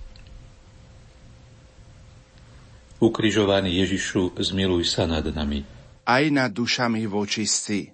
Ukrižovaný 3.03 3.83
Ježišu, 3.83 4.31
zmiluj 4.39 4.87
sa 4.87 5.03
nad 5.03 5.27
nami. 5.27 5.67
Aj 6.07 6.23
nad 6.31 6.51
dušami 6.55 7.03
vočistí. 7.03 7.91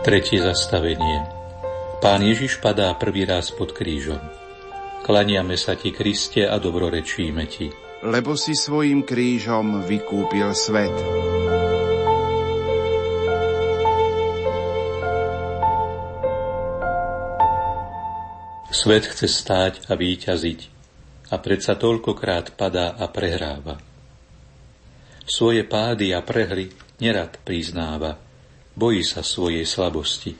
Tretie 0.00 0.40
zastavenie. 0.40 1.26
Pán 2.00 2.24
Ježiš 2.24 2.62
padá 2.62 2.94
prvý 2.96 3.28
raz 3.28 3.52
pod 3.52 3.76
krížom. 3.76 4.22
Klaniame 5.04 5.58
sa 5.58 5.76
ti, 5.76 5.92
Kriste, 5.92 6.48
a 6.48 6.56
dobrorečíme 6.56 7.44
ti. 7.50 7.68
Lebo 8.06 8.32
si 8.38 8.56
svojim 8.56 9.04
krížom 9.04 9.84
vykúpil 9.84 10.56
svet. 10.56 11.39
Svet 18.80 19.04
chce 19.12 19.28
stáť 19.28 19.92
a 19.92 19.92
výťaziť 19.92 20.60
a 21.28 21.36
predsa 21.36 21.76
toľkokrát 21.76 22.56
padá 22.56 22.96
a 22.96 23.12
prehráva. 23.12 23.76
Svoje 25.28 25.68
pády 25.68 26.16
a 26.16 26.24
prehry 26.24 26.72
nerad 26.96 27.36
priznáva, 27.44 28.16
bojí 28.72 29.04
sa 29.04 29.20
svojej 29.20 29.68
slabosti. 29.68 30.32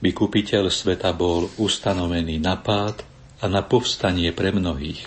Vykupiteľ 0.00 0.72
sveta 0.72 1.12
bol 1.12 1.52
ustanovený 1.60 2.40
na 2.40 2.56
pád 2.56 3.04
a 3.44 3.52
na 3.52 3.60
povstanie 3.60 4.32
pre 4.32 4.56
mnohých. 4.56 5.04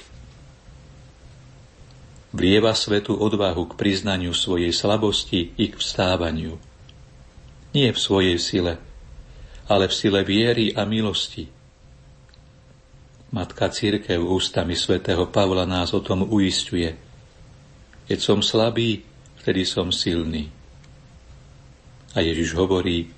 Vlieva 2.37 2.77
svetu 2.77 3.17
odvahu 3.17 3.73
k 3.73 3.77
priznaniu 3.81 4.29
svojej 4.37 4.69
slabosti 4.69 5.57
i 5.57 5.73
k 5.73 5.73
vstávaniu. 5.73 6.61
Nie 7.73 7.89
v 7.89 7.97
svojej 7.97 8.37
sile, 8.37 8.77
ale 9.65 9.89
v 9.89 9.93
sile 9.93 10.21
viery 10.21 10.73
a 10.73 10.85
milosti, 10.85 11.55
Matka 13.35 13.67
Církev 13.67 14.23
ústami 14.23 14.79
svätého 14.79 15.27
Pavla 15.27 15.67
nás 15.67 15.91
o 15.91 15.99
tom 15.99 16.23
uistuje. 16.23 16.95
Keď 18.07 18.19
som 18.23 18.39
slabý, 18.39 19.03
vtedy 19.43 19.67
som 19.67 19.91
silný. 19.91 20.47
A 22.15 22.23
Ježiš 22.23 22.55
hovorí, 22.55 23.11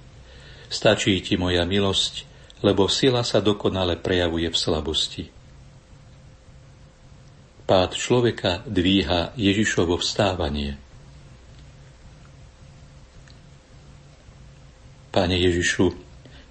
stačí 0.74 1.22
ti 1.22 1.38
moja 1.38 1.70
milosť, 1.70 2.26
lebo 2.66 2.90
sila 2.90 3.22
sa 3.22 3.46
dokonale 3.46 4.02
prejavuje 4.02 4.50
v 4.50 4.58
slabosti. 4.58 5.24
Pád 7.70 7.94
človeka 7.94 8.66
dvíha 8.66 9.38
Ježišovo 9.38 10.02
vstávanie. 10.02 10.82
Pane 15.14 15.36
Ježišu, 15.38 16.07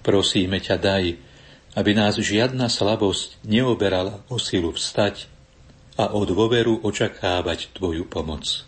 prosíme 0.07 0.63
ťa 0.63 0.79
daj, 0.79 1.19
aby 1.75 1.91
nás 1.91 2.15
žiadna 2.15 2.71
slabosť 2.71 3.43
neoberala 3.43 4.23
o 4.31 4.39
silu 4.39 4.71
vstať 4.71 5.27
a 5.99 6.15
o 6.15 6.23
dôveru 6.23 6.79
očakávať 6.87 7.75
Tvoju 7.75 8.07
pomoc. 8.07 8.63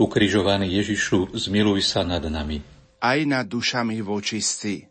Ukrižovaný 0.00 0.72
Ježišu, 0.80 1.36
zmiluj 1.36 1.84
sa 1.84 2.00
nad 2.00 2.24
nami. 2.24 2.64
Aj 2.96 3.20
nad 3.28 3.44
dušami 3.44 4.00
vočistí. 4.00 4.88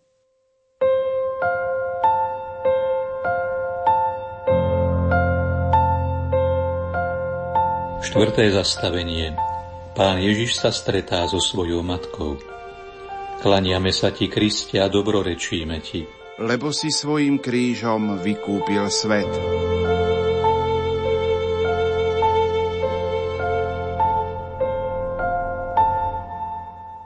Štvrté 8.05 8.53
zastavenie. 8.53 9.33
Pán 9.97 10.21
Ježiš 10.21 10.61
sa 10.61 10.69
stretá 10.69 11.25
so 11.25 11.41
svojou 11.41 11.81
matkou. 11.81 12.54
Klaniame 13.39 13.91
sa 13.91 14.11
ti, 14.15 14.31
Kriste, 14.31 14.79
a 14.79 14.87
dobrorečíme 14.87 15.77
ti. 15.83 16.05
Lebo 16.39 16.75
si 16.75 16.91
svojim 16.91 17.39
krížom 17.39 18.19
vykúpil 18.19 18.91
svet. 18.91 19.31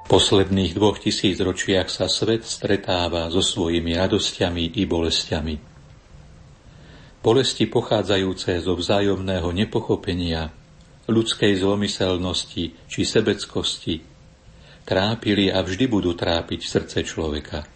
Posledných 0.10 0.74
dvoch 0.74 0.98
tisíc 0.98 1.38
ročiach 1.38 1.86
sa 1.86 2.10
svet 2.10 2.42
stretáva 2.42 3.30
so 3.30 3.46
svojimi 3.46 3.94
radosťami 3.94 4.82
i 4.82 4.90
bolestiami. 4.90 5.56
Bolesti 7.22 7.70
pochádzajúce 7.70 8.58
zo 8.58 8.74
vzájomného 8.74 9.54
nepochopenia, 9.54 10.50
ľudskej 11.06 11.62
zlomyselnosti 11.62 12.90
či 12.90 13.02
sebeckosti, 13.06 14.09
trápili 14.90 15.54
a 15.54 15.62
vždy 15.62 15.86
budú 15.86 16.18
trápiť 16.18 16.66
srdce 16.66 17.06
človeka. 17.06 17.70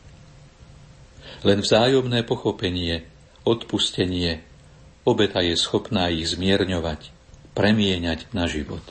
Len 1.46 1.62
vzájomné 1.62 2.26
pochopenie, 2.26 3.06
odpustenie, 3.46 4.42
obeta 5.06 5.46
je 5.46 5.54
schopná 5.54 6.10
ich 6.10 6.34
zmierňovať, 6.34 7.14
premieňať 7.54 8.34
na 8.34 8.50
život. 8.50 8.82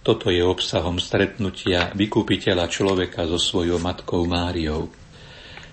Toto 0.00 0.32
je 0.32 0.40
obsahom 0.40 0.96
stretnutia 0.96 1.92
vykupiteľa 1.92 2.72
človeka 2.72 3.28
so 3.28 3.36
svojou 3.36 3.76
matkou 3.76 4.24
Máriou. 4.24 4.88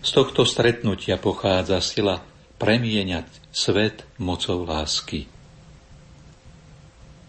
Z 0.04 0.12
tohto 0.12 0.44
stretnutia 0.44 1.16
pochádza 1.16 1.80
sila 1.80 2.20
premieňať 2.60 3.32
svet 3.56 4.04
mocou 4.20 4.68
lásky. 4.68 5.35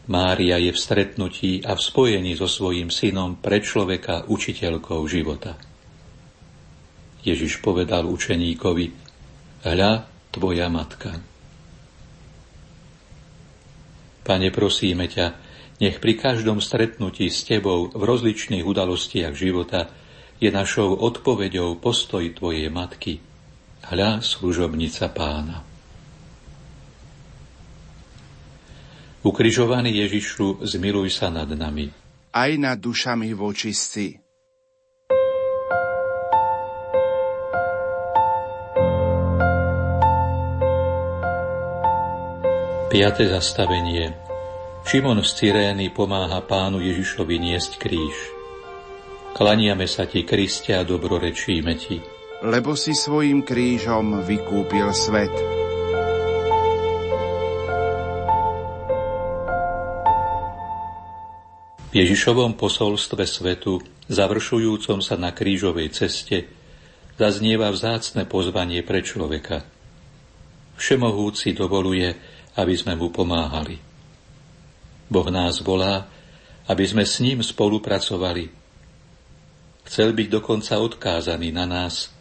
Mária 0.07 0.55
je 0.63 0.71
v 0.71 0.79
stretnutí 0.79 1.53
a 1.67 1.75
v 1.75 1.83
spojení 1.83 2.39
so 2.39 2.47
svojím 2.47 2.95
synom 2.95 3.43
pre 3.43 3.59
človeka 3.59 4.31
učiteľkou 4.31 5.03
života. 5.11 5.59
Ježiš 7.27 7.59
povedal 7.59 8.07
učeníkovi, 8.07 8.87
hľa 9.67 9.93
tvoja 10.31 10.71
matka. 10.71 11.19
Pane, 14.23 14.49
prosíme 14.55 15.11
ťa, 15.11 15.27
nech 15.83 15.99
pri 15.99 16.15
každom 16.15 16.63
stretnutí 16.63 17.27
s 17.27 17.43
Tebou 17.43 17.91
v 17.91 18.03
rozličných 18.03 18.63
udalostiach 18.63 19.35
života 19.35 19.91
je 20.39 20.55
našou 20.55 20.95
odpoveďou 21.03 21.83
postoj 21.83 22.23
Tvojej 22.31 22.71
matky. 22.71 23.19
Hľa 23.91 24.23
služobnica 24.23 25.11
pána. 25.11 25.76
Ukrižovaný 29.27 30.07
Ježišu, 30.07 30.63
zmiluj 30.63 31.19
sa 31.19 31.35
nad 31.35 31.51
nami. 31.51 31.91
Aj 32.31 32.53
nad 32.55 32.79
dušami 32.79 33.35
vočistí. 33.35 34.23
Piaté 42.87 43.27
zastavenie. 43.27 44.15
Šimon 44.87 45.19
z 45.27 45.31
Cyrény 45.35 45.91
pomáha 45.91 46.39
pánu 46.47 46.79
Ježišovi 46.79 47.43
niesť 47.43 47.83
kríž. 47.83 48.15
Klaniame 49.35 49.91
sa 49.91 50.07
ti, 50.07 50.23
Kriste, 50.23 50.79
a 50.79 50.87
dobrorečíme 50.87 51.75
ti. 51.75 51.99
Lebo 52.47 52.79
si 52.79 52.95
svojim 52.95 53.43
krížom 53.43 54.23
vykúpil 54.23 54.87
svet. 54.95 55.56
Ježišovom 61.97 62.61
posolstve 62.61 63.25
svetu, 63.25 63.81
završujúcom 64.13 65.01
sa 65.01 65.17
na 65.17 65.33
krížovej 65.33 65.97
ceste, 65.97 66.45
zaznieva 67.17 67.73
vzácne 67.73 68.29
pozvanie 68.29 68.85
pre 68.85 69.01
človeka. 69.01 69.65
Všemohúci 70.77 71.57
dovoluje, 71.57 72.13
aby 72.61 72.75
sme 72.77 73.01
mu 73.01 73.09
pomáhali. 73.09 73.81
Boh 75.09 75.29
nás 75.33 75.65
volá, 75.65 76.05
aby 76.69 76.85
sme 76.85 77.09
s 77.09 77.17
ním 77.25 77.41
spolupracovali. 77.41 78.53
Chcel 79.89 80.13
byť 80.13 80.29
dokonca 80.29 80.77
odkázaný 80.77 81.49
na 81.49 81.65
nás, 81.65 82.13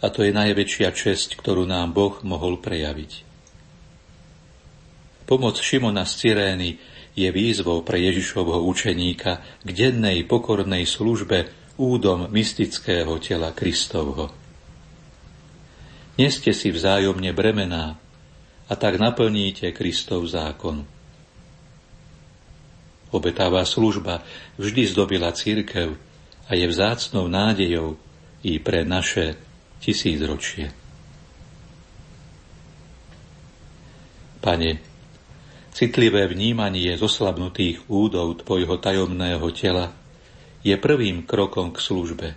a 0.00 0.08
to 0.08 0.24
je 0.24 0.32
najväčšia 0.32 0.88
česť, 0.96 1.36
ktorú 1.36 1.68
nám 1.68 1.92
Boh 1.92 2.16
mohol 2.24 2.64
prejaviť. 2.64 3.28
Pomoc 5.28 5.60
Šimona 5.60 6.08
z 6.08 6.12
Cyrény 6.16 6.95
je 7.16 7.28
výzvou 7.32 7.80
pre 7.80 7.96
Ježišovho 7.96 8.60
učeníka 8.68 9.40
k 9.64 9.68
dennej 9.72 10.28
pokornej 10.28 10.84
službe 10.84 11.48
údom 11.80 12.28
mystického 12.28 13.16
tela 13.18 13.56
Kristovho. 13.56 14.28
Neste 16.20 16.52
si 16.52 16.68
vzájomne 16.68 17.32
bremená 17.32 17.96
a 18.68 18.72
tak 18.76 19.00
naplníte 19.00 19.72
Kristov 19.72 20.28
zákon. 20.28 20.84
Obetává 23.12 23.64
služba 23.64 24.20
vždy 24.60 24.82
zdobila 24.92 25.32
církev 25.32 25.96
a 26.48 26.50
je 26.52 26.66
vzácnou 26.68 27.28
nádejou 27.28 27.96
i 28.44 28.60
pre 28.60 28.84
naše 28.84 29.36
tisícročie. 29.80 30.72
Pane, 34.40 34.95
Citlivé 35.76 36.24
vnímanie 36.24 36.96
zoslabnutých 36.96 37.92
údov 37.92 38.40
Tvojho 38.40 38.80
tajomného 38.80 39.44
tela 39.52 39.92
je 40.64 40.72
prvým 40.72 41.28
krokom 41.28 41.68
k 41.68 41.84
službe. 41.84 42.28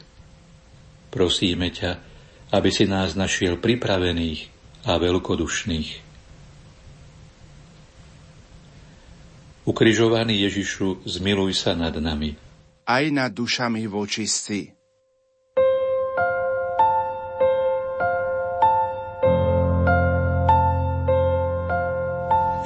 Prosíme 1.08 1.72
ťa, 1.72 2.04
aby 2.52 2.68
si 2.68 2.84
nás 2.84 3.16
našiel 3.16 3.56
pripravených 3.56 4.52
a 4.84 5.00
veľkodušných. 5.00 5.90
Ukrižovaný 9.64 10.44
Ježišu, 10.44 11.08
zmiluj 11.08 11.64
sa 11.64 11.80
nad 11.80 11.96
nami. 11.96 12.36
Aj 12.92 13.08
nad 13.08 13.32
dušami 13.32 13.88
vočistí. 13.88 14.79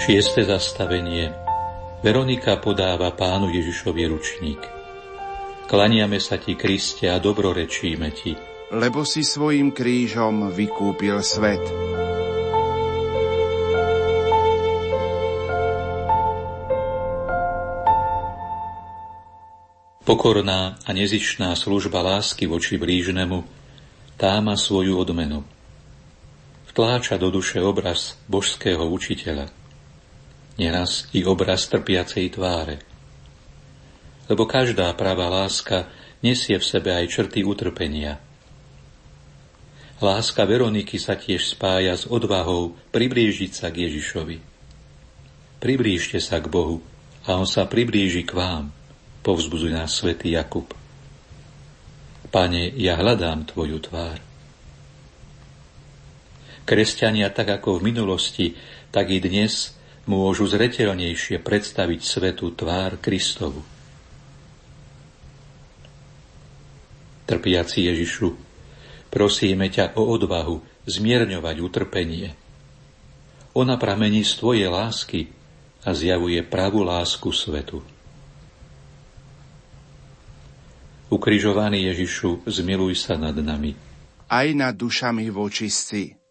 Šieste 0.04 0.44
zastavenie. 0.44 1.32
Veronika 2.04 2.60
podáva 2.60 3.16
pánu 3.16 3.48
Ježišovi 3.48 4.04
ručník. 4.12 4.60
Klaniame 5.72 6.20
sa 6.20 6.36
ti, 6.36 6.60
Kriste, 6.60 7.08
a 7.08 7.24
dobrorečíme 7.24 8.12
ti. 8.12 8.36
Lebo 8.76 9.08
si 9.08 9.24
svojim 9.24 9.72
krížom 9.72 10.52
vykúpil 10.52 11.24
svet. 11.24 11.64
Pokorná 20.04 20.84
a 20.84 20.90
nezišná 20.92 21.56
služba 21.56 22.04
lásky 22.04 22.44
voči 22.44 22.76
blížnemu, 22.76 23.48
tá 24.20 24.36
má 24.44 24.60
svoju 24.60 25.00
odmenu. 25.00 25.48
Vtláča 26.76 27.16
do 27.16 27.32
duše 27.32 27.64
obraz 27.64 28.20
božského 28.28 28.84
učiteľa– 28.84 29.48
neraz 30.58 31.10
i 31.14 31.26
obraz 31.26 31.66
trpiacej 31.70 32.38
tváre. 32.38 32.82
Lebo 34.30 34.48
každá 34.48 34.94
pravá 34.96 35.28
láska 35.28 35.90
nesie 36.24 36.56
v 36.56 36.66
sebe 36.66 36.96
aj 36.96 37.12
črty 37.12 37.44
utrpenia. 37.44 38.22
Láska 40.04 40.44
Veroniky 40.44 41.00
sa 41.00 41.16
tiež 41.16 41.56
spája 41.56 41.96
s 41.96 42.04
odvahou 42.08 42.76
priblížiť 42.92 43.52
sa 43.56 43.72
k 43.72 43.88
Ježišovi. 43.88 44.38
Priblížte 45.64 46.20
sa 46.20 46.44
k 46.44 46.52
Bohu 46.52 46.84
a 47.24 47.40
On 47.40 47.48
sa 47.48 47.64
priblíži 47.64 48.28
k 48.28 48.36
vám, 48.36 48.76
povzbudzuje 49.24 49.72
nás 49.72 49.96
svätý 49.96 50.36
Jakub. 50.36 50.76
Pane, 52.34 52.74
ja 52.76 53.00
hľadám 53.00 53.48
Tvoju 53.48 53.80
tvár. 53.80 54.18
Kresťania 56.64 57.32
tak 57.32 57.54
ako 57.62 57.80
v 57.80 57.94
minulosti, 57.94 58.46
tak 58.92 59.12
i 59.12 59.24
dnes 59.24 59.76
môžu 60.04 60.44
zretelnejšie 60.48 61.40
predstaviť 61.40 62.02
svetu 62.04 62.52
tvár 62.52 63.00
Kristovu. 63.00 63.64
Trpiaci 67.24 67.88
Ježišu, 67.88 68.36
prosíme 69.08 69.72
ťa 69.72 69.96
o 69.96 70.12
odvahu 70.12 70.60
zmierňovať 70.84 71.56
utrpenie. 71.64 72.36
Ona 73.56 73.80
pramení 73.80 74.28
z 74.28 74.34
Tvojej 74.44 74.68
lásky 74.68 75.32
a 75.88 75.96
zjavuje 75.96 76.42
pravú 76.44 76.84
lásku 76.84 77.30
svetu. 77.32 77.80
Ukrižovaný 81.14 81.94
Ježišu, 81.94 82.44
zmiluj 82.50 82.98
sa 82.98 83.16
nad 83.16 83.38
nami. 83.38 83.78
Aj 84.28 84.50
nad 84.58 84.74
dušami 84.74 85.30
vočistí. 85.30 86.23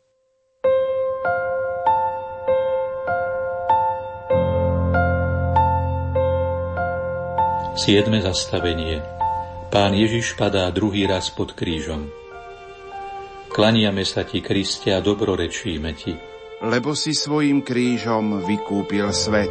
Siedme 7.73 8.21
zastavenie. 8.21 9.01
Pán 9.73 9.97
Ježiš 9.97 10.37
padá 10.37 10.69
druhý 10.69 11.09
raz 11.09 11.33
pod 11.33 11.57
krížom. 11.57 12.05
Klaniame 13.49 14.05
sa 14.05 14.29
ti, 14.29 14.45
Kriste, 14.45 14.93
a 14.93 15.01
dobrorečíme 15.01 15.97
ti. 15.97 16.13
Lebo 16.61 16.93
si 16.93 17.17
svojim 17.17 17.65
krížom 17.65 18.45
vykúpil 18.45 19.09
svet. 19.17 19.49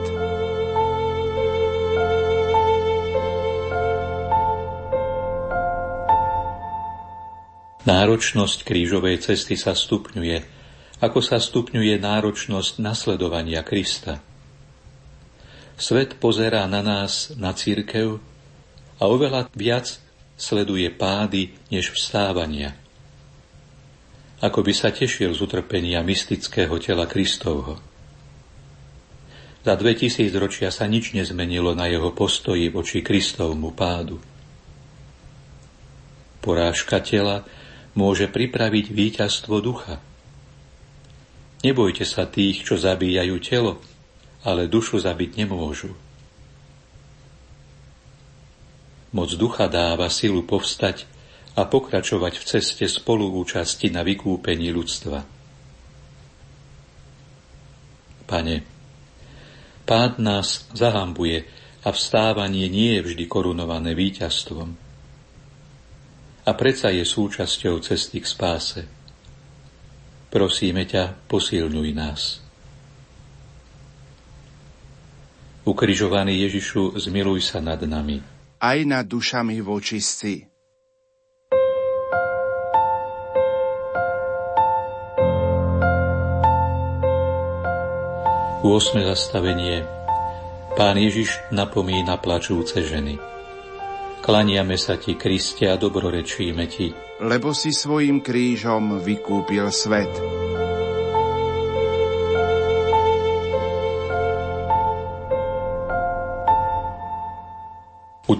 Náročnosť 7.89 8.61
krížovej 8.61 9.17
cesty 9.25 9.57
sa 9.57 9.73
stupňuje, 9.73 10.37
ako 11.01 11.19
sa 11.25 11.41
stupňuje 11.41 11.97
náročnosť 11.97 12.85
nasledovania 12.85 13.65
Krista. 13.65 14.21
Svet 15.81 16.21
pozerá 16.21 16.69
na 16.69 16.85
nás, 16.85 17.33
na 17.41 17.57
církev 17.57 18.21
a 19.01 19.03
oveľa 19.09 19.49
viac 19.57 19.97
sleduje 20.37 20.85
pády 20.93 21.57
než 21.73 21.97
vstávania. 21.97 22.77
Ako 24.45 24.61
by 24.61 24.77
sa 24.77 24.93
tešil 24.93 25.33
z 25.33 25.41
utrpenia 25.41 26.05
mystického 26.05 26.77
tela 26.77 27.09
Kristovho. 27.09 27.81
Za 29.65 29.73
2000 29.73 30.29
ročia 30.37 30.69
sa 30.69 30.85
nič 30.85 31.17
nezmenilo 31.17 31.73
na 31.73 31.89
jeho 31.89 32.13
postoji 32.13 32.69
voči 32.69 33.01
Kristovmu 33.01 33.73
pádu. 33.73 34.21
Porážka 36.45 37.01
tela 37.01 37.41
môže 37.97 38.29
pripraviť 38.29 38.85
víťazstvo 38.93 39.57
ducha. 39.65 39.97
Nebojte 41.65 42.05
sa 42.05 42.29
tých, 42.29 42.65
čo 42.65 42.77
zabíjajú 42.77 43.37
telo, 43.41 43.81
ale 44.41 44.65
dušu 44.65 44.97
zabiť 45.01 45.45
nemôžu. 45.45 45.93
Moc 49.11 49.29
ducha 49.35 49.67
dáva 49.67 50.07
silu 50.07 50.41
povstať 50.47 51.03
a 51.59 51.67
pokračovať 51.67 52.39
v 52.39 52.43
ceste 52.47 52.85
spoluúčasti 52.87 53.91
na 53.91 54.07
vykúpení 54.07 54.71
ľudstva. 54.71 55.19
Pane, 58.23 58.55
pád 59.83 60.13
nás 60.23 60.63
zahambuje 60.71 61.43
a 61.83 61.91
vstávanie 61.91 62.71
nie 62.71 62.95
je 62.95 63.11
vždy 63.11 63.23
korunované 63.27 63.91
víťazstvom 63.91 64.91
a 66.41 66.51
predsa 66.57 66.89
je 66.89 67.05
súčasťou 67.05 67.77
cesty 67.85 68.17
k 68.23 68.25
spáse. 68.25 68.81
Prosíme 70.31 70.87
ťa, 70.87 71.27
posilňuj 71.29 71.89
nás. 71.93 72.41
Ukrižovaný 75.61 76.41
Ježišu, 76.49 76.97
zmiluj 76.97 77.45
sa 77.45 77.61
nad 77.61 77.77
nami. 77.85 78.17
Aj 78.57 78.79
nad 78.81 79.05
dušami 79.05 79.61
vočistí. 79.61 80.49
U 88.61 88.77
osme 88.77 89.01
zastavenie 89.01 90.01
Pán 90.77 90.97
Ježiš 90.97 91.51
napomína 91.51 92.17
plačúce 92.17 92.81
ženy. 92.81 93.19
Klaniame 94.21 94.77
sa 94.77 94.95
Ti, 94.95 95.17
Kriste, 95.17 95.67
a 95.67 95.75
dobrorečíme 95.75 96.65
Ti. 96.69 97.19
Lebo 97.21 97.51
si 97.51 97.75
svojim 97.75 98.23
krížom 98.23 99.01
vykúpil 99.03 99.67
svet. 99.73 100.09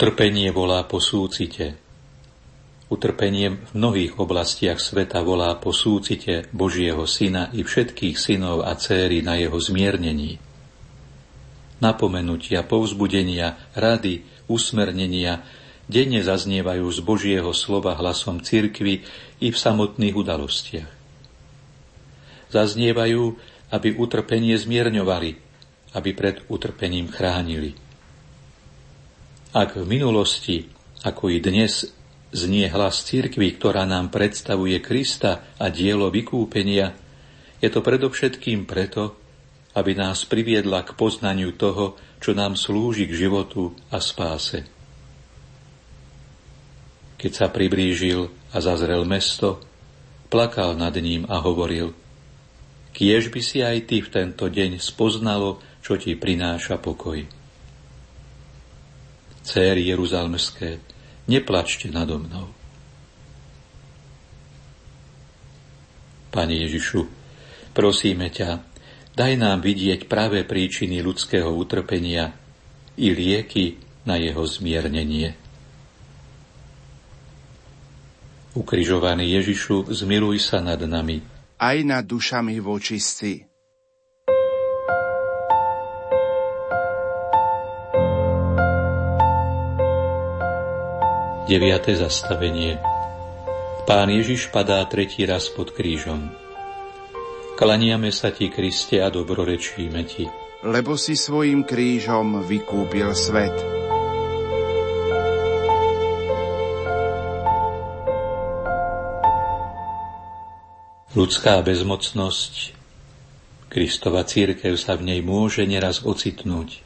Utrpenie 0.02 0.50
volá 0.50 0.82
po 0.90 0.98
súcite. 0.98 1.78
Utrpenie 2.90 3.54
v 3.54 3.72
mnohých 3.78 4.18
oblastiach 4.18 4.82
sveta 4.82 5.22
volá 5.22 5.54
po 5.62 5.70
súcite 5.70 6.50
Božieho 6.50 7.06
Syna 7.06 7.54
i 7.54 7.62
všetkých 7.62 8.18
synov 8.18 8.66
a 8.66 8.74
céry 8.82 9.22
na 9.22 9.38
jeho 9.38 9.54
zmiernení. 9.62 10.42
Napomenutia, 11.86 12.66
povzbudenia, 12.66 13.62
rady, 13.78 14.26
usmernenia, 14.50 15.46
denne 15.86 16.26
zaznievajú 16.26 16.90
z 16.90 17.00
Božieho 17.06 17.54
slova 17.54 17.94
hlasom 17.94 18.42
cirkvy 18.42 19.06
i 19.38 19.48
v 19.54 19.58
samotných 19.62 20.18
udalostiach. 20.18 20.90
Zaznievajú, 22.50 23.38
aby 23.70 24.02
utrpenie 24.02 24.58
zmierňovali, 24.58 25.38
aby 25.94 26.10
pred 26.18 26.42
utrpením 26.50 27.06
chránili. 27.06 27.78
Ak 29.52 29.76
v 29.76 29.84
minulosti, 29.84 30.68
ako 31.04 31.32
i 31.32 31.44
dnes, 31.44 31.88
znie 32.32 32.72
hlas 32.72 33.04
cirkvy, 33.04 33.60
ktorá 33.60 33.84
nám 33.84 34.08
predstavuje 34.08 34.80
Krista 34.80 35.56
a 35.60 35.68
dielo 35.68 36.08
vykúpenia, 36.08 36.96
je 37.60 37.70
to 37.70 37.84
predovšetkým 37.84 38.64
preto, 38.64 39.20
aby 39.76 39.96
nás 39.96 40.24
priviedla 40.28 40.88
k 40.88 40.96
poznaniu 40.96 41.56
toho, 41.56 42.00
čo 42.24 42.32
nám 42.32 42.56
slúži 42.56 43.08
k 43.08 43.28
životu 43.28 43.76
a 43.92 44.00
spáse 44.00 44.82
keď 47.22 47.32
sa 47.38 47.48
priblížil 47.54 48.34
a 48.50 48.58
zazrel 48.58 49.06
mesto, 49.06 49.62
plakal 50.34 50.74
nad 50.74 50.98
ním 50.98 51.30
a 51.30 51.38
hovoril, 51.38 51.94
kiež 52.98 53.30
by 53.30 53.42
si 53.46 53.62
aj 53.62 53.86
ty 53.86 54.02
v 54.02 54.10
tento 54.10 54.50
deň 54.50 54.82
spoznalo, 54.82 55.62
čo 55.86 56.02
ti 56.02 56.18
prináša 56.18 56.82
pokoj. 56.82 57.22
Céry 59.42 59.90
Jeruzalmské, 59.90 60.78
neplačte 61.26 61.90
nado 61.90 62.22
mnou. 62.22 62.50
Pane 66.32 66.56
Ježišu, 66.64 67.12
prosíme 67.76 68.32
ťa, 68.32 68.64
daj 69.20 69.34
nám 69.36 69.60
vidieť 69.60 70.08
práve 70.08 70.48
príčiny 70.48 71.04
ľudského 71.04 71.52
utrpenia 71.52 72.32
i 72.96 73.12
lieky 73.12 73.76
na 74.08 74.16
jeho 74.16 74.48
zmiernenie. 74.48 75.36
Ukrižovaný 78.52 79.32
Ježišu, 79.40 79.92
zmiluj 79.92 80.44
sa 80.44 80.60
nad 80.60 80.80
nami. 80.80 81.24
Aj 81.60 81.78
nad 81.84 82.04
dušami 82.04 82.60
vočistí. 82.60 83.51
Deviate 91.52 91.92
zastavenie 92.00 92.80
Pán 93.84 94.08
Ježiš 94.08 94.56
padá 94.56 94.88
tretí 94.88 95.28
raz 95.28 95.52
pod 95.52 95.76
krížom. 95.76 96.32
Klaniame 97.60 98.08
sa 98.16 98.32
Ti, 98.32 98.48
Kriste, 98.48 99.04
a 99.04 99.12
dobrorečíme 99.12 100.00
Ti. 100.08 100.32
Lebo 100.64 100.96
si 100.96 101.20
svojim 101.20 101.68
krížom 101.68 102.48
vykúpil 102.48 103.12
svet. 103.12 103.52
Ľudská 111.12 111.60
bezmocnosť, 111.68 112.80
Kristova 113.68 114.24
církev 114.24 114.80
sa 114.80 114.96
v 114.96 115.04
nej 115.04 115.20
môže 115.20 115.68
neraz 115.68 116.08
ocitnúť. 116.08 116.80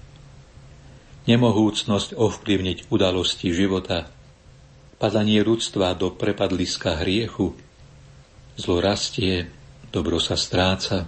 Nemohúcnosť 1.30 2.18
ovplyvniť 2.18 2.90
udalosti 2.90 3.54
života, 3.54 4.10
padanie 4.97 5.43
ľudstva 5.43 5.95
do 5.95 6.13
prepadliska 6.13 7.03
hriechu, 7.03 7.55
Zlo 8.55 8.80
rastie, 8.80 9.51
dobro 9.91 10.15
sa 10.15 10.39
stráca. 10.39 11.03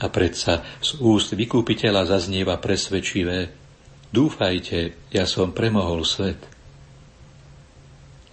A 0.00 0.06
predsa 0.10 0.66
z 0.82 0.98
úst 0.98 1.30
vykúpiteľa 1.30 2.10
zaznieva 2.10 2.58
presvedčivé 2.58 3.54
Dúfajte, 4.10 4.98
ja 5.14 5.22
som 5.22 5.54
premohol 5.54 6.02
svet. 6.02 6.42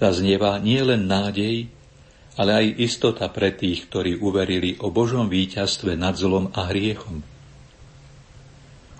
Zaznieva 0.01 0.57
nie 0.57 0.81
len 0.81 1.05
nádej, 1.05 1.69
ale 2.33 2.51
aj 2.57 2.65
istota 2.81 3.29
pre 3.29 3.53
tých, 3.53 3.85
ktorí 3.85 4.17
uverili 4.17 4.81
o 4.81 4.89
Božom 4.89 5.29
víťazstve 5.29 5.93
nad 5.93 6.17
zlom 6.17 6.49
a 6.57 6.73
hriechom. 6.73 7.21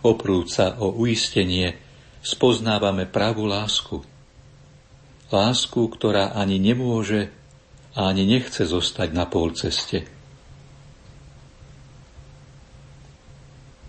Oprúca 0.05 0.77
o 0.77 0.93
uistenie 1.01 1.81
spoznávame 2.21 3.09
pravú 3.09 3.49
lásku. 3.49 4.16
Lásku, 5.27 5.81
ktorá 5.91 6.31
ani 6.31 6.55
nemôže 6.55 7.27
a 7.97 8.07
ani 8.07 8.23
nechce 8.23 8.63
zostať 8.63 9.09
na 9.11 9.27
pol 9.27 9.51
ceste. 9.51 10.07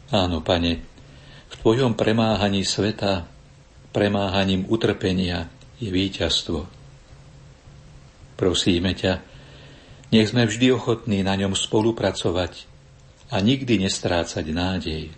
Áno, 0.08 0.40
pane, 0.40 0.80
v 1.48 1.54
Tvojom 1.60 1.92
premáhaní 1.92 2.64
sveta, 2.64 3.28
premáhaním 3.92 4.64
utrpenia 4.66 5.52
je 5.78 5.92
víťazstvo. 5.92 6.64
Prosíme 8.40 8.96
ťa, 8.96 9.20
nech 10.08 10.32
sme 10.32 10.48
vždy 10.48 10.72
ochotní 10.72 11.20
na 11.20 11.36
ňom 11.36 11.52
spolupracovať 11.52 12.64
a 13.28 13.44
nikdy 13.44 13.84
nestrácať 13.84 14.44
nádej. 14.48 15.12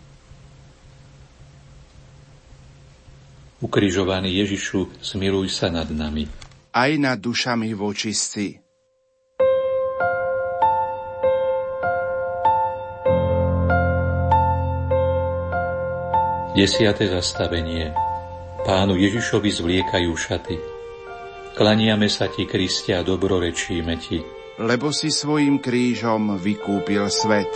Ukrižovaný 3.61 4.41
Ježišu, 4.41 5.05
smiluj 5.05 5.53
sa 5.53 5.69
nad 5.69 5.85
nami. 5.93 6.25
Aj 6.73 6.93
nad 6.97 7.21
dušami 7.21 7.77
vočistí. 7.77 8.57
Desiate 16.57 17.05
zastavenie. 17.05 17.93
Pánu 18.65 18.97
Ježišovi 18.97 19.49
zvliekajú 19.53 20.13
šaty. 20.13 20.57
Klaniame 21.53 22.09
sa 22.09 22.33
ti, 22.33 22.49
Kristia, 22.49 23.01
a 23.01 23.07
dobrorečíme 23.07 23.95
ti. 24.01 24.25
Lebo 24.57 24.93
si 24.93 25.13
svojim 25.13 25.61
krížom 25.61 26.37
vykúpil 26.41 27.09
svet. 27.13 27.49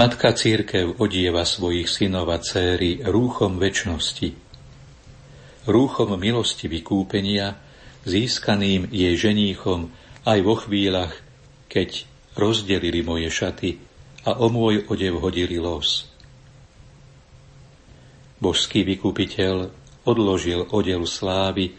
Matka 0.00 0.32
církev 0.32 0.96
odieva 0.96 1.44
svojich 1.44 1.84
synov 1.84 2.32
a 2.32 2.40
céry 2.40 3.04
rúchom 3.04 3.60
väčnosti. 3.60 4.32
Rúchom 5.68 6.16
milosti 6.16 6.72
vykúpenia, 6.72 7.60
získaným 8.08 8.88
jej 8.88 9.12
ženíchom 9.20 9.92
aj 10.24 10.38
vo 10.40 10.56
chvíľach, 10.56 11.12
keď 11.68 12.08
rozdelili 12.32 13.04
moje 13.04 13.28
šaty 13.28 13.76
a 14.24 14.40
o 14.40 14.48
môj 14.48 14.88
odev 14.88 15.20
hodili 15.20 15.60
los. 15.60 16.08
Božský 18.40 18.88
vykupiteľ 18.88 19.68
odložil 20.08 20.64
odev 20.72 21.04
slávy, 21.04 21.76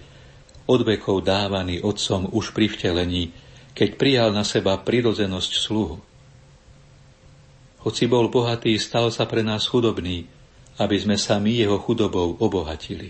od 0.70 0.86
vekov 0.86 1.26
dávaný 1.26 1.82
otcom 1.82 2.30
už 2.30 2.54
pri 2.54 2.70
vtelení, 2.70 3.34
keď 3.74 3.90
prijal 3.98 4.30
na 4.30 4.46
seba 4.46 4.78
prirodzenosť 4.78 5.54
sluhu. 5.58 6.11
Hoci 7.82 8.06
bol 8.06 8.30
bohatý, 8.30 8.78
stal 8.78 9.10
sa 9.10 9.26
pre 9.26 9.42
nás 9.42 9.66
chudobný, 9.66 10.30
aby 10.78 10.96
sme 11.02 11.18
sa 11.18 11.42
my 11.42 11.50
jeho 11.50 11.82
chudobou 11.82 12.38
obohatili. 12.38 13.10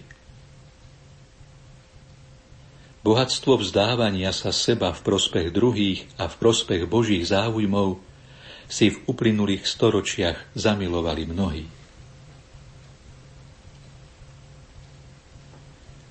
Bohatstvo 3.01 3.57
vzdávania 3.57 4.29
sa 4.29 4.53
seba 4.53 4.93
v 4.93 5.01
prospech 5.01 5.49
druhých 5.49 6.05
a 6.21 6.29
v 6.29 6.35
prospech 6.37 6.85
Božích 6.85 7.25
záujmov 7.33 7.97
si 8.69 8.93
v 8.93 9.01
uplynulých 9.09 9.65
storočiach 9.65 10.53
zamilovali 10.53 11.23
mnohí. 11.27 11.65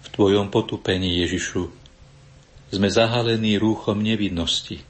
V 0.03 0.09
Tvojom 0.11 0.51
potupení, 0.51 1.23
Ježišu, 1.24 1.70
sme 2.74 2.89
zahalení 2.91 3.57
rúchom 3.57 3.97
nevinnosti. 3.97 4.82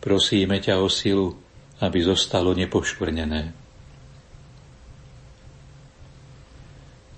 Prosíme 0.00 0.58
ťa 0.58 0.80
o 0.80 0.88
silu, 0.88 1.41
aby 1.82 1.98
zostalo 2.06 2.54
nepoškvrnené. 2.54 3.50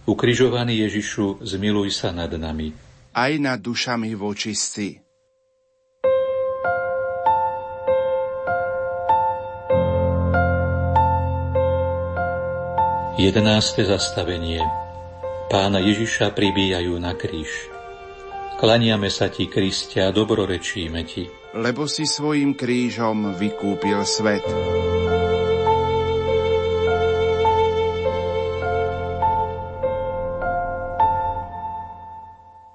Ukrižovaný 0.09 0.89
Ježišu, 0.89 1.45
zmiluj 1.45 1.93
sa 1.93 2.13
nad 2.13 2.33
nami 2.33 2.85
aj 3.15 3.33
nad 3.39 3.59
dušami 3.63 4.11
vočistí. 4.19 4.99
Jedenáste 13.15 13.87
zastavenie 13.87 14.59
Pána 15.47 15.79
Ježiša 15.79 16.35
pribíjajú 16.35 16.99
na 16.99 17.15
kríž. 17.15 17.71
Klaniame 18.59 19.07
sa 19.07 19.31
ti, 19.31 19.47
Kristia, 19.47 20.11
dobrorečíme 20.11 21.07
ti. 21.07 21.31
Lebo 21.55 21.87
si 21.87 22.03
svojim 22.03 22.59
krížom 22.59 23.39
vykúpil 23.39 24.03
svet. 24.03 24.43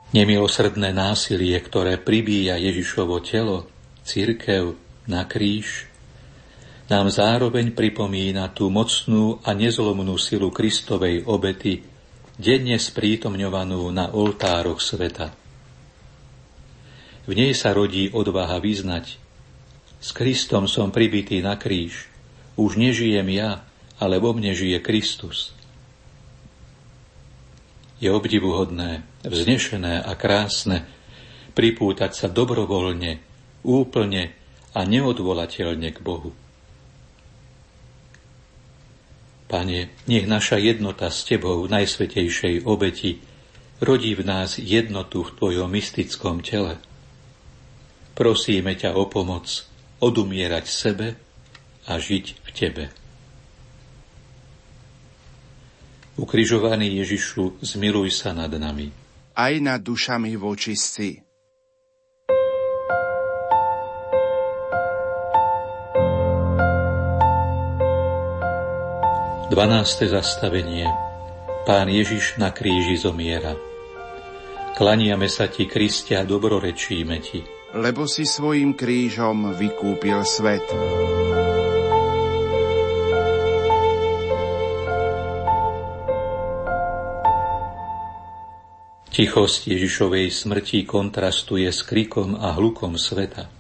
Nemilosrdné 0.10 0.90
násilie, 0.90 1.54
ktoré 1.62 2.02
pribíja 2.02 2.58
Ježišovo 2.58 3.22
telo, 3.22 3.70
církev 4.08 4.74
na 5.06 5.28
kríž, 5.30 5.86
nám 6.90 7.14
zároveň 7.14 7.78
pripomína 7.78 8.50
tú 8.50 8.74
mocnú 8.74 9.38
a 9.46 9.54
nezlomnú 9.54 10.18
silu 10.18 10.50
Kristovej 10.50 11.30
obety, 11.30 11.86
denne 12.40 12.82
sprítomňovanú 12.82 13.86
na 13.94 14.10
oltároch 14.10 14.82
sveta. 14.82 15.39
V 17.30 17.38
nej 17.38 17.54
sa 17.54 17.78
rodí 17.78 18.10
odvaha 18.10 18.58
vyznať. 18.58 19.22
S 20.02 20.10
Kristom 20.18 20.66
som 20.66 20.90
pribitý 20.90 21.46
na 21.46 21.54
kríž. 21.62 22.10
Už 22.58 22.74
nežijem 22.82 23.30
ja, 23.30 23.62
ale 24.02 24.18
vo 24.18 24.34
mne 24.34 24.58
žije 24.58 24.82
Kristus 24.82 25.54
je 28.00 28.08
obdivuhodné, 28.08 29.04
vznešené 29.28 30.00
a 30.00 30.12
krásne 30.16 30.88
pripútať 31.54 32.12
sa 32.16 32.28
dobrovoľne, 32.32 33.20
úplne 33.68 34.32
a 34.72 34.88
neodvolateľne 34.88 35.92
k 35.92 36.00
Bohu. 36.00 36.32
Pane, 39.50 39.92
nech 40.08 40.26
naša 40.30 40.62
jednota 40.62 41.12
s 41.12 41.28
Tebou 41.28 41.60
najsvetejšej 41.68 42.64
obeti 42.64 43.20
rodí 43.84 44.16
v 44.16 44.24
nás 44.24 44.62
jednotu 44.62 45.26
v 45.26 45.34
Tvojom 45.36 45.70
mystickom 45.74 46.40
tele. 46.40 46.80
Prosíme 48.20 48.76
ťa 48.76 49.00
o 49.00 49.08
pomoc 49.08 49.48
odumierať 50.04 50.66
sebe 50.68 51.16
a 51.88 51.96
žiť 51.96 52.26
v 52.44 52.50
Tebe. 52.52 52.86
Ukrižovaný 56.20 57.00
Ježišu, 57.00 57.64
zmiluj 57.64 58.12
sa 58.12 58.36
nad 58.36 58.52
nami. 58.52 58.92
Aj 59.40 59.56
nad 59.64 59.80
dušami 59.80 60.36
vočistí. 60.36 61.24
Dvanáste 69.48 70.12
zastavenie 70.12 70.92
Pán 71.64 71.88
Ježiš 71.88 72.36
na 72.36 72.52
kríži 72.52 73.00
zomiera. 73.00 73.56
Klaniame 74.76 75.32
sa 75.32 75.48
ti, 75.48 75.72
Kristia, 75.72 76.28
dobrorečíme 76.28 77.16
ti. 77.24 77.59
Lebo 77.70 78.10
si 78.10 78.26
svojim 78.26 78.74
krížom 78.74 79.54
vykúpil 79.54 80.26
svet. 80.26 80.66
Tichosť 89.14 89.70
Ježišovej 89.70 90.34
smrti 90.34 90.88
kontrastuje 90.90 91.70
s 91.70 91.86
krikom 91.86 92.40
a 92.40 92.58
hlukom 92.58 92.98
sveta. 92.98 93.52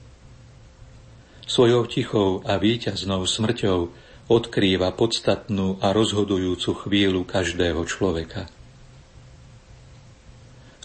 Svojou 1.45 1.85
tichou 1.85 2.41
a 2.49 2.57
víťaznou 2.57 3.29
smrťou 3.29 3.79
odkrýva 4.25 4.89
podstatnú 4.93 5.77
a 5.85 5.93
rozhodujúcu 5.93 6.71
chvíľu 6.85 7.29
každého 7.29 7.81
človeka. 7.85 8.49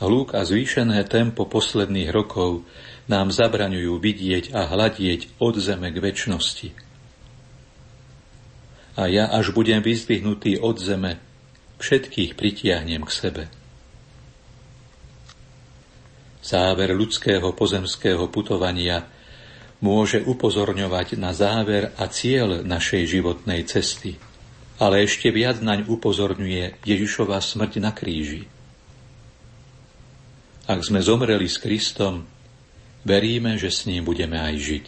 Hluk 0.02 0.34
a 0.34 0.42
zvýšené 0.42 1.06
tempo 1.06 1.46
posledných 1.46 2.10
rokov 2.10 2.66
nám 3.08 3.28
zabraňujú 3.28 4.00
vidieť 4.00 4.56
a 4.56 4.68
hľadieť 4.68 5.36
od 5.40 5.54
zeme 5.60 5.92
k 5.92 5.98
väčšnosti. 6.00 6.68
a 8.94 9.10
ja, 9.10 9.26
až 9.26 9.50
budem 9.50 9.82
vyzdvihnutý 9.82 10.62
od 10.62 10.78
zeme, 10.78 11.18
všetkých 11.82 12.38
pritiahnem 12.38 13.02
k 13.02 13.10
sebe. 13.10 13.44
Záver 16.44 16.94
ľudského 16.94 17.50
pozemského 17.56 18.30
putovania 18.30 19.08
môže 19.82 20.22
upozorňovať 20.22 21.18
na 21.18 21.34
záver 21.34 21.90
a 21.98 22.06
cieľ 22.06 22.62
našej 22.62 23.18
životnej 23.18 23.66
cesty, 23.66 24.14
ale 24.78 25.02
ešte 25.02 25.34
viac 25.34 25.58
naň 25.58 25.90
upozorňuje 25.90 26.86
Ježišova 26.86 27.42
smrť 27.42 27.82
na 27.82 27.90
kríži. 27.90 28.46
Ak 30.64 30.80
sme 30.86 31.02
zomreli 31.02 31.50
s 31.50 31.60
Kristom, 31.60 32.24
veríme, 33.04 33.60
že 33.60 33.70
s 33.70 33.84
ním 33.84 34.02
budeme 34.02 34.40
aj 34.40 34.54
žiť. 34.58 34.86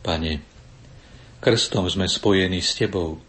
Pane, 0.00 0.40
Krstom 1.40 1.88
sme 1.88 2.08
spojení 2.08 2.64
s 2.64 2.72
Tebou. 2.76 3.20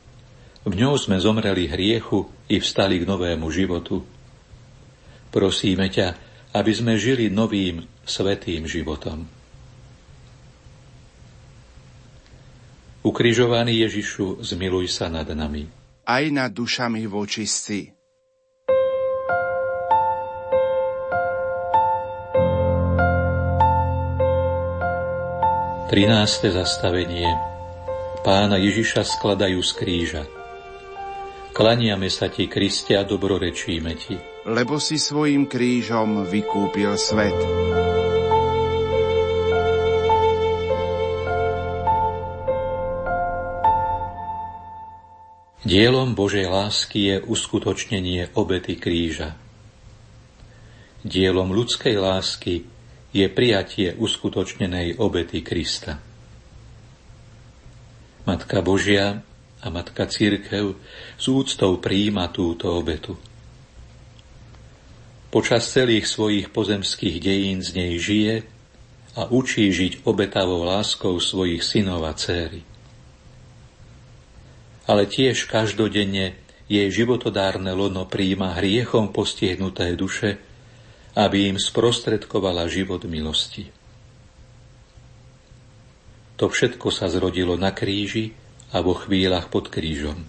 V 0.62 0.74
ňou 0.78 0.96
sme 0.96 1.18
zomreli 1.18 1.68
hriechu 1.68 2.30
i 2.48 2.62
vstali 2.62 3.02
k 3.02 3.08
novému 3.10 3.50
životu. 3.50 4.06
Prosíme 5.32 5.90
ťa, 5.90 6.16
aby 6.54 6.72
sme 6.76 7.00
žili 7.00 7.32
novým, 7.32 7.88
svetým 8.04 8.68
životom. 8.68 9.26
Ukrižovaný 13.02 13.82
Ježišu, 13.88 14.46
zmiluj 14.46 14.92
sa 14.94 15.10
nad 15.10 15.26
nami. 15.26 15.66
Aj 16.06 16.22
nad 16.30 16.54
dušami 16.54 17.08
vočistí. 17.10 17.90
Trináste 25.92 26.48
zastavenie 26.48 27.28
Pána 28.24 28.56
Ježiša 28.56 29.04
skladajú 29.04 29.60
z 29.60 29.72
kríža. 29.76 30.24
Klaniame 31.52 32.08
sa 32.08 32.32
ti, 32.32 32.48
Kriste, 32.48 32.96
a 32.96 33.04
dobrorečíme 33.04 33.92
ti. 34.00 34.16
Lebo 34.48 34.80
si 34.80 34.96
svojim 34.96 35.52
krížom 35.52 36.24
vykúpil 36.32 36.96
svet. 36.96 37.36
Dielom 45.68 46.16
Božej 46.16 46.48
lásky 46.48 47.00
je 47.04 47.16
uskutočnenie 47.20 48.32
obety 48.40 48.80
kríža. 48.80 49.36
Dielom 51.04 51.52
ľudskej 51.52 52.00
lásky 52.00 52.80
je 53.12 53.28
prijatie 53.28 53.96
uskutočnenej 54.00 55.00
obety 55.00 55.44
Krista. 55.44 56.00
Matka 58.24 58.64
Božia 58.64 59.20
a 59.62 59.68
Matka 59.68 60.08
Církev 60.08 60.80
s 61.20 61.26
úctou 61.28 61.78
príjima 61.78 62.32
túto 62.32 62.72
obetu. 62.72 63.20
Počas 65.32 65.68
celých 65.68 66.12
svojich 66.12 66.52
pozemských 66.52 67.24
dejín 67.24 67.64
z 67.64 67.70
nej 67.76 67.94
žije 68.00 68.36
a 69.16 69.28
učí 69.28 69.68
žiť 69.72 70.08
obetavou 70.08 70.64
láskou 70.64 71.20
svojich 71.20 71.64
synov 71.64 72.04
a 72.08 72.16
céry. 72.16 72.64
Ale 74.88 75.08
tiež 75.08 75.48
každodenne 75.48 76.36
jej 76.72 76.88
životodárne 76.88 77.72
lono 77.76 78.08
príjma 78.08 78.56
hriechom 78.60 79.12
postihnuté 79.12 79.96
duše, 80.00 80.40
aby 81.16 81.52
im 81.52 81.58
sprostredkovala 81.60 82.72
život 82.72 83.04
milosti. 83.04 83.68
To 86.40 86.50
všetko 86.50 86.90
sa 86.90 87.06
zrodilo 87.12 87.54
na 87.60 87.70
kríži 87.70 88.34
a 88.74 88.82
vo 88.82 88.98
chvíľach 88.98 89.52
pod 89.52 89.70
krížom. 89.70 90.26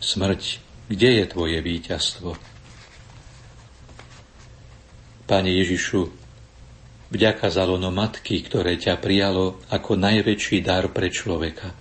Smrť, 0.00 0.62
kde 0.88 1.20
je 1.20 1.24
tvoje 1.28 1.58
víťazstvo? 1.60 2.38
Pane 5.26 5.50
Ježišu, 5.50 6.06
vďaka 7.10 7.50
za 7.50 7.66
lono 7.66 7.90
matky, 7.90 8.40
ktoré 8.46 8.78
ťa 8.78 9.02
prijalo 9.02 9.58
ako 9.68 9.98
najväčší 9.98 10.62
dar 10.62 10.86
pre 10.94 11.10
človeka. 11.10 11.74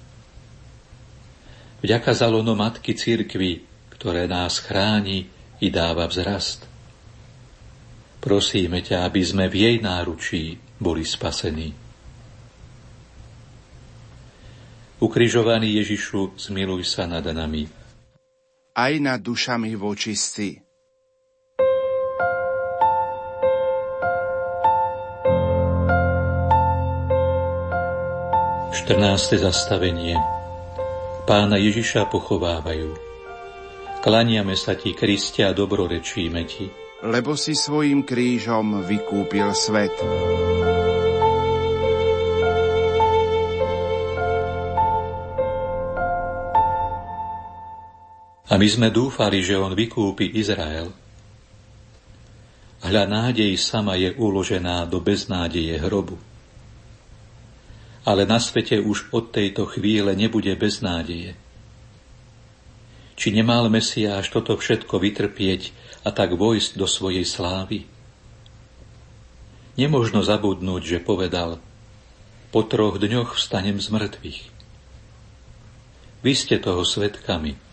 Vďaka 1.85 2.11
za 2.17 2.25
lono 2.25 2.57
matky 2.57 2.97
cirkvy, 2.97 3.61
ktoré 3.93 4.25
nás 4.25 4.57
chráni 4.57 5.29
i 5.61 5.69
dáva 5.69 6.09
vzrast. 6.09 6.74
Prosíme 8.25 8.81
ťa, 8.81 9.05
aby 9.05 9.21
sme 9.21 9.45
v 9.45 9.55
jej 9.61 9.77
náručí 9.85 10.57
boli 10.81 11.05
spasení. 11.05 11.77
Ukrižovaný 14.97 15.77
Ježišu, 15.77 16.33
zmiluj 16.33 16.89
sa 16.89 17.05
nad 17.05 17.21
nami. 17.21 17.69
Aj 18.73 18.93
nad 18.97 19.21
dušami 19.21 19.77
vočistí. 19.77 20.57
Štrnáste 28.73 29.37
zastavenie 29.37 30.17
Pána 31.25 31.57
Ježiša 31.57 32.05
pochovávajú. 32.09 32.93
Klaniame 34.05 34.53
sa 34.53 34.77
ti, 34.77 34.93
Kriste, 34.93 35.41
a 35.41 35.57
dobrorečíme 35.57 36.41
ti. 36.45 36.84
Lebo 37.05 37.37
si 37.37 37.53
svojim 37.53 38.01
krížom 38.01 38.81
vykúpil 38.81 39.53
svet. 39.53 39.93
A 48.49 48.57
my 48.57 48.65
sme 48.65 48.89
dúfali, 48.89 49.45
že 49.45 49.53
on 49.53 49.77
vykúpi 49.77 50.33
Izrael. 50.33 50.89
Hľa 52.81 53.03
nádej 53.05 53.53
sama 53.53 54.01
je 54.01 54.09
uložená 54.17 54.89
do 54.89 54.97
beznádeje 54.97 55.77
hrobu. 55.77 56.17
Ale 58.01 58.25
na 58.25 58.41
svete 58.41 58.81
už 58.81 59.13
od 59.13 59.29
tejto 59.29 59.69
chvíle 59.69 60.17
nebude 60.17 60.53
beznádeje. 60.57 61.37
Či 63.13 63.27
nemal 63.29 63.69
Mesiáš 63.69 64.33
toto 64.33 64.57
všetko 64.57 64.97
vytrpieť 64.97 65.84
a 66.05 66.09
tak 66.13 66.37
vojsť 66.37 66.77
do 66.77 66.85
svojej 66.85 67.25
slávy? 67.25 67.89
Nemožno 69.75 70.21
zabudnúť, 70.21 70.81
že 70.85 70.99
povedal, 71.01 71.57
po 72.53 72.61
troch 72.63 73.01
dňoch 73.01 73.35
vstanem 73.35 73.81
z 73.81 73.91
mŕtvych. 73.91 74.41
Vy 76.21 76.31
ste 76.37 76.61
toho 76.61 76.85
svetkami– 76.85 77.57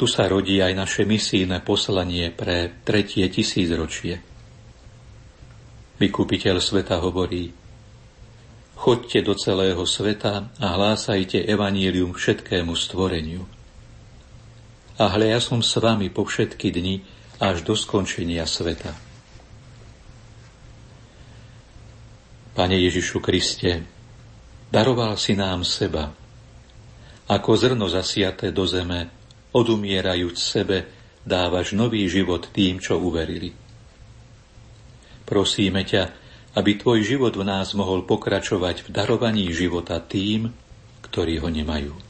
tu 0.00 0.08
sa 0.08 0.24
rodí 0.32 0.64
aj 0.64 0.72
naše 0.72 1.02
misijné 1.04 1.60
poslanie 1.60 2.32
pre 2.32 2.72
tretie 2.88 3.28
tisícročie. 3.28 4.16
Vykupiteľ 6.00 6.56
sveta 6.56 7.04
hovorí, 7.04 7.52
Chodte 8.80 9.20
do 9.20 9.36
celého 9.36 9.84
sveta 9.84 10.56
a 10.56 10.66
hlásajte 10.72 11.44
evanílium 11.44 12.16
všetkému 12.16 12.72
stvoreniu. 12.80 13.44
A 15.00 15.08
hľa 15.08 15.32
ja 15.32 15.40
som 15.40 15.64
s 15.64 15.72
vami 15.80 16.12
po 16.12 16.28
všetky 16.28 16.68
dni 16.68 17.00
až 17.40 17.64
do 17.64 17.72
skončenia 17.72 18.44
sveta. 18.44 18.92
Pane 22.52 22.76
Ježišu 22.76 23.24
Kriste, 23.24 23.80
daroval 24.68 25.16
si 25.16 25.32
nám 25.32 25.64
seba, 25.64 26.12
ako 27.32 27.50
zrno 27.56 27.88
zasiaté 27.88 28.52
do 28.52 28.68
zeme, 28.68 29.08
odumierajúc 29.56 30.36
sebe, 30.36 30.84
dávaš 31.24 31.72
nový 31.72 32.04
život 32.04 32.52
tým, 32.52 32.76
čo 32.76 33.00
uverili. 33.00 33.56
Prosíme 35.24 35.80
ťa, 35.86 36.12
aby 36.60 36.76
tvoj 36.76 37.00
život 37.06 37.32
v 37.38 37.48
nás 37.48 37.72
mohol 37.72 38.04
pokračovať 38.04 38.84
v 38.84 38.88
darovaní 38.92 39.48
života 39.54 39.96
tým, 39.96 40.52
ktorí 41.06 41.40
ho 41.40 41.48
nemajú. 41.48 42.09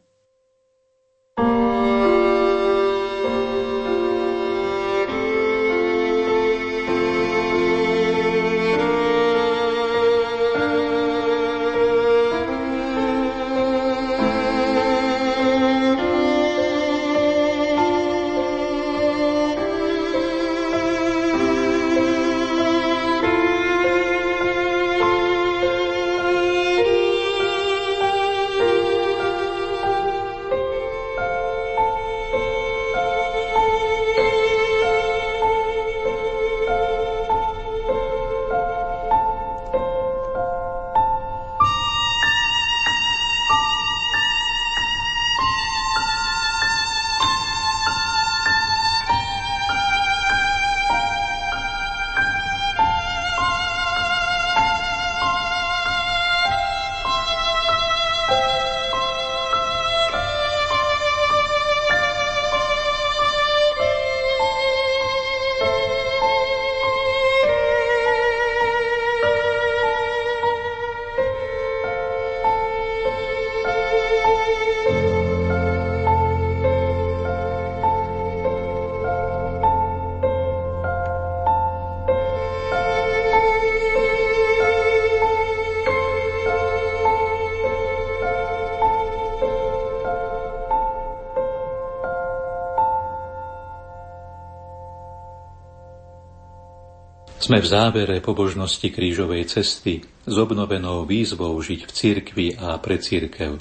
Sme 97.51 97.67
v 97.67 97.67
závere 97.67 98.23
pobožnosti 98.23 98.87
krížovej 98.87 99.43
cesty 99.43 99.99
s 100.07 100.35
obnovenou 100.39 101.03
výzvou 101.03 101.51
žiť 101.59 101.83
v 101.83 101.91
cirkvi 101.91 102.47
a 102.55 102.79
pre 102.79 102.95
církev. 102.95 103.59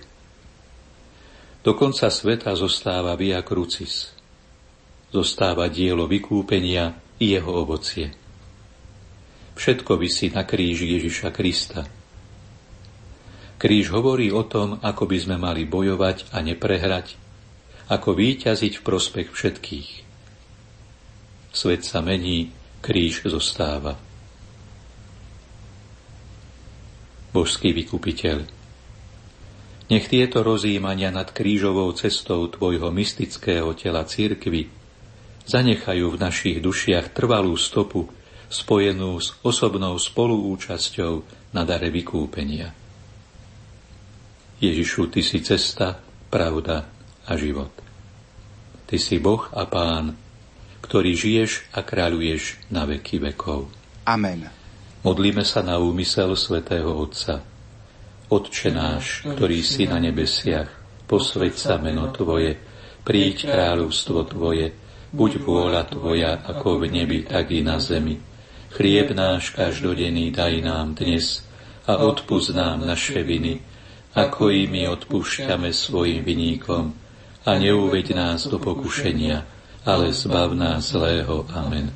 Do 1.67 1.75
konca 1.75 2.07
sveta 2.07 2.55
zostáva 2.55 3.19
Via 3.19 3.43
Crucis. 3.43 4.15
Zostáva 5.11 5.67
dielo 5.67 6.07
vykúpenia 6.07 7.03
i 7.19 7.35
jeho 7.35 7.67
ovocie. 7.67 8.15
Všetko 9.59 9.99
vysí 9.99 10.31
na 10.31 10.47
kríži 10.47 10.87
Ježiša 10.95 11.35
Krista. 11.35 11.83
Kríž 13.59 13.91
hovorí 13.91 14.31
o 14.31 14.47
tom, 14.47 14.79
ako 14.87 15.03
by 15.11 15.19
sme 15.19 15.35
mali 15.35 15.67
bojovať 15.67 16.31
a 16.31 16.39
neprehrať, 16.47 17.19
ako 17.91 18.15
výťaziť 18.15 18.73
v 18.79 18.83
prospech 18.87 19.35
všetkých. 19.35 19.89
Svet 21.51 21.83
sa 21.83 21.99
mení, 22.07 22.60
kríž 22.81 23.29
zostáva. 23.29 23.97
Božský 27.31 27.71
vykupiteľ, 27.71 28.43
nech 29.91 30.07
tieto 30.07 30.43
rozjímania 30.47 31.11
nad 31.11 31.31
krížovou 31.35 31.91
cestou 31.99 32.47
Tvojho 32.47 32.95
mystického 32.95 33.75
tela 33.75 34.07
církvy 34.07 34.71
zanechajú 35.47 36.15
v 36.15 36.21
našich 36.23 36.59
dušiach 36.63 37.11
trvalú 37.11 37.59
stopu 37.59 38.07
spojenú 38.51 39.19
s 39.19 39.35
osobnou 39.43 39.99
spoluúčasťou 39.99 41.15
na 41.55 41.63
dare 41.67 41.91
vykúpenia. 41.91 42.71
Ježišu, 44.63 45.11
Ty 45.11 45.21
si 45.27 45.39
cesta, 45.43 45.99
pravda 46.31 46.87
a 47.27 47.33
život. 47.35 47.75
Ty 48.87 48.97
si 48.99 49.19
Boh 49.19 49.47
a 49.55 49.67
Pán, 49.67 50.15
ktorý 50.91 51.15
žiješ 51.15 51.71
a 51.71 51.87
kráľuješ 51.87 52.67
na 52.75 52.83
veky 52.83 53.23
vekov. 53.23 53.71
Amen. 54.11 54.51
Modlíme 55.07 55.47
sa 55.47 55.63
na 55.63 55.79
úmysel 55.79 56.35
svätého 56.35 56.91
Otca. 56.91 57.47
Otče 58.27 58.75
náš, 58.75 59.23
ktorý 59.23 59.63
si 59.63 59.87
na 59.87 60.03
nebesiach, 60.03 60.67
posveď 61.07 61.55
sa 61.55 61.79
meno 61.79 62.11
Tvoje, 62.11 62.59
príď 63.07 63.55
kráľovstvo 63.55 64.35
Tvoje, 64.35 64.75
buď 65.15 65.31
vôľa 65.47 65.87
Tvoja 65.95 66.43
ako 66.43 66.83
v 66.83 66.91
nebi, 66.91 67.23
tak 67.23 67.55
i 67.55 67.63
na 67.63 67.79
zemi. 67.79 68.19
Chlieb 68.75 69.15
náš 69.15 69.55
každodenný 69.55 70.35
daj 70.35 70.59
nám 70.59 70.99
dnes 70.99 71.47
a 71.87 72.03
odpúsť 72.03 72.51
nám 72.51 72.83
naše 72.83 73.23
viny, 73.23 73.63
ako 74.19 74.51
i 74.51 74.67
my 74.67 74.91
odpúšťame 74.91 75.71
svojim 75.71 76.27
viníkom 76.27 76.91
a 77.47 77.51
neuveď 77.55 78.07
nás 78.19 78.51
do 78.51 78.59
pokušenia, 78.59 79.60
ale 79.85 80.13
zbav 80.13 80.53
nás 80.55 80.93
zlého. 80.93 81.47
Amen. 81.53 81.93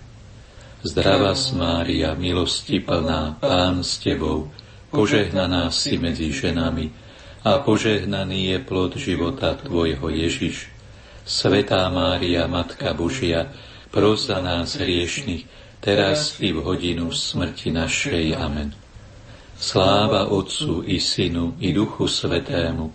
Zdravá 0.85 1.33
Mária, 1.57 2.13
milosti 2.13 2.81
plná, 2.81 3.41
Pán 3.41 3.81
s 3.81 3.97
Tebou, 4.05 4.53
požehnaná 4.93 5.73
si 5.73 5.97
medzi 5.97 6.29
ženami 6.29 6.93
a 7.45 7.61
požehnaný 7.65 8.53
je 8.53 8.59
plod 8.61 8.93
života 8.97 9.57
Tvojho 9.57 10.13
Ježiš. 10.13 10.69
Svetá 11.25 11.89
Mária, 11.89 12.45
Matka 12.45 12.93
Božia, 12.93 13.49
pros 13.89 14.29
za 14.29 14.45
nás 14.45 14.77
hriešných, 14.77 15.49
teraz 15.81 16.37
i 16.45 16.53
v 16.53 16.61
hodinu 16.61 17.09
smrti 17.13 17.73
našej. 17.73 18.37
Amen. 18.37 18.77
Sláva 19.57 20.29
Otcu 20.29 20.85
i 20.85 21.01
Synu 21.01 21.57
i 21.65 21.73
Duchu 21.73 22.05
Svetému, 22.05 22.93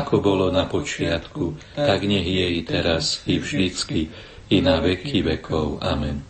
ako 0.00 0.14
bolo 0.18 0.46
na 0.50 0.66
počiatku, 0.66 1.76
tak 1.78 2.02
nech 2.02 2.26
je 2.26 2.46
i 2.58 2.60
teraz, 2.66 3.22
i 3.30 3.38
vždycky, 3.38 4.10
i 4.50 4.58
na 4.58 4.82
veky 4.82 5.22
vekov. 5.22 5.78
Amen. 5.84 6.22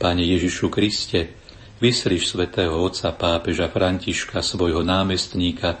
Pane 0.00 0.24
Ježišu 0.24 0.72
Kriste, 0.72 1.36
vyslíš 1.78 2.32
svätého 2.32 2.74
Otca 2.80 3.12
pápeža 3.12 3.68
Františka, 3.68 4.40
svojho 4.40 4.80
námestníka, 4.80 5.78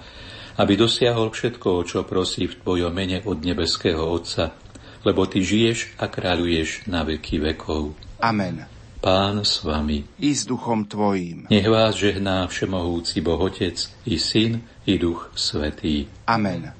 aby 0.60 0.78
dosiahol 0.78 1.34
všetko, 1.34 1.82
čo 1.88 2.06
prosí 2.06 2.46
v 2.46 2.58
Tvojom 2.62 2.92
mene 2.94 3.24
od 3.26 3.42
nebeského 3.42 4.04
Otca, 4.04 4.54
lebo 5.02 5.26
Ty 5.26 5.42
žiješ 5.42 5.98
a 5.98 6.06
kráľuješ 6.06 6.86
na 6.86 7.02
veky 7.02 7.42
vekov. 7.42 7.96
Amen. 8.22 8.73
Pán 9.04 9.44
s 9.44 9.60
vami. 9.60 10.00
I 10.16 10.32
s 10.32 10.48
duchom 10.48 10.88
Tvojím. 10.88 11.52
Nech 11.52 11.68
vás 11.68 11.92
žehná 11.94 12.48
Všemohúci 12.48 13.20
Boh 13.20 13.36
Otec, 13.36 13.76
i 14.08 14.16
Syn, 14.16 14.64
i 14.88 14.96
Duch 14.96 15.28
Svetý. 15.36 16.08
Amen. 16.24 16.72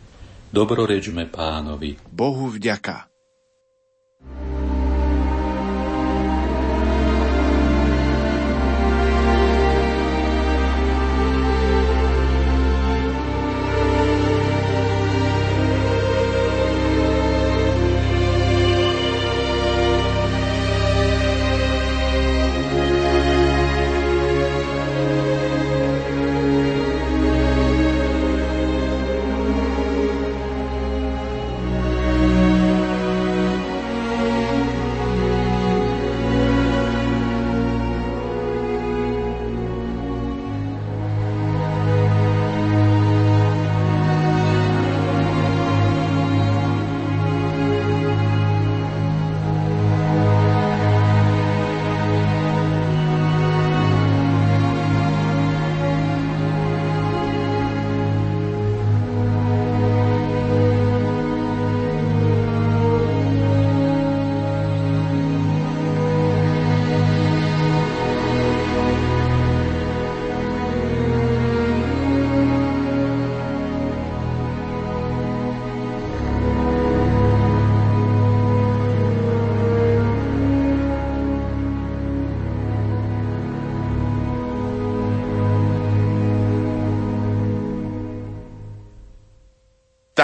Dobrorečme 0.49 1.29
pánovi. 1.29 2.01
Bohu 2.09 2.49
vďaka. 2.49 3.13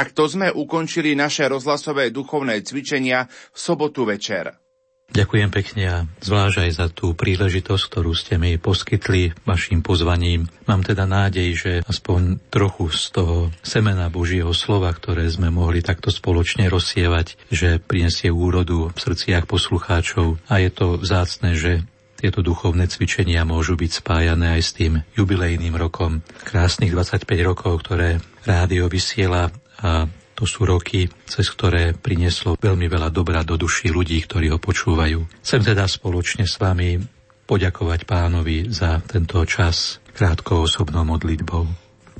Takto 0.01 0.25
sme 0.25 0.49
ukončili 0.49 1.13
naše 1.13 1.45
rozhlasové 1.45 2.09
duchovné 2.09 2.65
cvičenia 2.65 3.29
v 3.29 3.59
sobotu 3.61 4.09
večer. 4.09 4.57
Ďakujem 5.13 5.53
pekne 5.53 5.85
a 5.85 5.97
zvlášť 6.25 6.57
aj 6.57 6.71
za 6.73 6.87
tú 6.89 7.13
príležitosť, 7.13 7.85
ktorú 7.85 8.17
ste 8.17 8.41
mi 8.41 8.57
poskytli 8.57 9.37
vašim 9.45 9.85
pozvaním. 9.85 10.49
Mám 10.65 10.89
teda 10.89 11.05
nádej, 11.05 11.49
že 11.53 11.73
aspoň 11.85 12.41
trochu 12.49 12.89
z 12.97 13.13
toho 13.13 13.37
semena 13.61 14.09
Božieho 14.09 14.57
slova, 14.57 14.89
ktoré 14.97 15.29
sme 15.29 15.53
mohli 15.53 15.85
takto 15.85 16.09
spoločne 16.09 16.73
rozsievať, 16.73 17.37
že 17.53 17.77
prinesie 17.77 18.33
úrodu 18.33 18.89
v 18.89 18.97
srdciach 18.97 19.45
poslucháčov. 19.45 20.41
A 20.49 20.65
je 20.65 20.73
to 20.73 20.97
vzácne, 20.97 21.53
že 21.61 21.85
tieto 22.17 22.41
duchovné 22.41 22.89
cvičenia 22.89 23.45
môžu 23.45 23.77
byť 23.77 24.01
spájané 24.01 24.57
aj 24.57 24.63
s 24.65 24.71
tým 24.77 24.93
jubilejným 25.13 25.77
rokom. 25.77 26.25
Krásnych 26.49 26.93
25 26.93 27.29
rokov, 27.45 27.85
ktoré 27.85 28.21
rádio 28.49 28.89
vysiela 28.89 29.53
a 29.81 30.09
to 30.41 30.49
sú 30.49 30.65
roky, 30.65 31.05
cez 31.29 31.53
ktoré 31.53 31.93
prinieslo 31.93 32.57
veľmi 32.57 32.89
veľa 32.89 33.13
dobra 33.13 33.45
do 33.45 33.61
duší 33.61 33.93
ľudí, 33.93 34.25
ktorí 34.25 34.49
ho 34.49 34.57
počúvajú. 34.57 35.45
Chcem 35.45 35.61
teda 35.61 35.85
spoločne 35.85 36.49
s 36.49 36.57
vami 36.57 36.97
poďakovať 37.45 38.09
pánovi 38.09 38.73
za 38.73 39.05
tento 39.05 39.45
čas 39.45 40.01
krátkou 40.17 40.65
osobnou 40.65 41.05
modlitbou. 41.05 41.69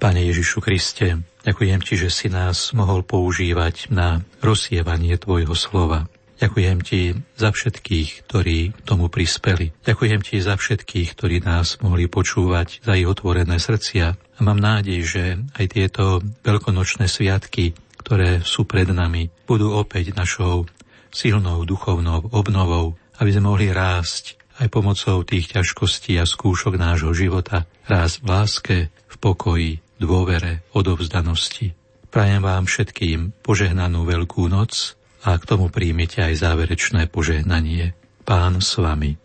Pane 0.01 0.21
Ježišu 0.29 0.65
Kriste, 0.65 1.21
ďakujem 1.45 1.81
Ti, 1.81 1.95
že 1.97 2.11
si 2.13 2.29
nás 2.29 2.73
mohol 2.77 3.05
používať 3.05 3.93
na 3.93 4.25
rozsievanie 4.41 5.17
Tvojho 5.17 5.57
slova. 5.57 6.09
Ďakujem 6.41 6.79
Ti 6.81 7.01
za 7.37 7.53
všetkých, 7.53 8.25
ktorí 8.25 8.73
tomu 8.89 9.13
prispeli. 9.13 9.77
Ďakujem 9.85 10.21
Ti 10.25 10.37
za 10.41 10.57
všetkých, 10.57 11.13
ktorí 11.13 11.45
nás 11.45 11.77
mohli 11.85 12.09
počúvať, 12.09 12.81
za 12.81 12.97
ich 12.97 13.05
otvorené 13.05 13.61
srdcia. 13.61 14.17
A 14.17 14.41
mám 14.41 14.57
nádej, 14.57 15.05
že 15.05 15.25
aj 15.61 15.67
tieto 15.69 16.25
veľkonočné 16.41 17.13
sviatky, 17.13 17.77
ktoré 18.01 18.41
sú 18.41 18.65
pred 18.65 18.89
nami, 18.89 19.29
budú 19.45 19.77
opäť 19.77 20.17
našou 20.17 20.65
silnou 21.13 21.69
duchovnou 21.69 22.33
obnovou, 22.33 22.97
aby 23.21 23.31
sme 23.37 23.53
mohli 23.53 23.69
rásť 23.69 24.41
aj 24.65 24.73
pomocou 24.73 25.21
tých 25.29 25.53
ťažkostí 25.53 26.17
a 26.17 26.25
skúšok 26.25 26.81
nášho 26.81 27.13
života, 27.13 27.69
raz 27.85 28.17
v 28.17 28.27
láske, 28.33 28.77
v 28.89 29.17
pokoji, 29.21 29.73
dôvere, 30.01 30.65
odovzdanosti. 30.73 31.77
Prajem 32.09 32.41
vám 32.41 32.65
všetkým 32.65 33.45
požehnanú 33.45 34.09
Veľkú 34.09 34.49
noc 34.49 35.00
a 35.25 35.37
k 35.37 35.45
tomu 35.45 35.69
príjmite 35.69 36.25
aj 36.25 36.41
záverečné 36.41 37.09
požehnanie. 37.13 37.93
Pán 38.25 38.63
s 38.63 38.79
vami. 38.79 39.17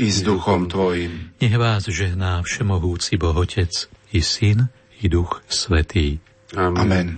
I 0.00 0.08
s 0.08 0.24
duchom 0.24 0.70
tvojim. 0.70 1.36
Nech 1.38 1.56
vás 1.60 1.86
žehná 1.86 2.40
Všemohúci 2.42 3.20
Boh 3.20 3.36
Otec, 3.36 3.70
i 4.12 4.20
Syn, 4.24 4.72
i 5.02 5.06
Duch 5.10 5.44
Svetý. 5.46 6.22
Amen. 6.56 6.78
Amen. 6.78 7.08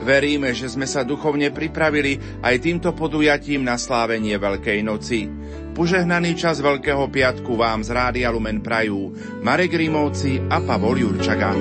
Veríme, 0.00 0.56
že 0.56 0.72
sme 0.72 0.88
sa 0.88 1.04
duchovne 1.04 1.52
pripravili 1.52 2.16
aj 2.40 2.56
týmto 2.64 2.96
podujatím 2.96 3.60
na 3.60 3.76
slávenie 3.76 4.40
Veľkej 4.40 4.80
noci. 4.80 5.28
Požehnaný 5.76 6.40
čas 6.40 6.64
Veľkého 6.64 7.04
piatku 7.12 7.52
vám 7.52 7.84
z 7.84 7.92
Rádia 7.92 8.32
Lumen 8.32 8.64
Prajú 8.64 9.12
Marek 9.44 9.76
Rímovci 9.76 10.40
a 10.48 10.64
Pavol 10.64 11.04
Jurčaga. 11.04 11.52